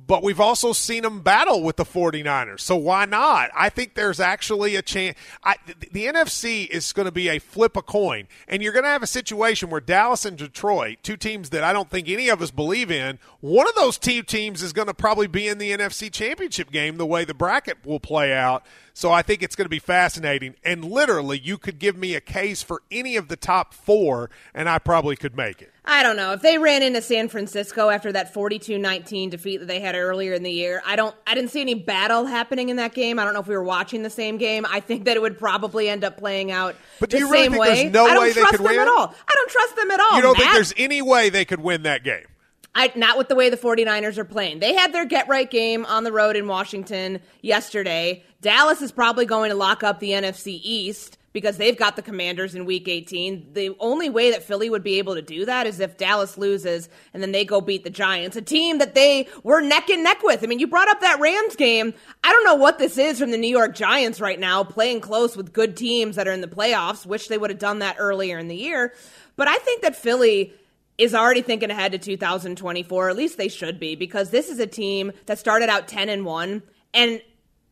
but 0.08 0.24
we've 0.24 0.40
also 0.40 0.72
seen 0.72 1.04
them 1.04 1.22
battle 1.22 1.64
with 1.64 1.78
the 1.78 1.84
49ers. 1.84 2.60
So 2.60 2.76
why 2.76 3.06
not? 3.06 3.50
I 3.56 3.70
think 3.70 3.96
there's 3.96 4.20
actually 4.20 4.76
a 4.76 4.82
chance. 4.82 5.18
I, 5.44 5.56
the, 5.66 5.88
the 5.92 6.06
NFC 6.06 6.68
is 6.68 6.94
going 6.94 7.08
to 7.08 7.12
be 7.12 7.28
a 7.28 7.40
flip 7.40 7.76
a 7.76 7.82
coin, 7.82 8.28
and 8.48 8.62
you're 8.62 8.74
going 8.74 8.84
to 8.84 8.90
have 8.90 9.04
a 9.04 9.08
situation 9.08 9.70
where 9.70 9.82
Dallas 9.82 10.26
and 10.26 10.38
Detroit, 10.38 11.00
two 11.02 11.18
teams 11.18 11.50
that 11.50 11.64
I 11.64 11.74
don't 11.74 11.90
think 11.90 12.08
any 12.08 12.30
of 12.30 12.42
us 12.42 12.52
believe 12.52 12.92
in, 12.92 13.20
one 13.40 13.68
of 13.68 13.76
those 13.76 13.98
two 13.98 14.22
teams 14.22 14.62
is 14.62 14.74
going 14.74 14.88
to 14.88 14.94
probably 14.94 15.28
be 15.28 15.48
in 15.48 15.58
the 15.58 15.72
NFC 15.72 16.12
Championship 16.12 16.72
game 16.72 16.98
the 16.98 17.06
way 17.06 17.26
the 17.26 17.34
bracket 17.34 17.86
will 17.86 18.00
play 18.00 18.34
out. 18.34 18.64
So 18.94 19.12
I 19.12 19.22
think 19.22 19.42
it's 19.42 19.56
going 19.56 19.66
to 19.66 19.70
be 19.70 19.80
fascinating. 19.80 20.56
And 20.64 20.84
literally, 20.84 21.40
you 21.40 21.58
could 21.58 21.80
give 21.80 21.98
me 21.98 22.16
a 22.16 22.22
case 22.22 22.62
for 22.62 22.82
any 22.92 23.16
of 23.16 23.28
the 23.28 23.36
top 23.36 23.74
four, 23.74 24.30
and 24.54 24.68
I 24.68 24.80
probably 24.80 25.16
could 25.16 25.36
make 25.36 25.62
it. 25.62 25.72
I 25.84 26.04
don't 26.04 26.16
know. 26.16 26.34
If 26.34 26.42
they 26.42 26.58
ran 26.58 26.84
into 26.84 27.02
San 27.02 27.28
Francisco 27.28 27.90
after 27.90 28.12
that 28.12 28.34
42-19 28.34 29.32
defeat 29.32 29.58
that 29.58 29.66
they 29.68 29.80
had 29.80 29.96
earlier 29.96 30.34
in 30.34 30.44
the 30.44 30.52
year, 30.52 30.82
I 30.86 30.96
don't 30.96 31.16
I 31.26 31.34
didn't 31.34 31.50
see 31.50 31.62
any 31.62 31.74
battle 31.74 32.26
happening 32.26 32.70
in 32.70 32.76
that 32.78 32.94
game. 32.94 33.18
I 33.18 33.26
don't 33.26 33.34
know 33.34 33.40
if 33.40 33.48
we 33.48 33.56
were 33.56 33.64
watching 33.64 34.04
the 34.04 34.10
same 34.10 34.38
game. 34.38 34.66
I 34.70 34.80
think 34.80 35.06
that 35.06 35.18
it 35.18 35.22
would 35.22 35.40
probably 35.40 35.90
end 35.90 36.04
up 36.04 36.18
playing 36.18 36.52
out 36.52 36.76
but 37.00 37.10
the 37.10 37.18
do 37.18 37.24
you 37.26 37.32
really 37.32 37.48
think 37.50 37.60
way. 37.60 37.76
There's 37.76 37.94
no 37.94 38.06
I 38.06 38.14
don't 38.14 38.22
way 38.24 38.34
trust 38.34 38.52
they 38.52 38.58
could 38.58 38.66
them 38.66 38.76
win 38.76 38.80
at 38.80 38.88
all. 38.88 39.16
I 39.28 39.34
don't 39.34 39.50
trust 39.50 39.76
them 39.76 39.92
at 39.92 40.00
all. 40.00 40.16
You 40.18 40.22
don't 40.22 40.34
Matt. 40.38 40.42
think 40.42 40.54
there's 40.54 40.74
any 40.78 41.02
way 41.02 41.30
they 41.30 41.46
could 41.46 41.62
win 41.62 41.84
that 41.84 42.04
game? 42.04 42.26
I, 42.74 42.92
not 42.96 43.18
with 43.18 43.28
the 43.28 43.36
way 43.36 43.50
the 43.50 43.58
49ers 43.58 44.18
are 44.18 44.26
playing. 44.26 44.60
They 44.60 44.74
had 44.74 44.94
their 44.94 45.06
get 45.06 45.28
right 45.28 45.50
game 45.50 45.86
on 45.86 46.04
the 46.04 46.12
road 46.12 46.36
in 46.36 46.48
Washington 46.48 47.20
yesterday. 47.42 48.24
Dallas 48.42 48.82
is 48.82 48.92
probably 48.92 49.26
going 49.26 49.50
to 49.50 49.56
lock 49.56 49.84
up 49.84 50.00
the 50.00 50.12
NFC 50.12 50.60
East 50.64 51.18
because 51.34 51.58
they've 51.58 51.78
got 51.78 51.96
the 51.96 52.02
commanders 52.02 52.56
in 52.56 52.66
week 52.66 52.88
18. 52.88 53.54
The 53.54 53.76
only 53.80 54.10
way 54.10 54.32
that 54.32 54.44
Philly 54.44 54.70
would 54.70 54.84
be 54.84 55.00
able 55.00 55.16
to 55.16 55.22
do 55.22 55.46
that 55.46 55.66
is 55.66 55.80
if 55.80 55.98
Dallas 55.98 56.38
loses 56.38 56.90
and 57.14 57.22
then 57.22 57.32
they 57.32 57.46
go 57.46 57.62
beat 57.62 57.84
the 57.84 57.90
Giants, 57.90 58.36
a 58.36 58.42
team 58.42 58.80
that 58.80 58.96
they 58.96 59.28
were 59.44 59.62
neck 59.62 59.90
and 59.90 60.04
neck 60.04 60.24
with. 60.24 60.44
I 60.44 60.48
mean, 60.48 60.60
you 60.60 60.68
brought 60.68 60.90
up 60.90 61.02
that 61.02 61.20
Rams 61.20 61.56
game. 61.56 61.94
I 62.24 62.32
don't 62.32 62.44
know 62.44 62.56
what 62.56 62.80
this 62.80 62.98
is 62.98 63.20
from 63.20 63.32
the 63.32 63.38
New 63.38 63.48
York 63.50 63.76
Giants 63.76 64.20
right 64.20 64.40
now, 64.40 64.64
playing 64.64 65.02
close 65.02 65.38
with 65.38 65.54
good 65.54 65.78
teams 65.78 66.16
that 66.16 66.28
are 66.28 66.34
in 66.34 66.42
the 66.42 66.48
playoffs. 66.48 67.06
Wish 67.06 67.28
they 67.28 67.38
would 67.38 67.50
have 67.50 67.60
done 67.60 67.80
that 67.80 67.96
earlier 68.00 68.38
in 68.38 68.48
the 68.48 68.56
year. 68.56 68.94
But 69.38 69.48
I 69.48 69.56
think 69.58 69.82
that 69.84 69.96
Philly 69.96 70.54
is 71.02 71.16
already 71.16 71.42
thinking 71.42 71.72
ahead 71.72 71.92
to 71.94 71.98
2024. 71.98 73.10
At 73.10 73.16
least 73.16 73.38
they 73.38 73.48
should 73.48 73.80
be, 73.80 73.96
because 73.96 74.30
this 74.30 74.50
is 74.50 74.60
a 74.60 74.68
team 74.68 75.12
that 75.26 75.40
started 75.40 75.68
out 75.68 75.88
10 75.88 76.10
and 76.10 76.26
1 76.26 76.62
and 76.94 77.22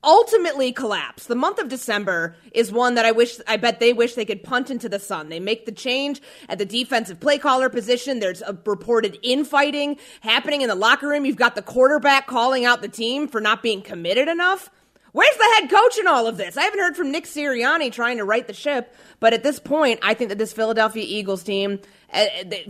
ultimately 0.04 0.72
collapsed. 0.72 1.28
The 1.28 1.36
month 1.36 1.60
of 1.60 1.68
December 1.68 2.36
is 2.54 2.72
one 2.72 2.96
that 2.96 3.06
I 3.06 3.12
wish, 3.12 3.40
I 3.48 3.58
bet 3.58 3.80
they 3.80 3.94
wish 3.94 4.16
they 4.16 4.26
could 4.26 4.44
punt 4.44 4.72
into 4.72 4.90
the 4.90 4.98
sun. 4.98 5.30
They 5.30 5.40
make 5.40 5.66
the 5.66 5.72
change 5.72 6.22
at 6.48 6.58
the 6.58 6.66
defensive 6.66 7.20
play 7.20 7.38
caller 7.38 7.70
position. 7.70 8.20
There's 8.20 8.42
a 8.42 8.58
reported 8.66 9.20
infighting 9.22 9.98
happening 10.22 10.62
in 10.62 10.70
the 10.70 10.76
locker 10.76 11.08
room. 11.08 11.26
You've 11.26 11.36
got 11.36 11.56
the 11.56 11.62
quarterback 11.62 12.28
calling 12.28 12.66
out 12.66 12.82
the 12.82 12.88
team 12.88 13.28
for 13.28 13.42
not 13.42 13.62
being 13.62 13.82
committed 13.82 14.28
enough. 14.28 14.72
Where's 15.12 15.36
the 15.36 15.56
head 15.58 15.70
coach 15.70 15.98
in 15.98 16.08
all 16.08 16.28
of 16.28 16.38
this? 16.38 16.56
I 16.56 16.64
haven't 16.64 16.80
heard 16.80 16.96
from 16.96 17.12
Nick 17.12 17.26
Sirianni 17.26 17.92
trying 17.92 18.18
to 18.18 18.24
right 18.24 18.46
the 18.46 18.54
ship, 18.54 18.96
but 19.20 19.34
at 19.34 19.44
this 19.44 19.60
point, 19.60 20.00
I 20.04 20.14
think 20.14 20.30
that 20.30 20.38
this 20.38 20.54
Philadelphia 20.54 21.04
Eagles 21.06 21.44
team, 21.44 21.80
uh, 22.14 22.26
they, 22.46 22.68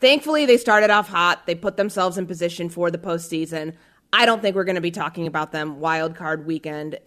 Thankfully, 0.00 0.46
they 0.46 0.56
started 0.56 0.90
off 0.90 1.08
hot. 1.08 1.46
They 1.46 1.54
put 1.54 1.76
themselves 1.76 2.16
in 2.16 2.26
position 2.26 2.70
for 2.70 2.90
the 2.90 2.98
postseason. 2.98 3.74
I 4.12 4.26
don't 4.26 4.42
think 4.42 4.56
we're 4.56 4.64
going 4.64 4.76
to 4.76 4.80
be 4.80 4.90
talking 4.90 5.28
about 5.28 5.52
them 5.52 5.78
wild 5.78 6.16
card 6.16 6.44
weekend 6.44 6.98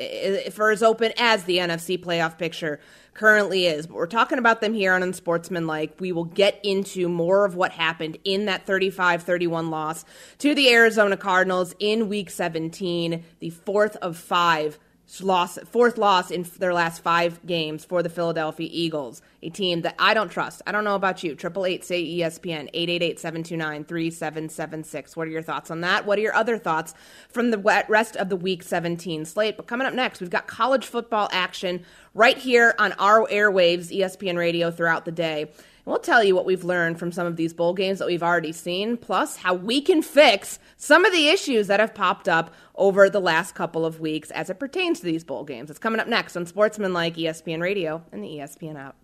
for 0.52 0.72
as 0.72 0.82
open 0.82 1.12
as 1.18 1.44
the 1.44 1.58
NFC 1.58 2.02
playoff 2.02 2.38
picture 2.38 2.80
currently 3.14 3.66
is. 3.66 3.88
But 3.88 3.96
we're 3.96 4.06
talking 4.06 4.38
about 4.38 4.62
them 4.62 4.74
here 4.74 4.94
on 4.94 5.04
Unsportsmanlike. 5.04 6.00
We 6.00 6.14
will 6.14 6.24
get 6.26 6.60
into 6.64 7.10
more 7.10 7.44
of 7.44 7.56
what 7.56 7.72
happened 7.72 8.20
in 8.24 8.46
that 8.46 8.66
35 8.66 9.24
31 9.24 9.70
loss 9.70 10.06
to 10.38 10.56
the 10.56 10.72
Arizona 10.72 11.18
Cardinals 11.18 11.76
in 11.80 12.08
week 12.08 12.30
17, 12.30 13.24
the 13.40 13.50
fourth 13.50 13.98
of 13.98 14.16
five 14.16 14.80
loss, 15.22 15.60
fourth 15.70 15.98
loss 15.98 16.32
in 16.32 16.44
their 16.58 16.74
last 16.74 17.04
five 17.04 17.46
games 17.46 17.86
for 17.86 18.02
the 18.02 18.10
Philadelphia 18.10 18.70
Eagles, 18.72 19.22
a 19.42 19.50
team 19.50 19.82
that 19.82 19.96
I 20.00 20.14
don't 20.14 20.30
trust. 20.30 20.62
I 20.66 20.72
don't 20.72 20.84
know 20.84 20.96
about 20.96 21.24
you. 21.24 21.36
Triple 21.36 21.66
eight 21.66 21.84
say 21.86 22.04
ESPN 22.04 22.70
eight 22.74 22.90
eight 22.90 23.04
eight 23.04 23.20
seven 23.20 23.44
two 23.44 23.58
nine 23.58 23.84
three 23.84 24.10
seven 24.10 24.50
seven 24.50 24.84
six. 24.84 25.16
What 25.16 25.28
are 25.28 25.32
your 25.32 25.42
thoughts 25.42 25.70
on 25.70 25.82
that? 25.82 26.06
What 26.06 26.18
are 26.18 26.22
your 26.22 26.36
other 26.36 26.58
thoughts 26.58 26.94
from 27.30 27.52
the 27.52 27.86
rest 27.88 28.16
of 28.16 28.30
the 28.30 28.36
Week 28.36 28.64
17 28.64 29.26
slate? 29.26 29.58
But 29.58 29.68
coming 29.68 29.86
up 29.86 29.94
next, 29.94 30.22
we've 30.22 30.30
got 30.30 30.48
college 30.48 30.86
football 30.86 31.30
action 31.32 31.84
right 32.14 32.38
here 32.38 32.74
on 32.80 32.94
our 32.94 33.28
airwaves, 33.28 33.96
ESPN 33.96 34.38
Radio, 34.38 34.72
throughout 34.72 35.06
the 35.06 35.12
day. 35.12 35.52
We'll 35.86 36.00
tell 36.00 36.24
you 36.24 36.34
what 36.34 36.46
we've 36.46 36.64
learned 36.64 36.98
from 36.98 37.12
some 37.12 37.28
of 37.28 37.36
these 37.36 37.54
bowl 37.54 37.74
games 37.74 38.00
that 38.00 38.08
we've 38.08 38.24
already 38.24 38.54
seen, 38.54 38.96
plus 38.96 39.36
how 39.38 39.54
we 39.54 39.82
can 39.82 40.02
fix 40.02 40.58
some 40.78 41.04
of 41.04 41.12
the 41.12 41.28
issues 41.28 41.68
that 41.68 41.82
have 41.82 41.94
popped 41.94 42.30
up 42.30 42.54
over 42.76 43.10
the 43.10 43.20
last 43.20 43.54
couple 43.54 43.86
of 43.86 44.00
weeks 44.00 44.32
as 44.32 44.50
it 44.50 44.60
pertains 44.60 45.02
to 45.02 45.06
these 45.06 45.26
bowl 45.26 45.44
games. 45.44 45.70
It's 45.70 45.80
coming 45.80 46.00
up 46.00 46.08
next 46.08 46.38
on 46.38 46.46
Sportsmanlike 46.46 47.16
ESPN 47.16 47.62
Radio 47.62 48.02
and 48.14 48.24
the 48.24 48.30
ESPN 48.30 48.80
app. 48.80 48.96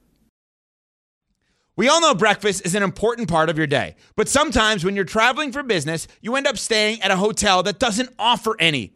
We 1.76 1.88
all 1.88 2.02
know 2.02 2.14
breakfast 2.14 2.66
is 2.66 2.76
an 2.76 2.84
important 2.84 3.30
part 3.30 3.50
of 3.50 3.58
your 3.58 3.68
day, 3.68 3.96
but 4.16 4.30
sometimes 4.30 4.84
when 4.84 4.96
you're 4.96 5.06
traveling 5.06 5.52
for 5.52 5.64
business, 5.64 6.08
you 6.22 6.36
end 6.36 6.48
up 6.48 6.58
staying 6.58 7.02
at 7.02 7.12
a 7.12 7.18
hotel 7.18 7.64
that 7.64 7.80
doesn't 7.80 8.14
offer 8.18 8.56
any. 8.60 8.96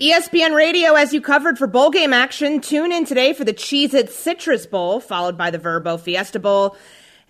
ESPN 0.00 0.54
Radio, 0.54 0.94
as 0.94 1.12
you 1.12 1.20
covered 1.20 1.58
for 1.58 1.66
bowl 1.66 1.90
game 1.90 2.12
action, 2.12 2.60
tune 2.60 2.92
in 2.92 3.04
today 3.04 3.32
for 3.32 3.42
the 3.42 3.52
Cheez 3.52 3.94
It 3.94 4.12
Citrus 4.12 4.64
Bowl, 4.64 5.00
followed 5.00 5.36
by 5.36 5.50
the 5.50 5.58
Vrbo 5.58 5.98
Fiesta 5.98 6.38
Bowl. 6.38 6.76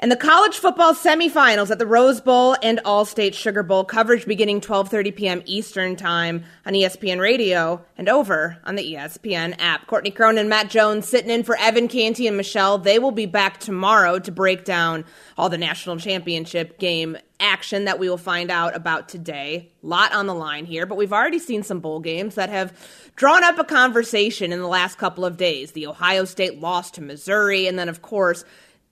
And 0.01 0.13
the 0.13 0.17
college 0.17 0.59
football 0.59 0.95
semifinals 0.95 1.73
at 1.73 1.81
the 1.81 1.87
Rose 1.87 2.21
Bowl 2.21 2.55
and 2.63 2.79
Allstate 2.85 3.35
Sugar 3.35 3.65
Bowl 3.65 3.85
coverage 3.85 4.27
beginning 4.27 4.61
12:30 4.61 5.17
p.m. 5.17 5.43
Eastern 5.45 5.97
Time 5.97 6.45
on 6.65 6.75
ESPN 6.75 7.19
Radio 7.19 7.85
and 7.97 8.09
over 8.09 8.59
on 8.63 8.77
the 8.77 8.95
ESPN 8.95 9.57
app. 9.59 9.89
Courtney 9.89 10.13
Cronin, 10.13 10.49
Matt 10.49 10.71
Jones 10.71 11.09
sitting 11.09 11.33
in 11.33 11.43
for 11.43 11.59
Evan 11.59 11.89
Canty 11.89 12.29
and 12.29 12.37
Michelle. 12.37 12.79
They 12.79 13.01
will 13.01 13.11
be 13.11 13.27
back 13.27 13.59
tomorrow 13.59 14.21
to 14.21 14.31
break 14.31 14.65
down 14.65 15.05
all 15.37 15.49
the 15.49 15.59
national 15.59 15.97
championship 15.97 16.79
game 16.79 17.19
action 17.41 17.87
that 17.87 17.99
we 17.99 18.09
will 18.09 18.17
find 18.17 18.53
out 18.53 18.77
about 18.77 19.09
today. 19.09 19.73
Lot 19.83 20.13
on 20.13 20.29
the 20.29 20.35
line 20.35 20.65
here, 20.65 20.87
but 20.87 20.97
we've 20.97 21.13
already 21.13 21.41
seen 21.41 21.65
some 21.65 21.81
bowl 21.81 21.99
games 21.99 22.37
that 22.37 22.51
have 22.51 22.73
drawn 23.17 23.43
up 23.43 23.59
a 23.59 23.65
conversation 23.65 24.53
in 24.53 24.61
the 24.61 24.69
last 24.69 24.97
couple 24.97 25.25
of 25.25 25.37
days. 25.37 25.73
The 25.73 25.89
Ohio 25.89 26.25
State 26.25 26.61
loss 26.61 26.93
to 26.93 27.01
Missouri, 27.01 27.67
and 27.67 27.77
then 27.77 27.89
of 27.89 28.01
course 28.01 28.45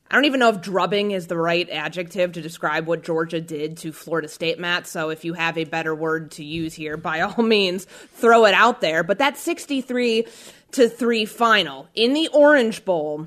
I 0.08 0.14
don't 0.14 0.24
even 0.26 0.38
know 0.38 0.50
if 0.50 0.60
drubbing 0.60 1.10
is 1.10 1.26
the 1.26 1.36
right 1.36 1.68
adjective 1.68 2.32
to 2.32 2.42
describe 2.42 2.86
what 2.86 3.02
Georgia 3.02 3.40
did 3.40 3.78
to 3.78 3.92
Florida 3.92 4.28
State, 4.28 4.58
Matt. 4.58 4.86
So 4.86 5.10
if 5.10 5.24
you 5.24 5.34
have 5.34 5.58
a 5.58 5.64
better 5.64 5.94
word 5.94 6.30
to 6.32 6.44
use 6.44 6.74
here, 6.74 6.96
by 6.96 7.22
all 7.22 7.42
means, 7.42 7.84
throw 7.84 8.44
it 8.44 8.54
out 8.54 8.80
there. 8.80 9.02
But 9.02 9.18
that 9.18 9.36
63 9.36 10.26
to 10.72 10.88
3 10.88 11.24
final 11.24 11.88
in 11.94 12.12
the 12.12 12.28
Orange 12.28 12.84
Bowl 12.84 13.26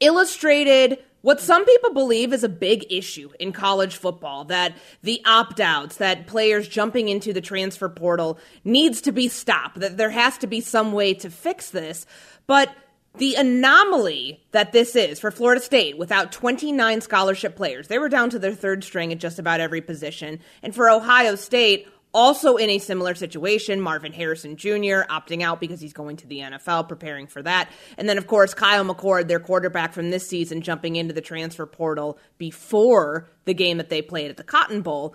illustrated 0.00 0.98
what 1.20 1.40
some 1.40 1.64
people 1.64 1.92
believe 1.92 2.32
is 2.32 2.42
a 2.42 2.48
big 2.48 2.90
issue 2.90 3.30
in 3.38 3.52
college 3.52 3.96
football 3.96 4.44
that 4.46 4.74
the 5.02 5.22
opt 5.24 5.60
outs, 5.60 5.96
that 5.96 6.26
players 6.26 6.66
jumping 6.66 7.08
into 7.08 7.32
the 7.32 7.40
transfer 7.40 7.88
portal 7.88 8.38
needs 8.64 9.02
to 9.02 9.12
be 9.12 9.28
stopped, 9.28 9.78
that 9.80 9.96
there 9.96 10.10
has 10.10 10.36
to 10.38 10.48
be 10.48 10.60
some 10.60 10.92
way 10.92 11.14
to 11.14 11.30
fix 11.30 11.70
this. 11.70 12.06
But 12.48 12.74
the 13.18 13.34
anomaly 13.34 14.42
that 14.52 14.72
this 14.72 14.96
is 14.96 15.20
for 15.20 15.30
Florida 15.30 15.60
State 15.60 15.98
without 15.98 16.32
29 16.32 17.00
scholarship 17.02 17.56
players, 17.56 17.88
they 17.88 17.98
were 17.98 18.08
down 18.08 18.30
to 18.30 18.38
their 18.38 18.54
third 18.54 18.82
string 18.84 19.12
at 19.12 19.18
just 19.18 19.38
about 19.38 19.60
every 19.60 19.82
position. 19.82 20.40
And 20.62 20.74
for 20.74 20.88
Ohio 20.88 21.34
State, 21.34 21.88
also 22.14 22.56
in 22.56 22.70
a 22.70 22.78
similar 22.78 23.14
situation, 23.14 23.80
Marvin 23.80 24.12
Harrison 24.12 24.56
Jr. 24.56 25.04
opting 25.08 25.42
out 25.42 25.60
because 25.60 25.80
he's 25.80 25.92
going 25.92 26.16
to 26.18 26.26
the 26.26 26.38
NFL, 26.38 26.88
preparing 26.88 27.26
for 27.26 27.42
that. 27.42 27.70
And 27.96 28.08
then, 28.08 28.18
of 28.18 28.26
course, 28.26 28.54
Kyle 28.54 28.84
McCord, 28.84 29.28
their 29.28 29.40
quarterback 29.40 29.92
from 29.92 30.10
this 30.10 30.26
season, 30.26 30.62
jumping 30.62 30.96
into 30.96 31.14
the 31.14 31.20
transfer 31.20 31.66
portal 31.66 32.18
before 32.38 33.30
the 33.44 33.54
game 33.54 33.78
that 33.78 33.88
they 33.88 34.02
played 34.02 34.30
at 34.30 34.36
the 34.36 34.44
Cotton 34.44 34.82
Bowl. 34.82 35.14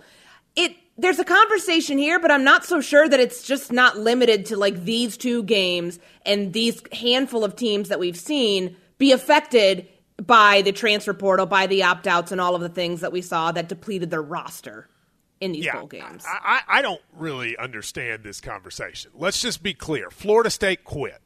It 0.56 0.74
there's 0.98 1.20
a 1.20 1.24
conversation 1.24 1.96
here, 1.96 2.18
but 2.18 2.30
I'm 2.30 2.42
not 2.42 2.64
so 2.64 2.80
sure 2.80 3.08
that 3.08 3.20
it's 3.20 3.44
just 3.44 3.72
not 3.72 3.96
limited 3.96 4.46
to 4.46 4.56
like 4.56 4.84
these 4.84 5.16
two 5.16 5.44
games 5.44 6.00
and 6.26 6.52
these 6.52 6.82
handful 6.92 7.44
of 7.44 7.54
teams 7.54 7.88
that 7.88 8.00
we've 8.00 8.16
seen 8.16 8.76
be 8.98 9.12
affected 9.12 9.88
by 10.20 10.62
the 10.62 10.72
transfer 10.72 11.14
portal, 11.14 11.46
by 11.46 11.68
the 11.68 11.84
opt 11.84 12.08
outs, 12.08 12.32
and 12.32 12.40
all 12.40 12.56
of 12.56 12.60
the 12.60 12.68
things 12.68 13.00
that 13.00 13.12
we 13.12 13.22
saw 13.22 13.52
that 13.52 13.68
depleted 13.68 14.10
their 14.10 14.22
roster 14.22 14.88
in 15.40 15.52
these 15.52 15.66
yeah, 15.66 15.76
bowl 15.76 15.86
games. 15.86 16.24
I, 16.26 16.62
I, 16.68 16.78
I 16.78 16.82
don't 16.82 17.00
really 17.16 17.56
understand 17.56 18.24
this 18.24 18.40
conversation. 18.40 19.12
Let's 19.14 19.40
just 19.40 19.62
be 19.62 19.74
clear 19.74 20.10
Florida 20.10 20.50
State 20.50 20.82
quit. 20.82 21.20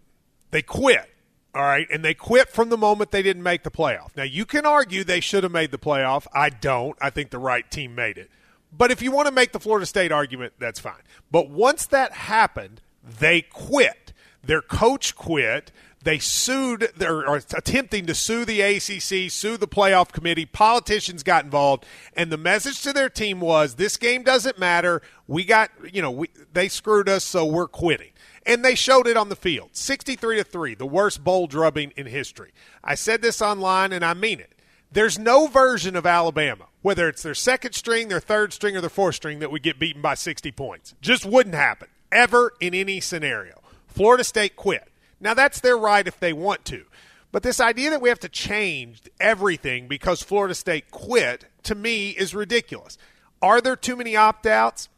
They 0.51 0.61
quit. 0.61 1.09
All 1.55 1.63
right, 1.63 1.87
and 1.91 2.03
they 2.03 2.15
quit 2.15 2.49
from 2.49 2.71
the 2.71 2.79
moment 2.79 3.11
they 3.11 3.23
didn't 3.23 3.43
make 3.43 3.63
the 3.63 3.71
playoff. 3.71 4.17
Now 4.17 4.23
you 4.23 4.47
can 4.47 4.65
argue 4.65 5.05
they 5.05 5.21
should 5.21 5.43
have 5.43 5.53
made 5.53 5.71
the 5.71 5.79
playoff. 5.79 6.27
I 6.35 6.49
don't. 6.49 6.97
I 7.01 7.11
think 7.11 7.31
the 7.31 7.39
right 7.39 7.71
team 7.71 7.95
made 7.95 8.17
it. 8.17 8.31
But 8.77 8.91
if 8.91 9.03
you 9.03 9.11
want 9.13 9.29
to 9.29 9.33
make 9.33 9.53
the 9.53 9.61
Florida 9.61 9.87
State 9.87 10.13
argument, 10.13 10.55
that's 10.59 10.81
fine. 10.81 11.03
But 11.31 11.51
once 11.51 11.87
that 11.87 12.13
happened, 12.13 12.81
they 13.05 13.43
quit. 13.43 14.13
Their 14.43 14.63
coach 14.63 15.15
quit. 15.15 15.71
They 16.05 16.19
sued, 16.19 16.91
they're 16.97 17.23
attempting 17.37 18.07
to 18.07 18.15
sue 18.15 18.45
the 18.45 18.61
ACC, 18.61 19.31
sue 19.31 19.57
the 19.57 19.69
playoff 19.69 20.11
committee. 20.11 20.47
Politicians 20.47 21.23
got 21.23 21.45
involved, 21.45 21.87
and 22.15 22.33
the 22.33 22.37
message 22.37 22.83
to 22.83 22.93
their 22.93 23.09
team 23.09 23.39
was 23.39 23.77
this 23.77 23.97
game 23.97 24.25
doesn't 24.25 24.59
matter. 24.59 25.01
We 25.29 25.45
got, 25.45 25.71
you 25.93 26.03
know, 26.03 26.11
we, 26.11 26.31
they 26.53 26.67
screwed 26.67 27.09
us, 27.09 27.23
so 27.23 27.47
we're 27.47 27.69
quitting. 27.69 28.11
And 28.45 28.65
they 28.65 28.75
showed 28.75 29.07
it 29.07 29.17
on 29.17 29.29
the 29.29 29.37
field 29.37 29.71
63 29.75 30.39
to 30.39 30.45
3, 30.45 30.75
the 30.75 30.87
worst 30.87 31.23
bowl 31.23 31.47
drubbing 31.47 31.93
in 31.97 32.07
history. 32.07 32.51
I 32.83 32.97
said 32.97 33.23
this 33.23 33.41
online, 33.41 33.93
and 33.93 34.05
I 34.05 34.15
mean 34.15 34.41
it. 34.41 34.57
There's 34.91 35.21
no 35.21 35.47
version 35.47 35.95
of 35.95 36.05
Alabama, 36.05 36.67
whether 36.83 37.09
it's 37.09 37.23
their 37.23 37.35
second 37.35 37.73
string, 37.75 38.09
their 38.09 38.21
third 38.21 38.53
string, 38.53 38.77
or 38.77 38.81
their 38.81 38.91
fourth 38.91 39.15
string, 39.15 39.39
that 39.39 39.51
would 39.51 39.63
get 39.63 39.79
beaten 39.79 40.03
by 40.03 40.15
60 40.15 40.53
points. 40.53 40.95
Just 41.01 41.25
wouldn't 41.25 41.55
happen, 41.55 41.89
ever 42.11 42.53
in 42.61 42.75
any 42.75 43.01
scenario. 43.01 43.61
Florida 43.87 44.25
State 44.25 44.57
quit. 44.57 44.89
Now, 45.21 45.35
that's 45.35 45.61
their 45.61 45.77
right 45.77 46.07
if 46.07 46.19
they 46.19 46.33
want 46.33 46.65
to. 46.67 46.85
But 47.31 47.43
this 47.43 47.61
idea 47.61 47.91
that 47.91 48.03
we 48.03 48.11
have 48.11 48.21
to 48.21 48.29
change 48.29 49.01
everything 49.19 49.89
because 49.89 50.23
Florida 50.23 50.55
State 50.55 50.91
quit, 50.91 51.47
to 51.63 51.75
me, 51.75 52.11
is 52.11 52.35
ridiculous. 52.35 52.99
Are 53.41 53.61
there 53.61 53.77
too 53.77 53.97
many 53.97 54.17
opt 54.17 54.47
outs? 54.47 54.89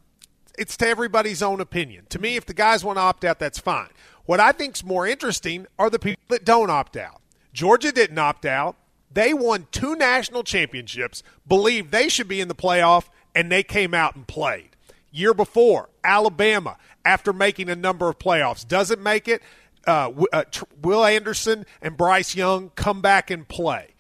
It's 0.59 0.77
to 0.79 0.89
everybody's 0.89 1.43
own 1.43 1.61
opinion. 1.61 2.07
To 2.11 2.19
me, 2.19 2.37
if 2.37 2.47
the 2.47 2.55
guys 2.55 2.85
want 2.85 2.97
to 2.97 3.03
opt 3.03 3.25
out, 3.25 3.39
that's 3.39 3.59
fine. 3.59 3.89
What 4.27 4.41
I 4.41 4.53
think's 4.53 4.85
more 4.85 5.07
interesting 5.07 5.67
are 5.79 5.91
the 5.91 5.99
people 5.99 6.23
that 6.29 6.45
don't 6.45 6.71
opt 6.71 6.97
out. 6.97 7.21
Georgia 7.53 7.93
didn't 7.93 8.19
opt 8.19 8.47
out. 8.47 8.77
They 9.15 9.33
won 9.33 9.69
two 9.71 9.95
national 9.95 10.43
championships, 10.43 11.23
believed 11.47 11.91
they 11.91 12.09
should 12.09 12.29
be 12.29 12.41
in 12.41 12.49
the 12.49 12.55
playoff, 12.55 13.09
and 13.35 13.51
they 13.51 13.63
came 13.63 13.95
out 13.95 14.17
and 14.17 14.27
played. 14.27 14.71
Year 15.11 15.33
before, 15.33 15.89
Alabama, 16.03 16.77
after 17.05 17.33
making 17.33 17.69
a 17.71 17.77
number 17.77 18.09
of 18.09 18.19
playoffs, 18.19 18.67
doesn't 18.67 19.01
make 19.01 19.29
it 19.29 19.41
uh, 19.87 20.11
uh, 20.33 20.45
Will 20.83 21.05
Anderson 21.05 21.65
and 21.81 21.97
Bryce 21.97 22.35
Young 22.35 22.71
come 22.75 23.01
back 23.01 23.31
and 23.31 23.47
play. 23.47 23.95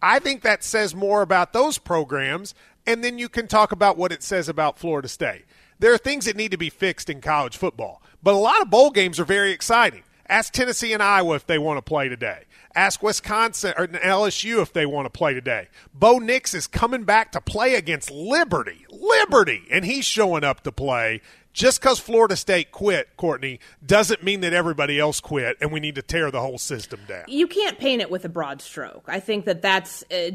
I 0.00 0.20
think 0.20 0.42
that 0.42 0.62
says 0.62 0.94
more 0.94 1.22
about 1.22 1.52
those 1.52 1.78
programs, 1.78 2.54
and 2.86 3.02
then 3.02 3.18
you 3.18 3.28
can 3.28 3.48
talk 3.48 3.72
about 3.72 3.96
what 3.96 4.12
it 4.12 4.22
says 4.22 4.48
about 4.48 4.78
Florida 4.78 5.08
State. 5.08 5.44
There 5.78 5.92
are 5.92 5.98
things 5.98 6.26
that 6.26 6.36
need 6.36 6.52
to 6.52 6.58
be 6.58 6.70
fixed 6.70 7.10
in 7.10 7.20
college 7.20 7.56
football, 7.56 8.02
but 8.22 8.34
a 8.34 8.38
lot 8.38 8.62
of 8.62 8.70
bowl 8.70 8.90
games 8.90 9.18
are 9.18 9.24
very 9.24 9.50
exciting. 9.50 10.02
Ask 10.28 10.52
Tennessee 10.52 10.92
and 10.92 11.02
Iowa 11.02 11.34
if 11.34 11.46
they 11.46 11.58
want 11.58 11.78
to 11.78 11.82
play 11.82 12.08
today. 12.08 12.44
Ask 12.74 13.02
Wisconsin 13.02 13.74
or 13.76 13.88
LSU 13.88 14.62
if 14.62 14.72
they 14.72 14.86
want 14.86 15.06
to 15.06 15.10
play 15.10 15.34
today. 15.34 15.68
Bo 15.92 16.18
Nix 16.18 16.54
is 16.54 16.66
coming 16.66 17.04
back 17.04 17.32
to 17.32 17.40
play 17.40 17.74
against 17.74 18.10
Liberty. 18.10 18.86
Liberty! 18.90 19.62
And 19.70 19.84
he's 19.84 20.04
showing 20.04 20.44
up 20.44 20.62
to 20.62 20.72
play 20.72 21.20
just 21.52 21.80
because 21.80 21.98
Florida 21.98 22.36
State 22.36 22.70
quit, 22.70 23.16
Courtney, 23.16 23.58
doesn't 23.84 24.22
mean 24.22 24.40
that 24.40 24.52
everybody 24.52 24.98
else 24.98 25.20
quit 25.20 25.56
and 25.60 25.72
we 25.72 25.80
need 25.80 25.96
to 25.96 26.02
tear 26.02 26.30
the 26.30 26.40
whole 26.40 26.58
system 26.58 27.00
down. 27.08 27.24
You 27.26 27.46
can't 27.46 27.78
paint 27.78 28.02
it 28.02 28.10
with 28.10 28.24
a 28.24 28.28
broad 28.28 28.62
stroke. 28.62 29.04
I 29.08 29.20
think 29.20 29.46
that 29.46 29.62
that's 29.62 30.04
uh, 30.12 30.30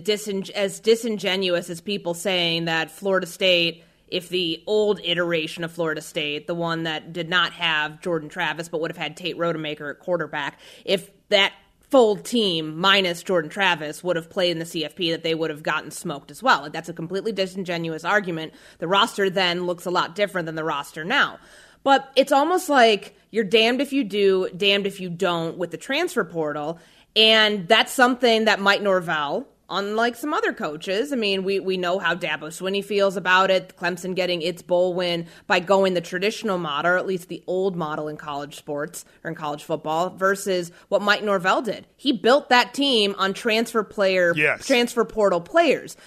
as 0.55 0.79
disingenuous 0.79 1.69
as 1.69 1.81
people 1.81 2.13
saying 2.13 2.65
that 2.65 2.91
Florida 2.91 3.27
State, 3.27 3.83
if 4.07 4.29
the 4.29 4.61
old 4.67 4.99
iteration 5.03 5.63
of 5.63 5.71
Florida 5.71 6.01
State, 6.01 6.47
the 6.47 6.55
one 6.55 6.83
that 6.83 7.13
did 7.13 7.29
not 7.29 7.53
have 7.53 8.01
Jordan 8.01 8.29
Travis 8.29 8.67
but 8.67 8.81
would 8.81 8.91
have 8.91 8.97
had 8.97 9.15
Tate 9.15 9.37
Rodemaker 9.37 9.89
at 9.89 9.99
quarterback, 9.99 10.59
if 10.83 11.09
that 11.29 11.53
full 11.89 12.15
team 12.15 12.77
minus 12.77 13.23
Jordan 13.23 13.49
Travis 13.49 14.03
would 14.03 14.15
have 14.15 14.29
played 14.29 14.51
in 14.51 14.59
the 14.59 14.65
CFP, 14.65 15.11
that 15.11 15.23
they 15.23 15.35
would 15.35 15.49
have 15.49 15.63
gotten 15.63 15.91
smoked 15.91 16.31
as 16.31 16.41
well. 16.41 16.69
That's 16.69 16.89
a 16.89 16.93
completely 16.93 17.31
disingenuous 17.31 18.03
argument. 18.03 18.53
The 18.79 18.87
roster 18.87 19.29
then 19.29 19.65
looks 19.65 19.85
a 19.85 19.91
lot 19.91 20.15
different 20.15 20.45
than 20.45 20.55
the 20.55 20.63
roster 20.63 21.03
now. 21.03 21.39
But 21.83 22.11
it's 22.15 22.31
almost 22.31 22.67
like 22.67 23.15
you're 23.29 23.43
damned 23.43 23.79
if 23.79 23.93
you 23.93 24.03
do, 24.03 24.49
damned 24.55 24.87
if 24.87 24.99
you 24.99 25.09
don't 25.09 25.57
with 25.57 25.71
the 25.71 25.77
transfer 25.77 26.23
portal. 26.23 26.79
And 27.15 27.67
that's 27.67 27.91
something 27.91 28.45
that 28.45 28.59
Mike 28.59 28.81
Norvell, 28.81 29.47
unlike 29.69 30.15
some 30.15 30.33
other 30.33 30.53
coaches. 30.53 31.11
I 31.11 31.15
mean, 31.15 31.43
we, 31.43 31.59
we 31.59 31.77
know 31.77 31.99
how 31.99 32.15
Dabo 32.15 32.47
Swinney 32.47 32.83
feels 32.83 33.17
about 33.17 33.49
it. 33.49 33.75
Clemson 33.77 34.15
getting 34.15 34.41
its 34.41 34.61
bowl 34.61 34.93
win 34.93 35.27
by 35.47 35.59
going 35.59 35.93
the 35.93 36.01
traditional 36.01 36.57
model, 36.57 36.91
or 36.91 36.97
at 36.97 37.05
least 37.07 37.27
the 37.27 37.43
old 37.47 37.75
model 37.75 38.07
in 38.07 38.17
college 38.17 38.55
sports 38.55 39.05
or 39.23 39.29
in 39.29 39.35
college 39.35 39.63
football, 39.63 40.11
versus 40.11 40.71
what 40.89 41.01
Mike 41.01 41.23
Norvell 41.23 41.61
did. 41.61 41.87
He 41.95 42.11
built 42.11 42.49
that 42.49 42.73
team 42.73 43.15
on 43.17 43.33
transfer 43.33 43.83
player, 43.83 44.33
yes. 44.35 44.65
transfer 44.65 45.05
portal 45.05 45.41
players. 45.41 45.97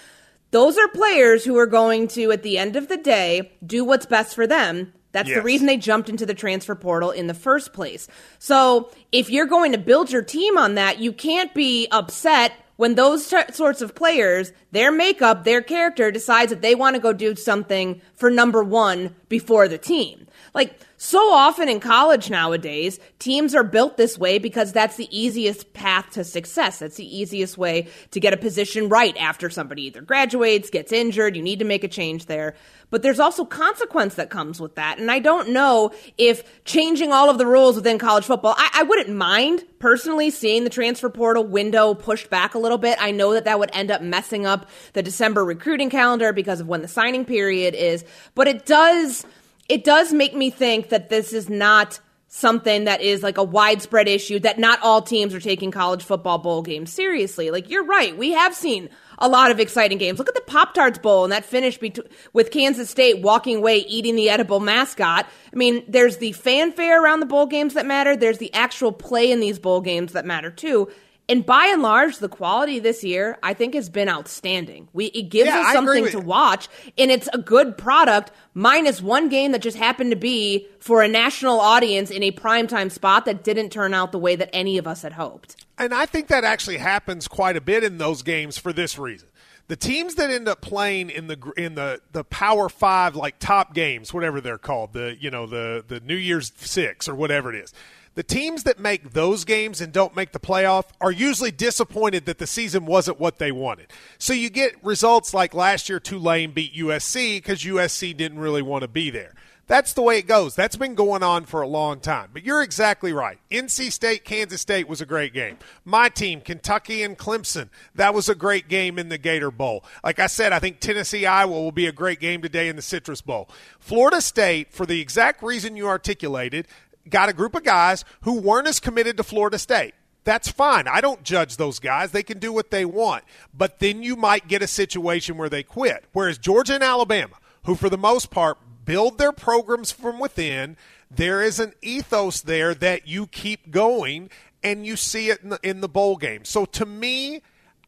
Those 0.51 0.77
are 0.77 0.87
players 0.87 1.45
who 1.45 1.57
are 1.57 1.67
going 1.67 2.07
to, 2.09 2.31
at 2.31 2.43
the 2.43 2.57
end 2.57 2.75
of 2.75 2.87
the 2.87 2.97
day, 2.97 3.51
do 3.65 3.85
what's 3.85 4.05
best 4.05 4.33
for 4.33 4.47
them. 4.47 4.93
That's 5.11 5.29
yes. 5.29 5.37
the 5.37 5.43
reason 5.43 5.67
they 5.67 5.77
jumped 5.77 6.09
into 6.09 6.25
the 6.25 6.33
transfer 6.33 6.75
portal 6.75 7.11
in 7.11 7.27
the 7.27 7.33
first 7.33 7.73
place. 7.73 8.07
So 8.37 8.91
if 9.11 9.29
you're 9.29 9.47
going 9.47 9.71
to 9.71 9.77
build 9.77 10.11
your 10.11 10.21
team 10.21 10.57
on 10.57 10.75
that, 10.75 10.99
you 10.99 11.11
can't 11.11 11.53
be 11.53 11.87
upset 11.91 12.53
when 12.79 12.95
those 12.95 13.27
t- 13.27 13.35
sorts 13.51 13.81
of 13.81 13.93
players, 13.93 14.53
their 14.71 14.89
makeup, 14.89 15.43
their 15.43 15.61
character 15.61 16.11
decides 16.11 16.49
that 16.49 16.61
they 16.61 16.75
want 16.75 16.95
to 16.95 17.01
go 17.01 17.11
do 17.11 17.35
something 17.35 17.99
for 18.15 18.31
number 18.31 18.63
one 18.63 19.13
before 19.27 19.67
the 19.67 19.77
team. 19.77 20.25
Like, 20.53 20.79
so 20.97 21.31
often 21.31 21.69
in 21.69 21.79
college 21.79 22.29
nowadays, 22.29 22.99
teams 23.19 23.55
are 23.55 23.63
built 23.63 23.97
this 23.97 24.17
way 24.17 24.37
because 24.37 24.73
that's 24.73 24.95
the 24.95 25.07
easiest 25.17 25.73
path 25.73 26.09
to 26.11 26.23
success. 26.23 26.79
That's 26.79 26.97
the 26.97 27.17
easiest 27.17 27.57
way 27.57 27.87
to 28.11 28.19
get 28.19 28.33
a 28.33 28.37
position 28.37 28.89
right 28.89 29.15
after 29.17 29.49
somebody 29.49 29.83
either 29.83 30.01
graduates, 30.01 30.69
gets 30.69 30.91
injured, 30.91 31.35
you 31.35 31.41
need 31.41 31.59
to 31.59 31.65
make 31.65 31.83
a 31.83 31.87
change 31.87 32.25
there 32.25 32.55
but 32.89 33.01
there's 33.01 33.19
also 33.19 33.45
consequence 33.45 34.15
that 34.15 34.29
comes 34.29 34.59
with 34.59 34.75
that. 34.75 34.99
And 34.99 35.11
I 35.11 35.19
don't 35.19 35.49
know 35.49 35.91
if 36.17 36.63
changing 36.65 37.11
all 37.11 37.29
of 37.29 37.37
the 37.37 37.45
rules 37.45 37.75
within 37.75 37.97
college 37.97 38.25
football, 38.25 38.55
I, 38.57 38.69
I 38.75 38.83
wouldn't 38.83 39.09
mind 39.09 39.63
personally 39.79 40.29
seeing 40.29 40.63
the 40.63 40.69
transfer 40.69 41.09
portal 41.09 41.45
window 41.45 41.93
pushed 41.93 42.29
back 42.29 42.55
a 42.55 42.59
little 42.59 42.77
bit. 42.77 42.97
I 42.99 43.11
know 43.11 43.33
that 43.33 43.45
that 43.45 43.59
would 43.59 43.69
end 43.73 43.91
up 43.91 44.01
messing 44.01 44.45
up 44.45 44.67
the 44.93 45.03
December 45.03 45.45
recruiting 45.45 45.89
calendar 45.89 46.33
because 46.33 46.59
of 46.59 46.67
when 46.67 46.81
the 46.81 46.87
signing 46.87 47.25
period 47.25 47.75
is, 47.75 48.03
but 48.35 48.47
it 48.47 48.65
does, 48.65 49.25
it 49.69 49.83
does 49.83 50.11
make 50.11 50.35
me 50.35 50.49
think 50.49 50.89
that 50.89 51.09
this 51.09 51.31
is 51.31 51.49
not 51.49 51.99
something 52.31 52.83
that 52.83 53.01
is 53.01 53.23
like 53.23 53.39
a 53.39 53.43
widespread 53.43 54.07
issue 54.07 54.39
that 54.39 54.59
not 54.59 54.79
all 54.83 55.01
teams 55.01 55.33
are 55.33 55.39
taking 55.39 55.71
college 55.71 56.03
football 56.03 56.37
bowl 56.37 56.61
games 56.61 56.93
seriously. 56.93 57.49
Like 57.49 57.69
you're 57.69 57.83
right. 57.83 58.15
We 58.15 58.33
have 58.33 58.53
seen 58.53 58.89
a 59.17 59.27
lot 59.27 59.49
of 59.49 59.59
exciting 59.59 59.97
games. 59.97 60.19
Look 60.19 60.29
at 60.29 60.35
the 60.35 60.41
Pop 60.41 60.75
Tarts 60.75 60.99
Bowl 60.99 61.23
and 61.23 61.33
that 61.33 61.43
finish 61.43 61.79
be- 61.79 61.93
with 62.31 62.51
Kansas 62.51 62.89
State 62.89 63.23
walking 63.23 63.57
away 63.57 63.77
eating 63.79 64.15
the 64.15 64.29
edible 64.29 64.59
mascot. 64.59 65.27
I 65.51 65.55
mean, 65.55 65.83
there's 65.87 66.17
the 66.17 66.31
fanfare 66.33 67.03
around 67.03 67.19
the 67.19 67.25
bowl 67.25 67.47
games 67.47 67.73
that 67.73 67.87
matter. 67.87 68.15
There's 68.15 68.37
the 68.37 68.53
actual 68.53 68.91
play 68.91 69.31
in 69.31 69.39
these 69.39 69.57
bowl 69.57 69.81
games 69.81 70.13
that 70.13 70.25
matter 70.25 70.51
too. 70.51 70.89
And 71.29 71.45
by 71.45 71.67
and 71.67 71.83
large, 71.83 72.17
the 72.17 72.27
quality 72.27 72.79
this 72.79 73.03
year, 73.03 73.37
I 73.43 73.53
think, 73.53 73.75
has 73.75 73.87
been 73.87 74.09
outstanding. 74.09 74.89
We 74.93 75.05
it 75.05 75.29
gives 75.29 75.47
yeah, 75.47 75.59
us 75.59 75.73
something 75.73 76.07
to 76.09 76.19
watch, 76.19 76.67
and 76.97 77.11
it's 77.11 77.29
a 77.31 77.37
good 77.37 77.77
product. 77.77 78.31
Minus 78.55 78.99
one 78.99 79.29
game 79.29 79.51
that 79.51 79.61
just 79.61 79.77
happened 79.77 80.09
to 80.09 80.17
be 80.17 80.67
for 80.79 81.03
a 81.03 81.07
national 81.07 81.59
audience 81.59 82.09
in 82.09 82.23
a 82.23 82.31
primetime 82.31 82.91
spot 82.91 83.25
that 83.25 83.43
didn't 83.43 83.69
turn 83.69 83.93
out 83.93 84.11
the 84.11 84.17
way 84.17 84.35
that 84.35 84.49
any 84.51 84.79
of 84.79 84.87
us 84.87 85.03
had 85.03 85.13
hoped. 85.13 85.55
And 85.77 85.93
I 85.93 86.07
think 86.07 86.29
that 86.29 86.43
actually 86.43 86.77
happens 86.77 87.27
quite 87.27 87.55
a 87.55 87.61
bit 87.61 87.83
in 87.83 87.99
those 87.99 88.23
games 88.23 88.57
for 88.57 88.73
this 88.73 88.97
reason. 88.97 89.29
The 89.67 89.75
teams 89.75 90.15
that 90.15 90.31
end 90.31 90.47
up 90.47 90.61
playing 90.61 91.11
in 91.11 91.27
the 91.27 91.53
in 91.55 91.75
the 91.75 92.01
the 92.11 92.23
Power 92.23 92.69
Five, 92.69 93.15
like 93.15 93.37
top 93.37 93.75
games, 93.75 94.11
whatever 94.11 94.41
they're 94.41 94.57
called, 94.57 94.93
the 94.93 95.15
you 95.19 95.29
know 95.29 95.45
the 95.45 95.85
the 95.87 95.99
New 95.99 96.15
Year's 96.15 96.51
Six 96.55 97.07
or 97.07 97.13
whatever 97.13 97.53
it 97.53 97.63
is 97.63 97.71
the 98.19 98.23
teams 98.23 98.63
that 98.63 98.77
make 98.77 99.11
those 99.11 99.45
games 99.45 99.79
and 99.79 99.93
don't 99.93 100.13
make 100.13 100.33
the 100.33 100.41
playoff 100.41 100.87
are 100.99 101.09
usually 101.09 101.51
disappointed 101.51 102.25
that 102.25 102.37
the 102.37 102.45
season 102.45 102.85
wasn't 102.85 103.17
what 103.17 103.37
they 103.37 103.49
wanted. 103.49 103.93
So 104.17 104.33
you 104.33 104.49
get 104.49 104.75
results 104.83 105.33
like 105.33 105.53
last 105.53 105.87
year 105.87 106.01
Tulane 106.01 106.51
beat 106.51 106.75
USC 106.75 107.37
because 107.37 107.63
USC 107.63 108.17
didn't 108.17 108.39
really 108.39 108.61
want 108.61 108.81
to 108.81 108.89
be 108.89 109.09
there. 109.09 109.35
That's 109.67 109.93
the 109.93 110.01
way 110.01 110.17
it 110.17 110.27
goes. 110.27 110.55
That's 110.55 110.75
been 110.75 110.95
going 110.95 111.21
on 111.21 111.45
for 111.45 111.61
a 111.61 111.67
long 111.67 111.99
time. 111.99 112.31
But 112.33 112.43
you're 112.43 112.63
exactly 112.63 113.13
right. 113.13 113.37
NC 113.51 113.91
State, 113.91 114.25
Kansas 114.25 114.59
State 114.59 114.89
was 114.89 114.99
a 114.99 115.05
great 115.05 115.31
game. 115.31 115.57
My 115.85 116.09
team, 116.09 116.41
Kentucky 116.41 117.03
and 117.03 117.15
Clemson, 117.15 117.69
that 117.93 118.15
was 118.15 118.27
a 118.27 118.35
great 118.35 118.67
game 118.67 118.99
in 118.99 119.09
the 119.09 119.19
Gator 119.19 119.51
Bowl. 119.51 119.85
Like 120.03 120.19
I 120.19 120.25
said, 120.25 120.51
I 120.51 120.59
think 120.59 120.79
Tennessee, 120.79 121.25
Iowa 121.25 121.51
will 121.51 121.71
be 121.71 121.85
a 121.85 121.91
great 121.93 122.19
game 122.19 122.41
today 122.41 122.67
in 122.67 122.75
the 122.75 122.81
Citrus 122.81 123.21
Bowl. 123.21 123.47
Florida 123.79 124.21
State, 124.21 124.73
for 124.73 124.87
the 124.87 124.99
exact 124.99 125.43
reason 125.43 125.77
you 125.77 125.87
articulated, 125.87 126.67
got 127.09 127.29
a 127.29 127.33
group 127.33 127.55
of 127.55 127.63
guys 127.63 128.05
who 128.21 128.39
weren't 128.39 128.67
as 128.67 128.79
committed 128.79 129.17
to 129.17 129.23
Florida 129.23 129.57
State. 129.59 129.93
That's 130.23 130.49
fine. 130.49 130.87
I 130.87 131.01
don't 131.01 131.23
judge 131.23 131.57
those 131.57 131.79
guys. 131.79 132.11
They 132.11 132.23
can 132.23 132.39
do 132.39 132.53
what 132.53 132.71
they 132.71 132.85
want. 132.85 133.23
But 133.53 133.79
then 133.79 134.03
you 134.03 134.15
might 134.15 134.47
get 134.47 134.61
a 134.61 134.67
situation 134.67 135.37
where 135.37 135.49
they 135.49 135.63
quit. 135.63 136.05
Whereas 136.13 136.37
Georgia 136.37 136.75
and 136.75 136.83
Alabama, 136.83 137.35
who 137.65 137.75
for 137.75 137.89
the 137.89 137.97
most 137.97 138.29
part 138.29 138.57
build 138.85 139.17
their 139.17 139.31
programs 139.31 139.91
from 139.91 140.19
within, 140.19 140.77
there 141.09 141.41
is 141.41 141.59
an 141.59 141.73
ethos 141.81 142.41
there 142.41 142.73
that 142.75 143.07
you 143.07 143.27
keep 143.27 143.71
going 143.71 144.29
and 144.63 144.85
you 144.85 144.95
see 144.95 145.29
it 145.29 145.41
in 145.41 145.49
the, 145.49 145.59
in 145.63 145.81
the 145.81 145.89
bowl 145.89 146.17
game. 146.17 146.43
So 146.43 146.65
to 146.65 146.85
me, 146.85 147.41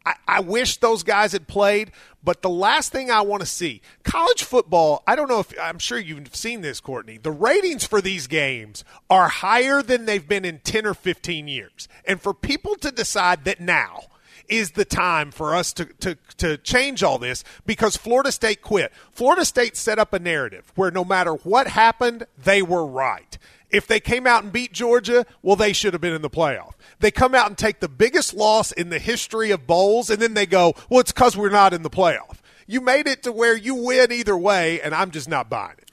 I, 0.06 0.16
I, 0.28 0.40
wish 0.40 0.78
those 0.78 1.04
guys 1.04 1.32
had 1.32 1.48
played, 1.48 1.92
but 2.24 2.42
the 2.42 2.50
last 2.50 2.92
thing 2.92 3.12
I 3.12 3.22
want 3.22 3.42
to 3.42 3.48
see 3.48 3.82
college 4.04 4.44
football. 4.44 5.04
I 5.06 5.16
don't 5.16 5.30
know 5.30 5.40
if 5.40 5.54
I'm 5.62 5.80
sure 5.80 6.00
you've 6.00 6.36
seen 6.36 6.62
this, 6.62 6.80
Courtney. 6.80 7.18
The 7.18 7.32
ratings 7.32 7.86
for 7.86 8.02
these 8.02 8.28
games 8.28 8.84
are 9.10 9.28
higher 9.28 9.82
than 9.82 10.06
they've 10.06 10.28
been 10.28 10.46
in 10.46 10.60
10 10.60 10.86
or 10.86 10.94
15 10.94 11.48
years. 11.48 11.88
And 12.06 12.20
for 12.20 12.34
people 12.34 12.76
to 12.78 12.92
decide 12.92 13.46
that 13.46 13.60
now 13.60 14.06
is 14.48 14.72
the 14.72 14.86
time 14.86 15.32
for 15.32 15.56
us 15.56 15.72
to, 15.74 15.86
to, 15.86 16.18
to 16.38 16.58
change 16.58 17.04
all 17.04 17.18
this 17.18 17.44
because 17.66 17.96
Florida 17.96 18.32
State 18.32 18.62
quit. 18.62 18.92
Florida 19.12 19.46
State 19.46 19.78
set 19.78 19.98
up 19.98 20.14
a 20.14 20.20
narrative 20.20 20.72
where 20.76 20.92
no 20.92 21.06
matter 21.06 21.34
what 21.34 21.68
happened, 21.68 22.26
they 22.38 22.62
were 22.62 22.86
right. 22.86 23.38
If 23.72 23.88
they 23.88 24.00
came 24.00 24.28
out 24.28 24.44
and 24.44 24.52
beat 24.52 24.74
Georgia, 24.74 25.26
well, 25.42 25.56
they 25.56 25.74
should 25.74 25.94
have 25.94 26.02
been 26.02 26.14
in 26.14 26.22
the 26.22 26.30
playoff. 26.30 26.74
They 27.00 27.12
come 27.12 27.34
out 27.34 27.48
and 27.48 27.58
take 27.58 27.80
the 27.80 27.90
biggest 27.90 28.34
loss 28.34 28.72
in 28.72 28.90
the 28.90 29.00
history 29.00 29.52
of 29.52 29.66
bowls, 29.68 30.10
and 30.10 30.22
then 30.22 30.34
they 30.34 30.46
go, 30.46 30.74
well, 30.90 31.00
it's 31.00 31.12
because 31.12 31.38
we're 31.38 31.50
not 31.50 31.74
in 31.74 31.84
the 31.84 31.90
playoff. 31.90 32.38
You 32.68 32.82
made 32.82 33.08
it 33.08 33.24
to 33.24 33.32
where 33.32 33.56
you 33.56 33.76
win 33.76 34.12
either 34.12 34.38
way, 34.38 34.82
and 34.82 34.94
I'm 34.94 35.12
just 35.12 35.28
not 35.28 35.50
buying 35.50 35.76
it. 35.78 35.92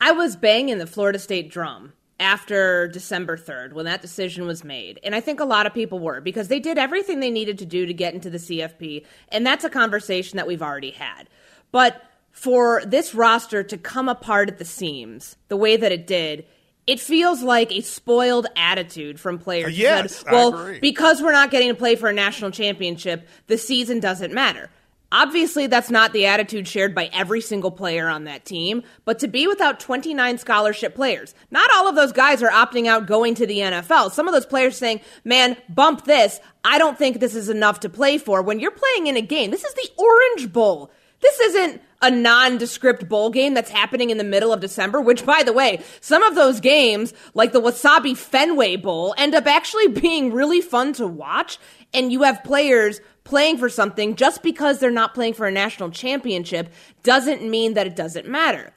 I 0.00 0.12
was 0.12 0.36
banging 0.36 0.78
the 0.78 0.86
Florida 0.86 1.18
State 1.18 1.50
drum 1.50 1.92
after 2.18 2.86
December 2.88 3.36
3rd 3.36 3.72
when 3.72 3.86
that 3.86 4.02
decision 4.02 4.46
was 4.46 4.62
made. 4.62 5.00
And 5.02 5.14
I 5.14 5.20
think 5.20 5.40
a 5.40 5.44
lot 5.44 5.66
of 5.66 5.74
people 5.74 5.98
were 5.98 6.20
because 6.20 6.48
they 6.48 6.60
did 6.60 6.78
everything 6.78 7.20
they 7.20 7.30
needed 7.30 7.58
to 7.58 7.66
do 7.66 7.86
to 7.86 7.94
get 7.94 8.14
into 8.14 8.30
the 8.30 8.38
CFP. 8.38 9.04
And 9.28 9.44
that's 9.44 9.64
a 9.64 9.70
conversation 9.70 10.36
that 10.36 10.46
we've 10.46 10.62
already 10.62 10.90
had. 10.90 11.28
But 11.72 12.02
for 12.30 12.82
this 12.86 13.14
roster 13.14 13.62
to 13.62 13.78
come 13.78 14.08
apart 14.08 14.50
at 14.50 14.58
the 14.58 14.64
seams 14.64 15.36
the 15.48 15.56
way 15.56 15.76
that 15.76 15.92
it 15.92 16.06
did, 16.06 16.46
it 16.90 16.98
feels 16.98 17.40
like 17.40 17.70
a 17.70 17.82
spoiled 17.82 18.48
attitude 18.56 19.20
from 19.20 19.38
players. 19.38 19.78
Yes, 19.78 20.16
said, 20.16 20.32
well, 20.32 20.74
because 20.80 21.22
we're 21.22 21.30
not 21.30 21.52
getting 21.52 21.68
to 21.68 21.74
play 21.76 21.94
for 21.94 22.08
a 22.08 22.12
national 22.12 22.50
championship, 22.50 23.28
the 23.46 23.56
season 23.56 24.00
doesn't 24.00 24.34
matter. 24.34 24.68
Obviously, 25.12 25.68
that's 25.68 25.88
not 25.88 26.12
the 26.12 26.26
attitude 26.26 26.66
shared 26.66 26.92
by 26.92 27.08
every 27.12 27.40
single 27.40 27.70
player 27.70 28.08
on 28.08 28.24
that 28.24 28.44
team, 28.44 28.82
but 29.04 29.20
to 29.20 29.28
be 29.28 29.46
without 29.46 29.78
29 29.78 30.38
scholarship 30.38 30.96
players, 30.96 31.32
not 31.52 31.70
all 31.72 31.88
of 31.88 31.94
those 31.94 32.10
guys 32.10 32.42
are 32.42 32.50
opting 32.50 32.88
out 32.88 33.06
going 33.06 33.36
to 33.36 33.46
the 33.46 33.58
NFL. 33.58 34.10
Some 34.10 34.26
of 34.26 34.34
those 34.34 34.46
players 34.46 34.76
saying, 34.76 35.00
man, 35.22 35.56
bump 35.68 36.06
this. 36.06 36.40
I 36.64 36.78
don't 36.78 36.98
think 36.98 37.20
this 37.20 37.36
is 37.36 37.48
enough 37.48 37.80
to 37.80 37.88
play 37.88 38.18
for. 38.18 38.42
When 38.42 38.58
you're 38.58 38.72
playing 38.72 39.06
in 39.06 39.16
a 39.16 39.22
game, 39.22 39.52
this 39.52 39.64
is 39.64 39.74
the 39.74 39.90
Orange 39.96 40.52
Bowl. 40.52 40.90
This 41.20 41.38
isn't 41.38 41.82
a 42.02 42.10
nondescript 42.10 43.08
bowl 43.08 43.30
game 43.30 43.54
that's 43.54 43.70
happening 43.70 44.10
in 44.10 44.18
the 44.18 44.24
middle 44.24 44.52
of 44.52 44.60
December, 44.60 45.00
which, 45.00 45.26
by 45.26 45.42
the 45.42 45.52
way, 45.52 45.82
some 46.00 46.22
of 46.22 46.34
those 46.34 46.60
games, 46.60 47.12
like 47.34 47.52
the 47.52 47.60
Wasabi 47.60 48.16
Fenway 48.16 48.76
Bowl, 48.76 49.14
end 49.18 49.34
up 49.34 49.46
actually 49.46 49.88
being 50.00 50.32
really 50.32 50.60
fun 50.60 50.92
to 50.94 51.06
watch. 51.06 51.58
And 51.92 52.12
you 52.12 52.22
have 52.22 52.44
players 52.44 53.00
playing 53.24 53.58
for 53.58 53.68
something 53.68 54.16
just 54.16 54.42
because 54.42 54.78
they're 54.78 54.90
not 54.90 55.14
playing 55.14 55.34
for 55.34 55.46
a 55.46 55.52
national 55.52 55.90
championship 55.90 56.72
doesn't 57.02 57.42
mean 57.42 57.74
that 57.74 57.86
it 57.86 57.96
doesn't 57.96 58.28
matter. 58.28 58.72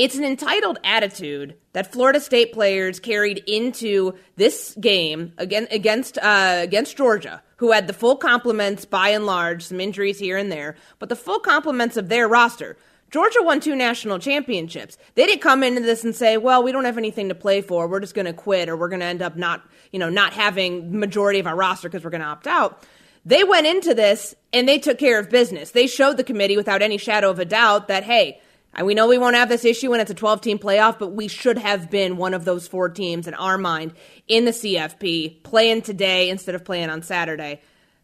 It's 0.00 0.16
an 0.16 0.24
entitled 0.24 0.78
attitude 0.82 1.56
that 1.74 1.92
Florida 1.92 2.20
State 2.20 2.54
players 2.54 2.98
carried 2.98 3.44
into 3.46 4.14
this 4.36 4.74
game 4.80 5.34
again 5.36 5.68
against 5.70 6.16
uh, 6.16 6.60
against 6.62 6.96
Georgia, 6.96 7.42
who 7.58 7.72
had 7.72 7.86
the 7.86 7.92
full 7.92 8.16
complements 8.16 8.86
by 8.86 9.10
and 9.10 9.26
large, 9.26 9.62
some 9.62 9.78
injuries 9.78 10.18
here 10.18 10.38
and 10.38 10.50
there, 10.50 10.76
but 11.00 11.10
the 11.10 11.16
full 11.16 11.38
complements 11.38 11.98
of 11.98 12.08
their 12.08 12.26
roster. 12.26 12.78
Georgia 13.10 13.42
won 13.42 13.60
two 13.60 13.76
national 13.76 14.18
championships. 14.18 14.96
They 15.16 15.26
didn't 15.26 15.42
come 15.42 15.62
into 15.62 15.82
this 15.82 16.02
and 16.02 16.16
say, 16.16 16.38
"Well, 16.38 16.62
we 16.62 16.72
don't 16.72 16.86
have 16.86 16.96
anything 16.96 17.28
to 17.28 17.34
play 17.34 17.60
for. 17.60 17.86
We're 17.86 18.00
just 18.00 18.14
going 18.14 18.24
to 18.24 18.32
quit, 18.32 18.70
or 18.70 18.78
we're 18.78 18.88
going 18.88 19.00
to 19.00 19.06
end 19.06 19.20
up 19.20 19.36
not, 19.36 19.68
you 19.92 19.98
know, 19.98 20.08
not 20.08 20.32
having 20.32 20.98
majority 20.98 21.40
of 21.40 21.46
our 21.46 21.56
roster 21.56 21.90
because 21.90 22.04
we're 22.04 22.10
going 22.10 22.22
to 22.22 22.26
opt 22.26 22.46
out." 22.46 22.82
They 23.26 23.44
went 23.44 23.66
into 23.66 23.92
this 23.92 24.34
and 24.50 24.66
they 24.66 24.78
took 24.78 24.96
care 24.96 25.18
of 25.18 25.28
business. 25.28 25.72
They 25.72 25.86
showed 25.86 26.16
the 26.16 26.24
committee 26.24 26.56
without 26.56 26.80
any 26.80 26.96
shadow 26.96 27.28
of 27.28 27.38
a 27.38 27.44
doubt 27.44 27.88
that, 27.88 28.04
hey, 28.04 28.40
and 28.74 28.86
we 28.86 28.94
know 28.94 29.08
we 29.08 29.18
won't 29.18 29.36
have 29.36 29.48
this 29.48 29.64
issue 29.64 29.90
when 29.90 30.00
it's 30.00 30.10
a 30.10 30.14
12 30.14 30.40
team 30.40 30.58
playoff, 30.58 30.98
but 30.98 31.08
we 31.08 31.28
should 31.28 31.58
have 31.58 31.90
been 31.90 32.16
one 32.16 32.34
of 32.34 32.44
those 32.44 32.68
four 32.68 32.88
teams 32.88 33.26
in 33.26 33.34
our 33.34 33.58
mind 33.58 33.92
in 34.28 34.44
the 34.44 34.52
CFP, 34.52 35.42
playing 35.42 35.82
today 35.82 36.30
instead 36.30 36.54
of 36.54 36.64
playing 36.64 36.90
on 36.90 37.02
Saturday. 37.02 37.60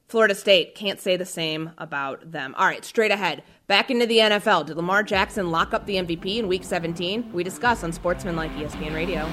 Florida 0.08 0.34
State 0.34 0.74
can't 0.74 1.00
say 1.00 1.16
the 1.16 1.24
same 1.24 1.72
about 1.78 2.30
them. 2.30 2.54
All 2.56 2.66
right, 2.66 2.84
straight 2.84 3.10
ahead. 3.10 3.42
Back 3.66 3.90
into 3.90 4.06
the 4.06 4.18
NFL. 4.18 4.66
Did 4.66 4.76
Lamar 4.76 5.02
Jackson 5.02 5.50
lock 5.50 5.74
up 5.74 5.86
the 5.86 5.96
MVP 5.96 6.36
in 6.36 6.46
week 6.46 6.62
17? 6.62 7.32
We 7.32 7.42
discuss 7.42 7.82
on 7.82 7.92
Sportsmanlike 7.92 8.52
ESPN 8.52 8.94
Radio. 8.94 9.28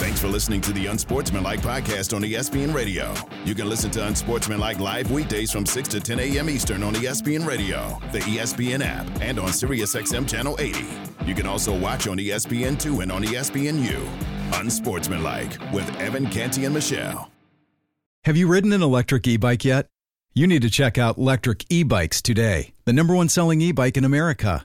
Thanks 0.00 0.18
for 0.18 0.28
listening 0.28 0.62
to 0.62 0.72
the 0.72 0.86
Unsportsmanlike 0.86 1.60
podcast 1.60 2.16
on 2.16 2.22
ESPN 2.22 2.72
Radio. 2.72 3.12
You 3.44 3.54
can 3.54 3.68
listen 3.68 3.90
to 3.90 4.06
Unsportsmanlike 4.06 4.80
live 4.80 5.10
weekdays 5.10 5.52
from 5.52 5.66
6 5.66 5.90
to 5.90 6.00
10 6.00 6.18
a.m. 6.20 6.48
Eastern 6.48 6.82
on 6.82 6.94
ESPN 6.94 7.46
Radio, 7.46 8.00
the 8.10 8.20
ESPN 8.20 8.82
app, 8.82 9.06
and 9.20 9.38
on 9.38 9.50
SiriusXM 9.50 10.26
Channel 10.26 10.56
80. 10.58 10.86
You 11.26 11.34
can 11.34 11.46
also 11.46 11.78
watch 11.78 12.08
on 12.08 12.16
ESPN2 12.16 13.02
and 13.02 13.12
on 13.12 13.24
ESPNU. 13.24 14.08
Unsportsmanlike 14.58 15.70
with 15.70 15.94
Evan 16.00 16.30
Canty 16.30 16.64
and 16.64 16.72
Michelle. 16.72 17.30
Have 18.24 18.38
you 18.38 18.48
ridden 18.48 18.72
an 18.72 18.82
electric 18.82 19.28
e 19.28 19.36
bike 19.36 19.66
yet? 19.66 19.86
You 20.32 20.46
need 20.46 20.62
to 20.62 20.70
check 20.70 20.96
out 20.96 21.18
Lectric 21.18 21.66
E 21.68 21.82
Bikes 21.82 22.22
today, 22.22 22.72
the 22.86 22.94
number 22.94 23.14
one 23.14 23.28
selling 23.28 23.60
e 23.60 23.70
bike 23.70 23.98
in 23.98 24.06
America. 24.06 24.64